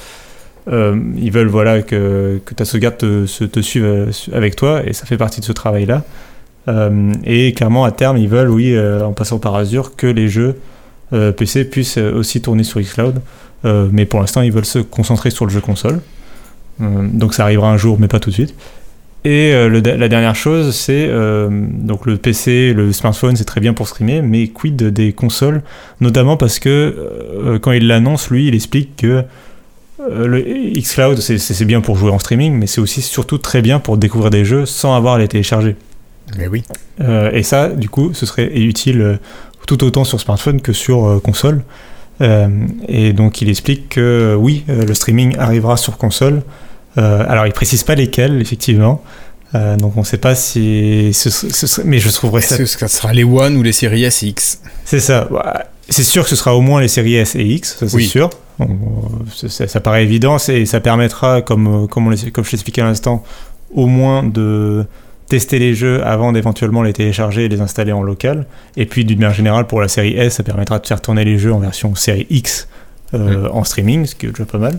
[0.69, 5.17] Ils veulent voilà que, ta sauvegarde te, se- te suive avec toi et ça fait
[5.17, 6.03] partie de ce travail-là.
[7.25, 10.57] Et clairement, à terme, ils veulent, oui, en passant par Azure, que les jeux
[11.37, 13.21] PC puissent aussi tourner sur xCloud.
[13.65, 16.01] Mais pour l'instant, ils veulent se concentrer sur le jeu console.
[16.81, 18.55] Donc ça arrivera un jour, mais pas tout de suite.
[19.29, 23.61] Et euh, le- la dernière chose, c'est euh, donc le PC, le smartphone, c'est très
[23.61, 25.62] bien pour streamer, mais quid des consoles,
[26.01, 29.24] notamment parce que euh, quand il l'annonce, lui, il explique que
[30.09, 30.41] le
[30.79, 34.31] xCloud, c'est- bien pour jouer en streaming, mais c'est aussi surtout très bien pour découvrir
[34.31, 35.74] des jeux sans avoir à les télécharger.
[36.39, 36.62] Mais oui.
[37.33, 39.18] Et ça, du coup, ce serait utile
[39.66, 41.62] tout autant sur smartphone que sur console.
[42.89, 46.43] Et donc, il explique que oui, le streaming arrivera sur console.
[46.99, 49.03] Euh, alors, il précise pas lesquels, effectivement.
[49.55, 51.13] Euh, donc, on sait pas si.
[51.13, 52.57] Ce, ce- ce mais je trouverais ça.
[52.57, 55.29] Est-ce que ça sera les One ou les séries S et X C'est ça.
[55.31, 57.95] Bah, C'est sûr que ce sera au moins les séries S et X, ça c'est
[57.97, 58.07] Oui.
[58.07, 58.31] sûr.
[59.35, 63.23] Ça, paraît évident et ça permettra, comme, comme, on les- comme je l'expliquais à l'instant,
[63.75, 64.85] au moins de
[65.29, 68.47] tester les jeux avant d'éventuellement les télécharger et les installer en local.
[68.77, 71.39] Et puis d'une manière générale, pour la série S, ça permettra de faire tourner les
[71.39, 72.69] jeux en version série X
[73.15, 74.79] euh, en streaming, ce qui est déjà pas mal.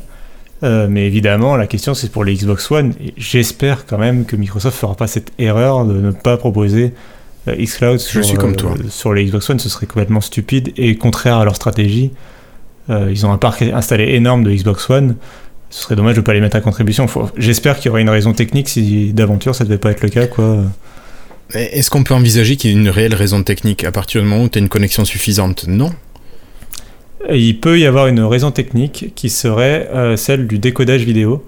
[0.63, 2.93] Euh, mais évidemment, la question c'est pour les Xbox One.
[3.15, 6.93] J'espère quand même que Microsoft fera pas cette erreur de ne pas proposer
[7.47, 8.73] xCloud sur, suis comme toi.
[8.89, 12.11] sur les Xbox One, ce serait complètement stupide et contraire à leur stratégie.
[12.89, 15.15] ils ont un parc installé énorme de Xbox One.
[15.69, 17.07] Ce serait dommage de ne pas les mettre à contribution.
[17.38, 20.27] J'espère qu'il y aurait une raison technique si d'aventure ça devait pas être le cas.
[20.27, 20.63] quoi.
[21.53, 24.43] Est-ce qu'on peut envisager qu'il y ait une réelle raison technique à partir du moment
[24.43, 25.65] où tu as une connexion suffisante?
[25.67, 25.91] Non.
[27.34, 31.44] Il peut y avoir une raison technique qui serait celle du décodage vidéo.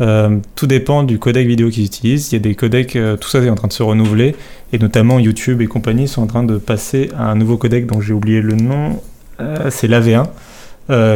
[0.00, 2.32] Euh, tout dépend du codec vidéo qu'ils utilisent.
[2.32, 4.34] Il y a des codecs, euh, tout ça est en train de se renouveler,
[4.72, 8.00] et notamment YouTube et compagnie sont en train de passer à un nouveau codec dont
[8.00, 9.00] j'ai oublié le nom.
[9.40, 10.26] Euh, c'est l'AV1,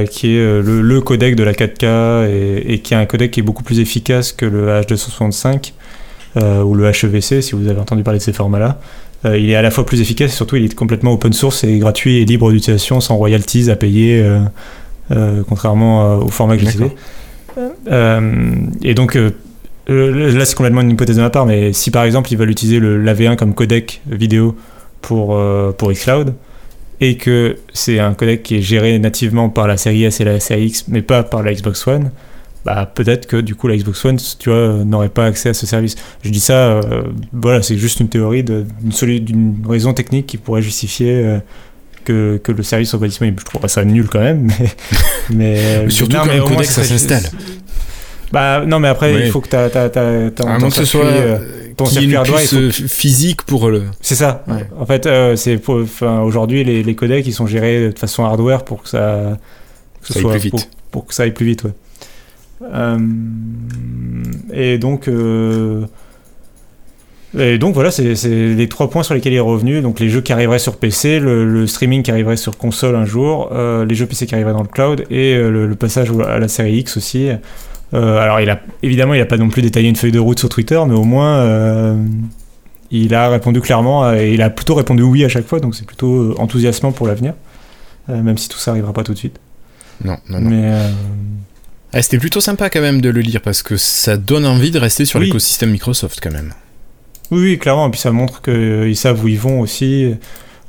[0.06, 2.28] qui est le, codec de la 4K
[2.66, 5.72] et, qui est un codec qui est beaucoup plus efficace que le H265
[6.64, 8.80] ou le HEVC, si vous avez entendu parler de ces formats-là.
[9.24, 11.78] Il est à la fois plus efficace et surtout il est complètement open source et
[11.78, 14.24] gratuit et libre d'utilisation sans royalties à payer,
[15.48, 16.94] contrairement au format que j'utilisais.
[17.90, 19.30] Euh, et donc, euh,
[19.90, 22.50] euh, là, c'est complètement une hypothèse de ma part, mais si par exemple ils veulent
[22.50, 24.56] utiliser le l'AV1 comme codec vidéo
[25.00, 25.40] pour,
[25.76, 26.34] pour xCloud,
[27.00, 30.40] et que c'est un codec qui est géré nativement par la série S et la
[30.40, 32.10] série X, mais pas par la Xbox One,
[32.64, 35.66] bah peut-être que du coup la Xbox One, tu vois, n'aurait pas accès à ce
[35.66, 35.96] service.
[36.22, 36.80] Je dis ça,
[37.32, 41.40] voilà, c'est juste une théorie d'une raison technique qui pourrait justifier
[42.08, 43.38] que, que, le service soit pas disponible.
[43.38, 44.50] Je trouverais ça nul quand même,
[45.30, 45.84] mais.
[45.84, 47.22] mais Surtout non, quand mais codec ça s'installe.
[48.32, 51.38] Bah non, mais après, il faut que tu as, que ce soit euh,
[51.76, 52.70] ton circuit hardware faut...
[52.70, 53.84] physique pour le.
[54.00, 54.44] C'est ça.
[54.78, 55.60] En fait, euh, c'est
[56.00, 59.38] aujourd'hui les, les, codecs ils sont gérés de façon hardware pour que ça,
[60.02, 60.70] que ça soit, aille plus vite.
[60.90, 61.72] Pour, que ça aille plus vite, ouais.
[62.62, 62.98] Euh,
[64.52, 65.08] et donc.
[65.08, 65.86] Euh,
[67.36, 69.82] et donc voilà, c'est les trois points sur lesquels il est revenu.
[69.82, 73.50] Donc les jeux qui arriveraient sur PC, le, streaming qui arriverait sur console un jour,
[73.52, 76.48] euh, les jeux PC qui arriveraient dans le cloud et euh, le, passage à la
[76.48, 77.28] série X aussi.
[77.94, 80.38] Euh, alors il a évidemment il n'a pas non plus détaillé une feuille de route
[80.38, 81.96] sur Twitter, mais au moins
[82.90, 85.86] il a répondu clairement et il a plutôt répondu oui à chaque fois, donc c'est
[85.86, 87.34] plutôt enthousiasmant pour l'avenir,
[88.08, 89.38] même si tout ça arrivera pas tout de suite.
[90.04, 90.50] Non, non, non.
[90.50, 90.72] Mais
[91.92, 94.78] ah, c'était plutôt sympa quand même de le lire parce que ça donne envie de
[94.78, 96.52] rester sur l'écosystème Microsoft quand même.
[97.30, 97.88] Oui, oui, clairement.
[97.88, 100.14] Et puis ça montre qu'ils savent où ils vont aussi.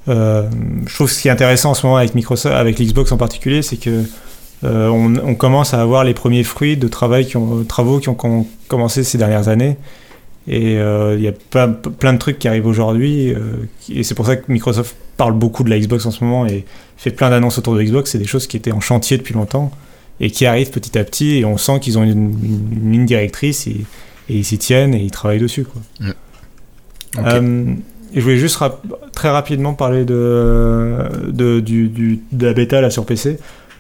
[0.08, 0.48] Euh,
[0.88, 3.62] je trouve ce qui est intéressant en ce moment avec Microsoft, avec l'Xbox en particulier,
[3.62, 4.04] c'est que
[4.64, 8.46] euh, on, commence à avoir les premiers fruits de travail qui ont, travaux qui ont,
[8.68, 9.78] commencé ces dernières années.
[10.48, 13.34] Et euh, il y a plein, plein, de trucs qui arrivent aujourd'hui.
[13.90, 16.66] et c'est pour ça que Microsoft parle beaucoup de la Xbox en ce moment et
[16.98, 18.12] fait plein d'annonces autour de Xbox.
[18.12, 19.72] C'est des choses qui étaient en chantier depuis longtemps
[20.20, 21.38] et qui arrivent petit à petit.
[21.38, 22.36] Et on sent qu'ils ont une,
[22.92, 23.86] ligne directrice et,
[24.30, 25.64] ils s'y tiennent et ils travaillent dessus.
[25.64, 25.82] Quoi.
[27.18, 27.74] Euh,
[28.14, 28.60] et je voulais juste
[29.14, 30.98] très rapidement parler de,
[31.28, 33.40] de, du, de la bêta là, sur PC.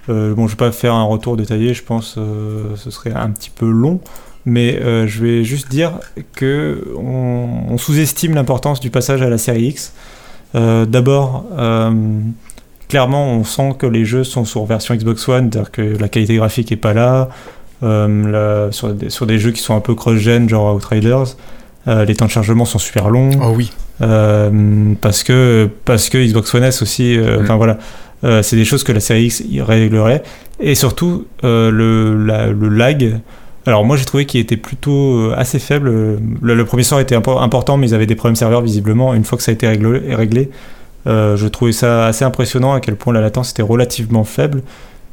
[0.09, 3.29] Euh, bon, je vais pas faire un retour détaillé, je pense euh, ce serait un
[3.29, 3.99] petit peu long,
[4.45, 5.99] mais je vais juste dire
[6.33, 9.93] que on, sous-estime l'importance du passage à la série X.
[10.55, 11.45] D'abord,
[12.89, 16.35] clairement, on sent que les jeux sont sur version Xbox One, c'est-à-dire que la qualité
[16.35, 17.29] graphique est pas là.
[17.81, 21.35] sur, des, sur, des, jeux qui sont un peu cross-gen, genre Outriders,
[21.87, 23.31] euh, les temps de chargement sont super longs.
[23.41, 23.71] Oh oui.
[24.01, 27.17] Euh, parce que parce que Xbox One S aussi.
[27.17, 27.43] Euh, mm.
[27.43, 27.77] Enfin voilà.
[28.43, 30.23] c'est des choses que la série X réglerait.
[30.59, 33.19] Et surtout, le, le lag.
[33.65, 36.19] Alors moi j'ai trouvé qu'il était plutôt assez faible.
[36.41, 39.13] Le, premier soir était important, mais ils avaient des problèmes serveurs visiblement.
[39.13, 40.49] Une fois que ça a été réglé, réglé
[41.05, 44.61] je trouvais ça assez impressionnant à quel point la latence était relativement faible.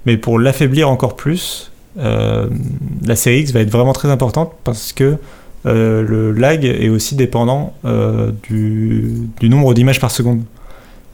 [0.04, 5.18] Mais pour l'affaiblir encore plus, la série X va être vraiment très importante parce que
[5.66, 10.42] euh, le lag est aussi dépendant euh, du, nombre d'images par seconde.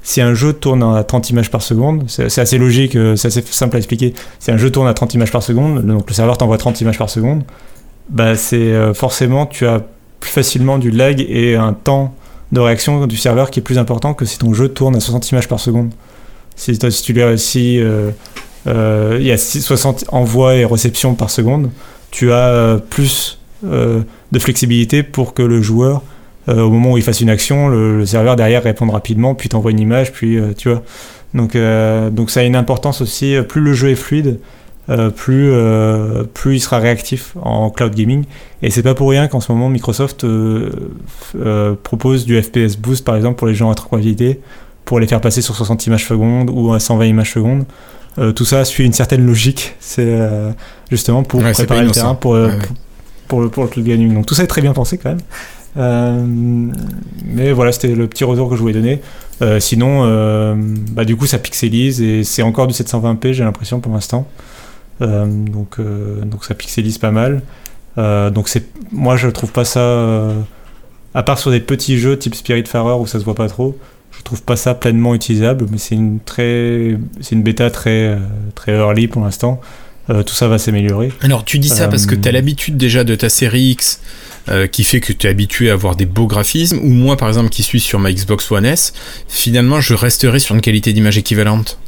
[0.03, 3.43] Si un jeu tourne à 30 images par seconde, c'est assez logique, euh, c'est assez
[3.43, 4.15] simple à expliquer.
[4.41, 6.99] Si un jeu tourne à 30 images par seconde, donc le serveur t'envoie 30 images
[6.99, 7.45] par seconde,
[8.11, 9.81] bah c'est forcément tu as
[10.21, 12.15] plus facilement du lag et un temps
[12.53, 15.31] de réaction du serveur qui est plus important que si ton jeu tourne à 60
[15.31, 15.91] images par seconde.
[16.55, 16.91] Si, tu
[17.39, 17.83] si
[18.67, 21.71] il y a 60 envois et réceptions par seconde,
[22.11, 24.01] tu as plus euh,
[24.33, 26.03] de flexibilité pour que le joueur,
[26.49, 29.71] euh, au moment où il fasse une action, le, serveur derrière réponde rapidement, puis t'envoie
[29.71, 30.83] une image, puis euh, tu vois.
[31.35, 31.57] Donc,
[32.13, 33.37] donc ça a une importance aussi.
[33.49, 34.39] Plus le jeu est fluide,
[35.17, 35.53] plus,
[36.35, 38.25] plus il sera réactif en cloud gaming.
[38.63, 40.27] Et c'est pas pour rien qu'en ce moment Microsoft
[41.83, 44.41] propose du FPS boost par exemple pour les gens à 3 qualité,
[44.85, 47.65] pour les faire passer sur 60 images secondes ou à 120 images secondes.
[48.35, 49.75] tout ça suit une certaine logique.
[49.81, 50.19] C'est
[50.91, 52.37] justement pour préparer le terrain, pour,
[53.29, 54.15] pour le, pour le cloud gaming.
[54.15, 55.21] Donc tout ça est très bien pensé quand même.
[55.77, 56.25] Euh,
[57.25, 59.01] mais voilà, c'était le petit retour que je voulais donner.
[59.41, 63.81] Euh, sinon, euh, bah, du coup, ça pixelise et c'est encore du 720p, j'ai l'impression
[63.81, 64.27] pour l'instant.
[65.01, 67.43] Donc, donc ça pixelise pas mal.
[67.97, 70.33] donc c'est, moi, je trouve pas ça
[71.15, 73.77] à part sur des petits jeux type Spiritfarer où ça se voit pas trop,
[74.17, 78.19] je trouve pas ça pleinement utilisable, mais c'est une très, c'est une bêta très,
[78.55, 79.61] très early pour l'instant.
[80.09, 81.13] tout ça va s'améliorer.
[81.21, 84.01] Alors tu dis ça parce que tu as l'habitude déjà de ta série X
[84.73, 87.49] qui fait que tu es habitué à avoir des beaux graphismes, ou moi par exemple
[87.49, 88.93] qui suis sur ma Xbox One S,
[89.29, 91.79] finalement je resterai sur une qualité d'image équivalente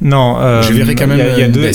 [0.00, 1.70] non, euh, je verrai quand même y a, deux,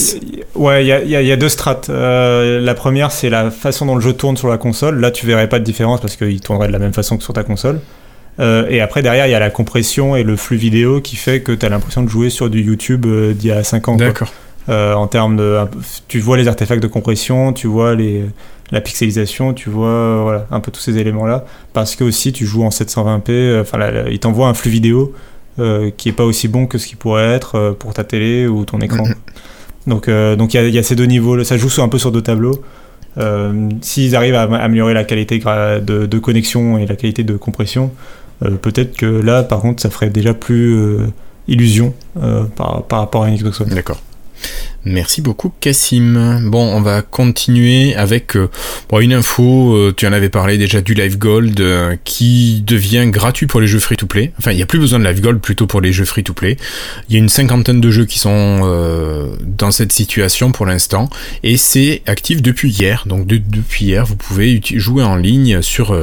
[0.55, 1.89] Ouais, il y a, y a, deux strates.
[1.89, 4.99] Euh, la première, c'est la façon dont le jeu tourne sur la console.
[4.99, 7.33] Là, tu verrais pas de différence parce qu'il tournerait de la même façon que sur
[7.33, 7.79] ta console.
[8.39, 11.41] Euh, et après, derrière, il y a la compression et le flux vidéo qui fait
[11.41, 13.95] que tu as l'impression de jouer sur du YouTube d'il y a 5 ans.
[13.97, 14.31] D'accord.
[14.69, 15.57] en termes de.
[16.07, 18.23] Tu vois les artefacts de compression, tu vois les,
[18.71, 21.43] la pixelisation, tu vois voilà, un peu tous ces éléments-là.
[21.73, 23.59] Parce que aussi, tu joues en 720p.
[23.59, 23.79] Enfin,
[24.09, 25.13] il t'envoie un flux vidéo
[25.59, 28.47] euh, qui est pas aussi bon que ce qui pourrait être euh, pour ta télé
[28.47, 29.03] ou ton écran.
[29.85, 32.21] Donc euh, donc il y, a ces deux niveaux, ça joue un peu sur deux
[32.23, 32.63] tableaux.
[33.81, 37.91] S'ils arrivent à améliorer la qualité de, de, connexion et la qualité de compression,
[38.39, 40.97] peut-être que là, par contre, ça ferait déjà plus
[41.47, 41.93] illusion
[42.55, 43.69] par, par rapport à une Xbox One.
[43.69, 44.01] D'accord.
[44.85, 46.41] Merci beaucoup Cassim.
[46.49, 48.49] Bon, on va continuer avec euh,
[48.99, 53.47] une info, euh, tu en avais parlé déjà du Live Gold euh, qui devient gratuit
[53.47, 54.33] pour les jeux free-to-play.
[54.39, 56.57] Enfin, il n'y a plus besoin de Live Gold plutôt pour les jeux free-to-play.
[57.07, 58.33] Il y a une cinquantaine de jeux qui sont
[59.41, 61.09] dans cette situation pour l'instant
[61.43, 63.03] et c'est actif depuis hier.
[63.05, 65.95] Donc depuis hier, vous pouvez jouer en ligne sur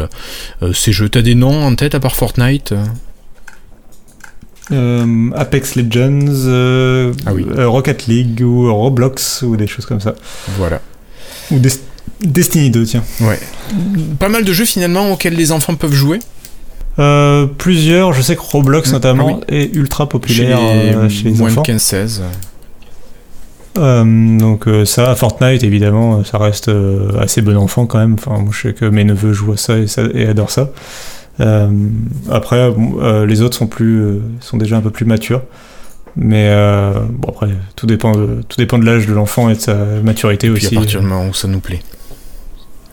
[0.73, 1.09] ces jeux.
[1.09, 2.75] T'as des noms en tête à part Fortnite?
[4.72, 10.14] Euh, Apex Legends, euh, ah euh, Rocket League ou Roblox ou des choses comme ça.
[10.59, 10.80] Voilà.
[11.51, 11.59] Ou
[12.20, 13.02] Destiny 2, tiens.
[13.20, 13.40] Ouais.
[14.18, 16.20] Pas mal de jeux finalement auxquels les enfants peuvent jouer.
[17.59, 18.92] plusieurs, je sais que Roblox mm.
[18.92, 20.59] notamment ah est ultra populaire
[21.09, 21.62] chez les, moins enfants.
[21.62, 22.20] de 15-16.
[24.38, 26.70] donc ça, Fortnite évidemment, ça reste
[27.18, 28.14] assez bon enfant quand même.
[28.14, 30.70] Enfin, moi je sais que mes neveux jouent à ça et, ça, et adorent ça.
[31.39, 31.70] Euh,
[32.31, 35.43] après, euh, les autres sont, plus, euh, sont déjà un peu plus matures.
[36.16, 36.52] Mais
[37.09, 40.48] bon, après, tout dépend de, tout dépend de l'âge de l'enfant et de sa maturité
[40.48, 40.66] et aussi.
[40.66, 41.82] Puis à partir du moment où ça nous plaît.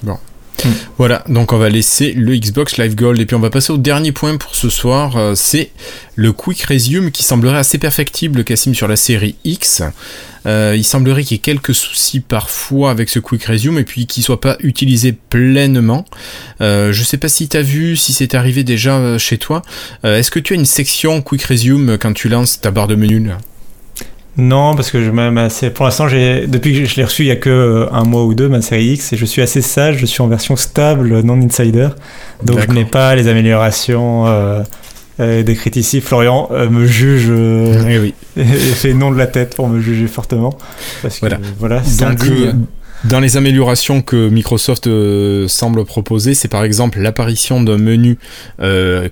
[0.03, 0.17] Bon.
[0.63, 0.69] Hmm.
[0.97, 3.77] Voilà, donc on va laisser le Xbox Live Gold et puis on va passer au
[3.77, 5.71] dernier point pour ce soir, c'est
[6.15, 9.83] le Quick Resume qui semblerait assez perfectible, Cassim, sur la série X.
[10.47, 14.07] Euh, il semblerait qu'il y ait quelques soucis parfois avec ce Quick Resume et puis
[14.07, 16.05] qu'il soit pas utilisé pleinement.
[16.61, 19.61] Euh, je sais pas si tu as vu, si c'est arrivé déjà euh, chez toi.
[20.05, 22.95] Euh, est-ce que tu as une section Quick Resume quand tu lances ta barre de
[22.95, 23.37] menu là?
[24.37, 27.87] Non, parce que je, pour l'instant, depuis que je l'ai reçu il y a que
[27.91, 30.27] un mois ou deux, ma série X, et je suis assez sage, je suis en
[30.27, 31.89] version stable, non insider,
[32.43, 34.25] donc je n'ai pas les améliorations
[35.19, 38.13] euh, décrite ici, Florian euh, me juge euh, eh oui.
[38.37, 40.55] et, fait non de la tête pour me juger fortement.
[41.01, 41.39] Parce que, voilà.
[41.57, 41.81] voilà
[43.03, 44.89] dans les améliorations que Microsoft
[45.47, 48.17] semble proposer, c'est par exemple l'apparition d'un menu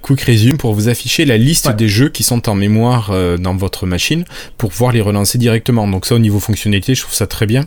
[0.02, 3.86] Quick Resume pour vous afficher la liste des jeux qui sont en mémoire dans votre
[3.86, 4.26] machine
[4.58, 5.88] pour pouvoir les relancer directement.
[5.88, 7.66] Donc ça au niveau fonctionnalité, je trouve ça très bien.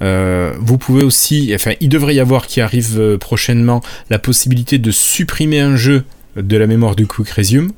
[0.00, 5.60] vous pouvez aussi, enfin il devrait y avoir qui arrive prochainement la possibilité de supprimer
[5.60, 6.04] un jeu
[6.36, 7.72] de la mémoire du Quick Resume.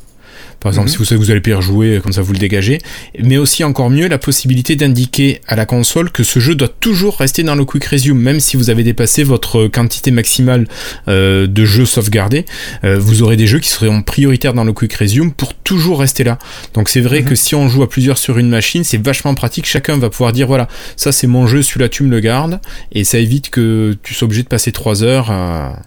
[0.63, 0.93] Par exemple, mhm.
[0.93, 2.79] si vous savez que vous allez plus jouer, comme ça vous le dégagez.
[3.19, 7.19] Mais aussi, encore mieux, la possibilité d'indiquer à la console que ce jeu doit toujours
[7.19, 10.67] rester dans le Quick Resume, même si vous avez dépassé votre quantité maximale
[11.09, 12.45] euh, de jeux sauvegardés.
[12.85, 16.25] Euh, vous aurez des jeux qui seront prioritaires dans le Quick Resume pour toujours rester
[16.25, 16.39] là.
[16.75, 17.27] Donc c'est vrai mhm.
[17.27, 19.67] que si on joue à plusieurs sur une machine, c'est vachement pratique.
[19.67, 22.61] Chacun va pouvoir dire voilà, ça c'est mon jeu, celui-là tu me le gardes.
[22.93, 25.31] Et ça évite que tu sois obligé de passer 3 heures.
[25.31, 25.83] à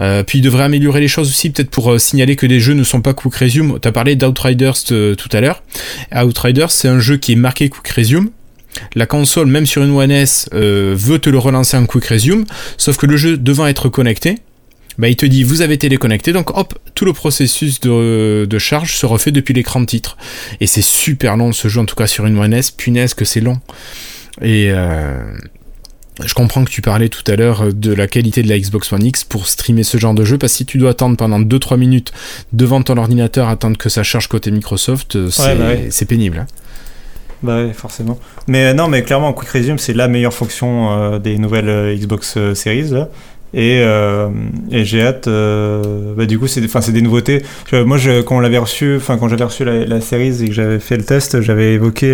[0.00, 2.74] euh, puis il devrait améliorer les choses aussi, peut-être pour euh, signaler que les jeux
[2.74, 3.78] ne sont pas Quick Resume.
[3.80, 5.62] Tu as parlé d'Outriders euh, tout à l'heure.
[6.14, 8.30] Outriders, c'est un jeu qui est marqué Quick Resume.
[8.94, 12.44] La console, même sur une One S, veut te le relancer en Quick Resume,
[12.76, 14.36] sauf que le jeu devant être connecté,
[14.98, 18.94] bah, il te dit vous avez téléconnecté, donc hop, tout le processus de, de charge
[18.94, 20.16] se refait depuis l'écran de titre.
[20.60, 23.24] Et c'est super long ce jeu, en tout cas sur une One S, punaise que
[23.24, 23.58] c'est long.
[24.42, 24.70] Et,
[26.24, 29.04] je comprends que tu parlais tout à l'heure de la qualité de la Xbox One
[29.04, 31.76] X pour streamer ce genre de jeu, parce que si tu dois attendre pendant 2-3
[31.76, 32.12] minutes
[32.52, 36.38] devant ton ordinateur, attendre que ça charge côté Microsoft, euh, bah c'est pénible.
[36.40, 36.46] Hein.
[37.42, 38.18] Bah oui, forcément.
[38.48, 42.36] Mais euh, non, mais clairement, Quick Resume, c'est la meilleure fonction euh, des nouvelles Xbox
[42.54, 42.92] Series.
[43.54, 45.26] Et, et j'ai hâte.
[45.26, 47.42] bah, du coup, c'est des, des nouveautés.
[47.72, 50.52] moi, je, quand on l'avait reçu, enfin quand j'avais reçu la, la Series et que
[50.52, 52.12] j'avais fait le test, j'avais évoqué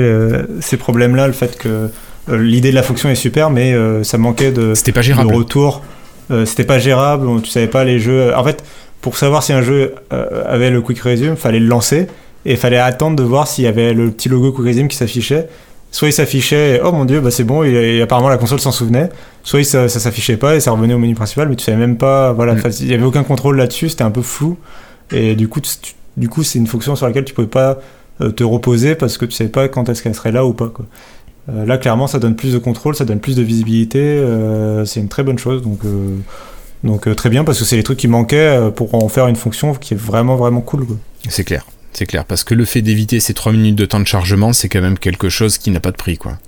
[0.60, 1.88] ces problèmes-là, le fait que euh,
[2.28, 5.34] l'idée de la fonction est super, mais euh, ça manquait de, C'était pas gérable.
[5.34, 5.82] retour.
[6.30, 8.34] Euh, c'était pas gérable, tu savais pas les jeux.
[8.34, 8.64] En fait,
[9.02, 12.06] pour savoir si un jeu avait le Quick Resume, fallait le lancer
[12.46, 15.48] et fallait attendre de voir s'il y avait le petit logo Quick Resume qui s'affichait.
[15.90, 19.10] soit il s'affichait, oh mon dieu, bah c'est bon, et, apparemment la console s'en souvenait,
[19.44, 21.96] soit ça, ça s'affichait pas et ça revenait au menu principal, mais tu savais même
[21.98, 22.62] pas, voilà, Mm.
[22.80, 24.56] il y avait aucun contrôle là-dessus, c'était un peu flou,
[25.12, 27.78] et du coup, tu- du coup, c'est une fonction sur laquelle tu pouvais pas
[28.20, 30.68] euh, te reposer parce que tu savais pas quand est-ce qu'elle serait là ou pas,
[30.68, 30.84] quoi.
[31.50, 35.00] Euh, là, clairement, ça donne plus de contrôle, ça donne plus de visibilité, euh, c'est
[35.00, 36.16] une très bonne chose, donc, euh,
[36.84, 39.74] donc très bien parce que c'est les trucs qui manquaient pour en faire une fonction
[39.74, 40.86] qui est vraiment vraiment cool.
[41.28, 41.66] C'est clair.
[41.92, 44.68] C'est clair, parce que le fait d'éviter ces 3 minutes de temps de chargement, c'est
[44.68, 46.38] quand même quelque chose qui n'a pas de prix, quoi.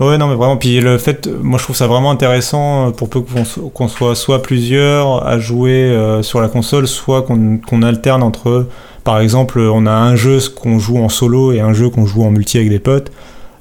[0.00, 0.56] Ouais, non, mais vraiment.
[0.56, 4.14] Puis le fait, moi je trouve ça vraiment intéressant pour peu qu'on so- qu'on soit
[4.16, 8.66] soit plusieurs à jouer sur la console, soit qu'on qu'on alterne entre,
[9.04, 12.24] par exemple, on a un jeu qu'on joue en solo et un jeu qu'on joue
[12.24, 13.12] en multi avec des potes.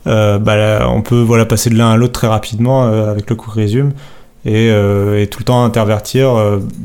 [0.07, 3.35] Euh, bah, on peut voilà passer de l'un à l'autre très rapidement euh, avec le
[3.35, 3.91] quick resume
[4.45, 6.31] et, euh, et tout le temps intervertir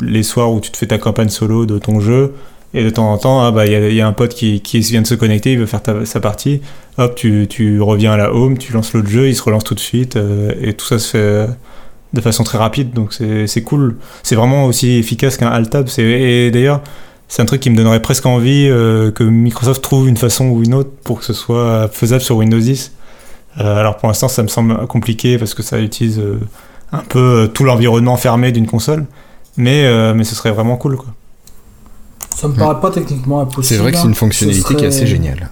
[0.03, 2.35] les soirs où tu te fais ta campagne solo de ton jeu
[2.75, 5.07] et de temps en temps ah, bah il y, a- un pote qui, vient de
[5.07, 6.61] se connecter il veut faire sa partie
[6.99, 9.81] hop, tu, reviens à la home, tu lances l'autre jeu, il se relance tout de
[9.81, 10.19] suite,
[10.61, 11.47] et tout ça se fait
[12.13, 13.97] de façon très rapide, donc c'est cool.
[14.23, 15.89] C'est vraiment aussi efficace qu'un alt tab.
[15.99, 16.81] Et d'ailleurs,
[17.29, 18.69] c'est un truc qui me donnerait presque envie
[19.15, 22.59] que Microsoft trouve une façon ou une autre pour que ce soit faisable sur Windows
[22.59, 22.96] 10.
[23.59, 26.41] Euh, alors pour l'instant, ça me semble compliqué parce que ça utilise euh,
[26.93, 29.07] un peu euh, tout l'environnement fermé d'une console,
[29.57, 30.97] mais, euh, mais ce serait vraiment cool.
[30.97, 31.09] Quoi.
[32.35, 33.65] Ça me paraît pas techniquement impossible.
[33.65, 34.15] C'est vrai que c'est une hein.
[34.15, 35.51] fonctionnalité qui est assez géniale.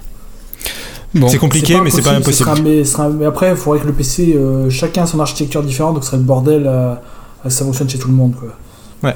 [1.14, 3.80] Bon, c'est compliqué, mais c'est pas impossible, ce mais, ce sera- mais après, il faudrait
[3.80, 7.00] que le PC, euh, chacun a son architecture différente, donc ce serait le bordel à,
[7.44, 8.34] à que ça fonctionne chez tout le monde.
[8.34, 9.12] Quoi.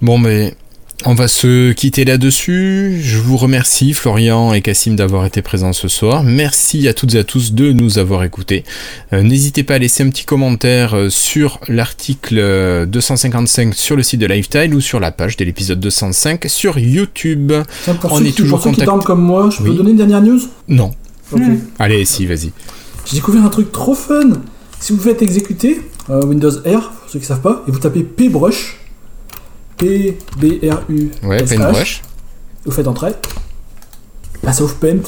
[0.00, 0.54] Bon, mais
[1.04, 2.98] on va se quitter là-dessus.
[3.02, 6.24] Je vous remercie, Florian et Cassim, d'avoir été présents ce soir.
[6.24, 8.64] Merci à toutes et à tous de nous avoir écoutés.
[9.12, 14.02] Euh, N'hésitez pas à laisser un petit commentaire euh, sur l'article euh, 255 sur le
[14.02, 17.52] site de Lifetile ou sur la page de l'épisode 205 sur YouTube.
[17.84, 19.76] Tiens, On ceux est qui, toujours pour ceux qui comme moi, je peux Oui.
[19.76, 20.40] donner une dernière news?
[20.66, 20.92] Non.
[21.30, 21.42] Ok.
[21.78, 22.50] Allez, si, vas-y.
[23.06, 24.30] J'ai découvert un truc trop fun.
[24.80, 25.80] Si vous faites exécuter
[26.10, 28.77] euh, Windows R, pour ceux qui savent pas, et vous tapez pbrush,
[29.78, 32.02] P-B-R-U, Ouais, Paintbrush.
[32.64, 33.12] vous faites entrer.
[34.42, 35.00] Bah, ça ouvre Paint.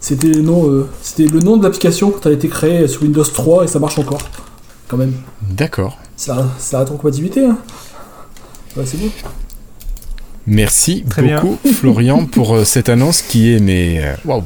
[0.00, 3.02] C'était le nom, euh, c'était le nom de l'application quand elle a été créée sur
[3.02, 4.18] Windows 3 et ça marche encore.
[4.88, 5.14] Quand même.
[5.42, 5.98] D'accord.
[6.16, 7.44] Ça, ça a ton compatibilité.
[7.46, 7.56] Hein.
[8.76, 9.08] Ouais, c'est beau.
[10.46, 11.40] Merci Très bien.
[11.40, 14.00] beaucoup, Florian, pour euh, cette annonce qui est, mais.
[14.04, 14.42] euh, Waouh!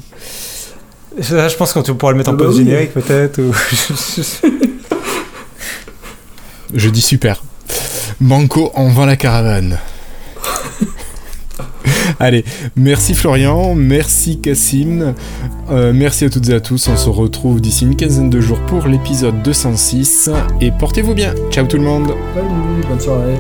[1.23, 2.65] Ça, je pense qu'on pourra le mettre en Ah bah pause oui.
[2.67, 3.41] générique peut-être.
[3.41, 3.51] Ou...
[6.75, 7.43] Je dis super.
[8.21, 9.79] Banco, on vend la caravane.
[12.21, 12.45] Allez,
[12.75, 15.15] merci Florian, merci Cassim,
[15.71, 16.89] euh, merci à toutes et à tous.
[16.89, 20.31] On se retrouve d'ici une quinzaine de jours pour l'épisode 206
[20.61, 21.35] et portez-vous bien.
[21.51, 22.15] Ciao tout le monde.
[22.35, 23.39] Salut, bonne soirée.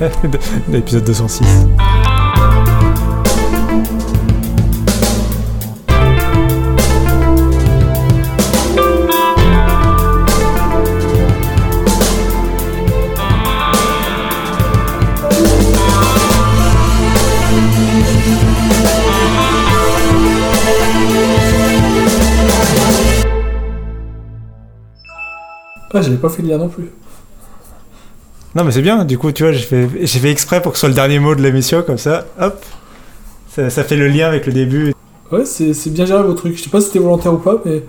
[0.70, 1.46] L'épisode 206.
[25.94, 26.90] Ah, j'avais pas fait le lien non plus.
[28.54, 30.78] Non, mais c'est bien, du coup, tu vois, j'ai fait, j'ai fait exprès pour que
[30.78, 32.62] ce soit le dernier mot de l'émission, comme ça, hop.
[33.50, 34.94] Ça, ça fait le lien avec le début.
[35.30, 36.56] Ouais, c'est c'est bien géré vos trucs.
[36.56, 37.82] Je sais pas si c'était volontaire ou pas, mais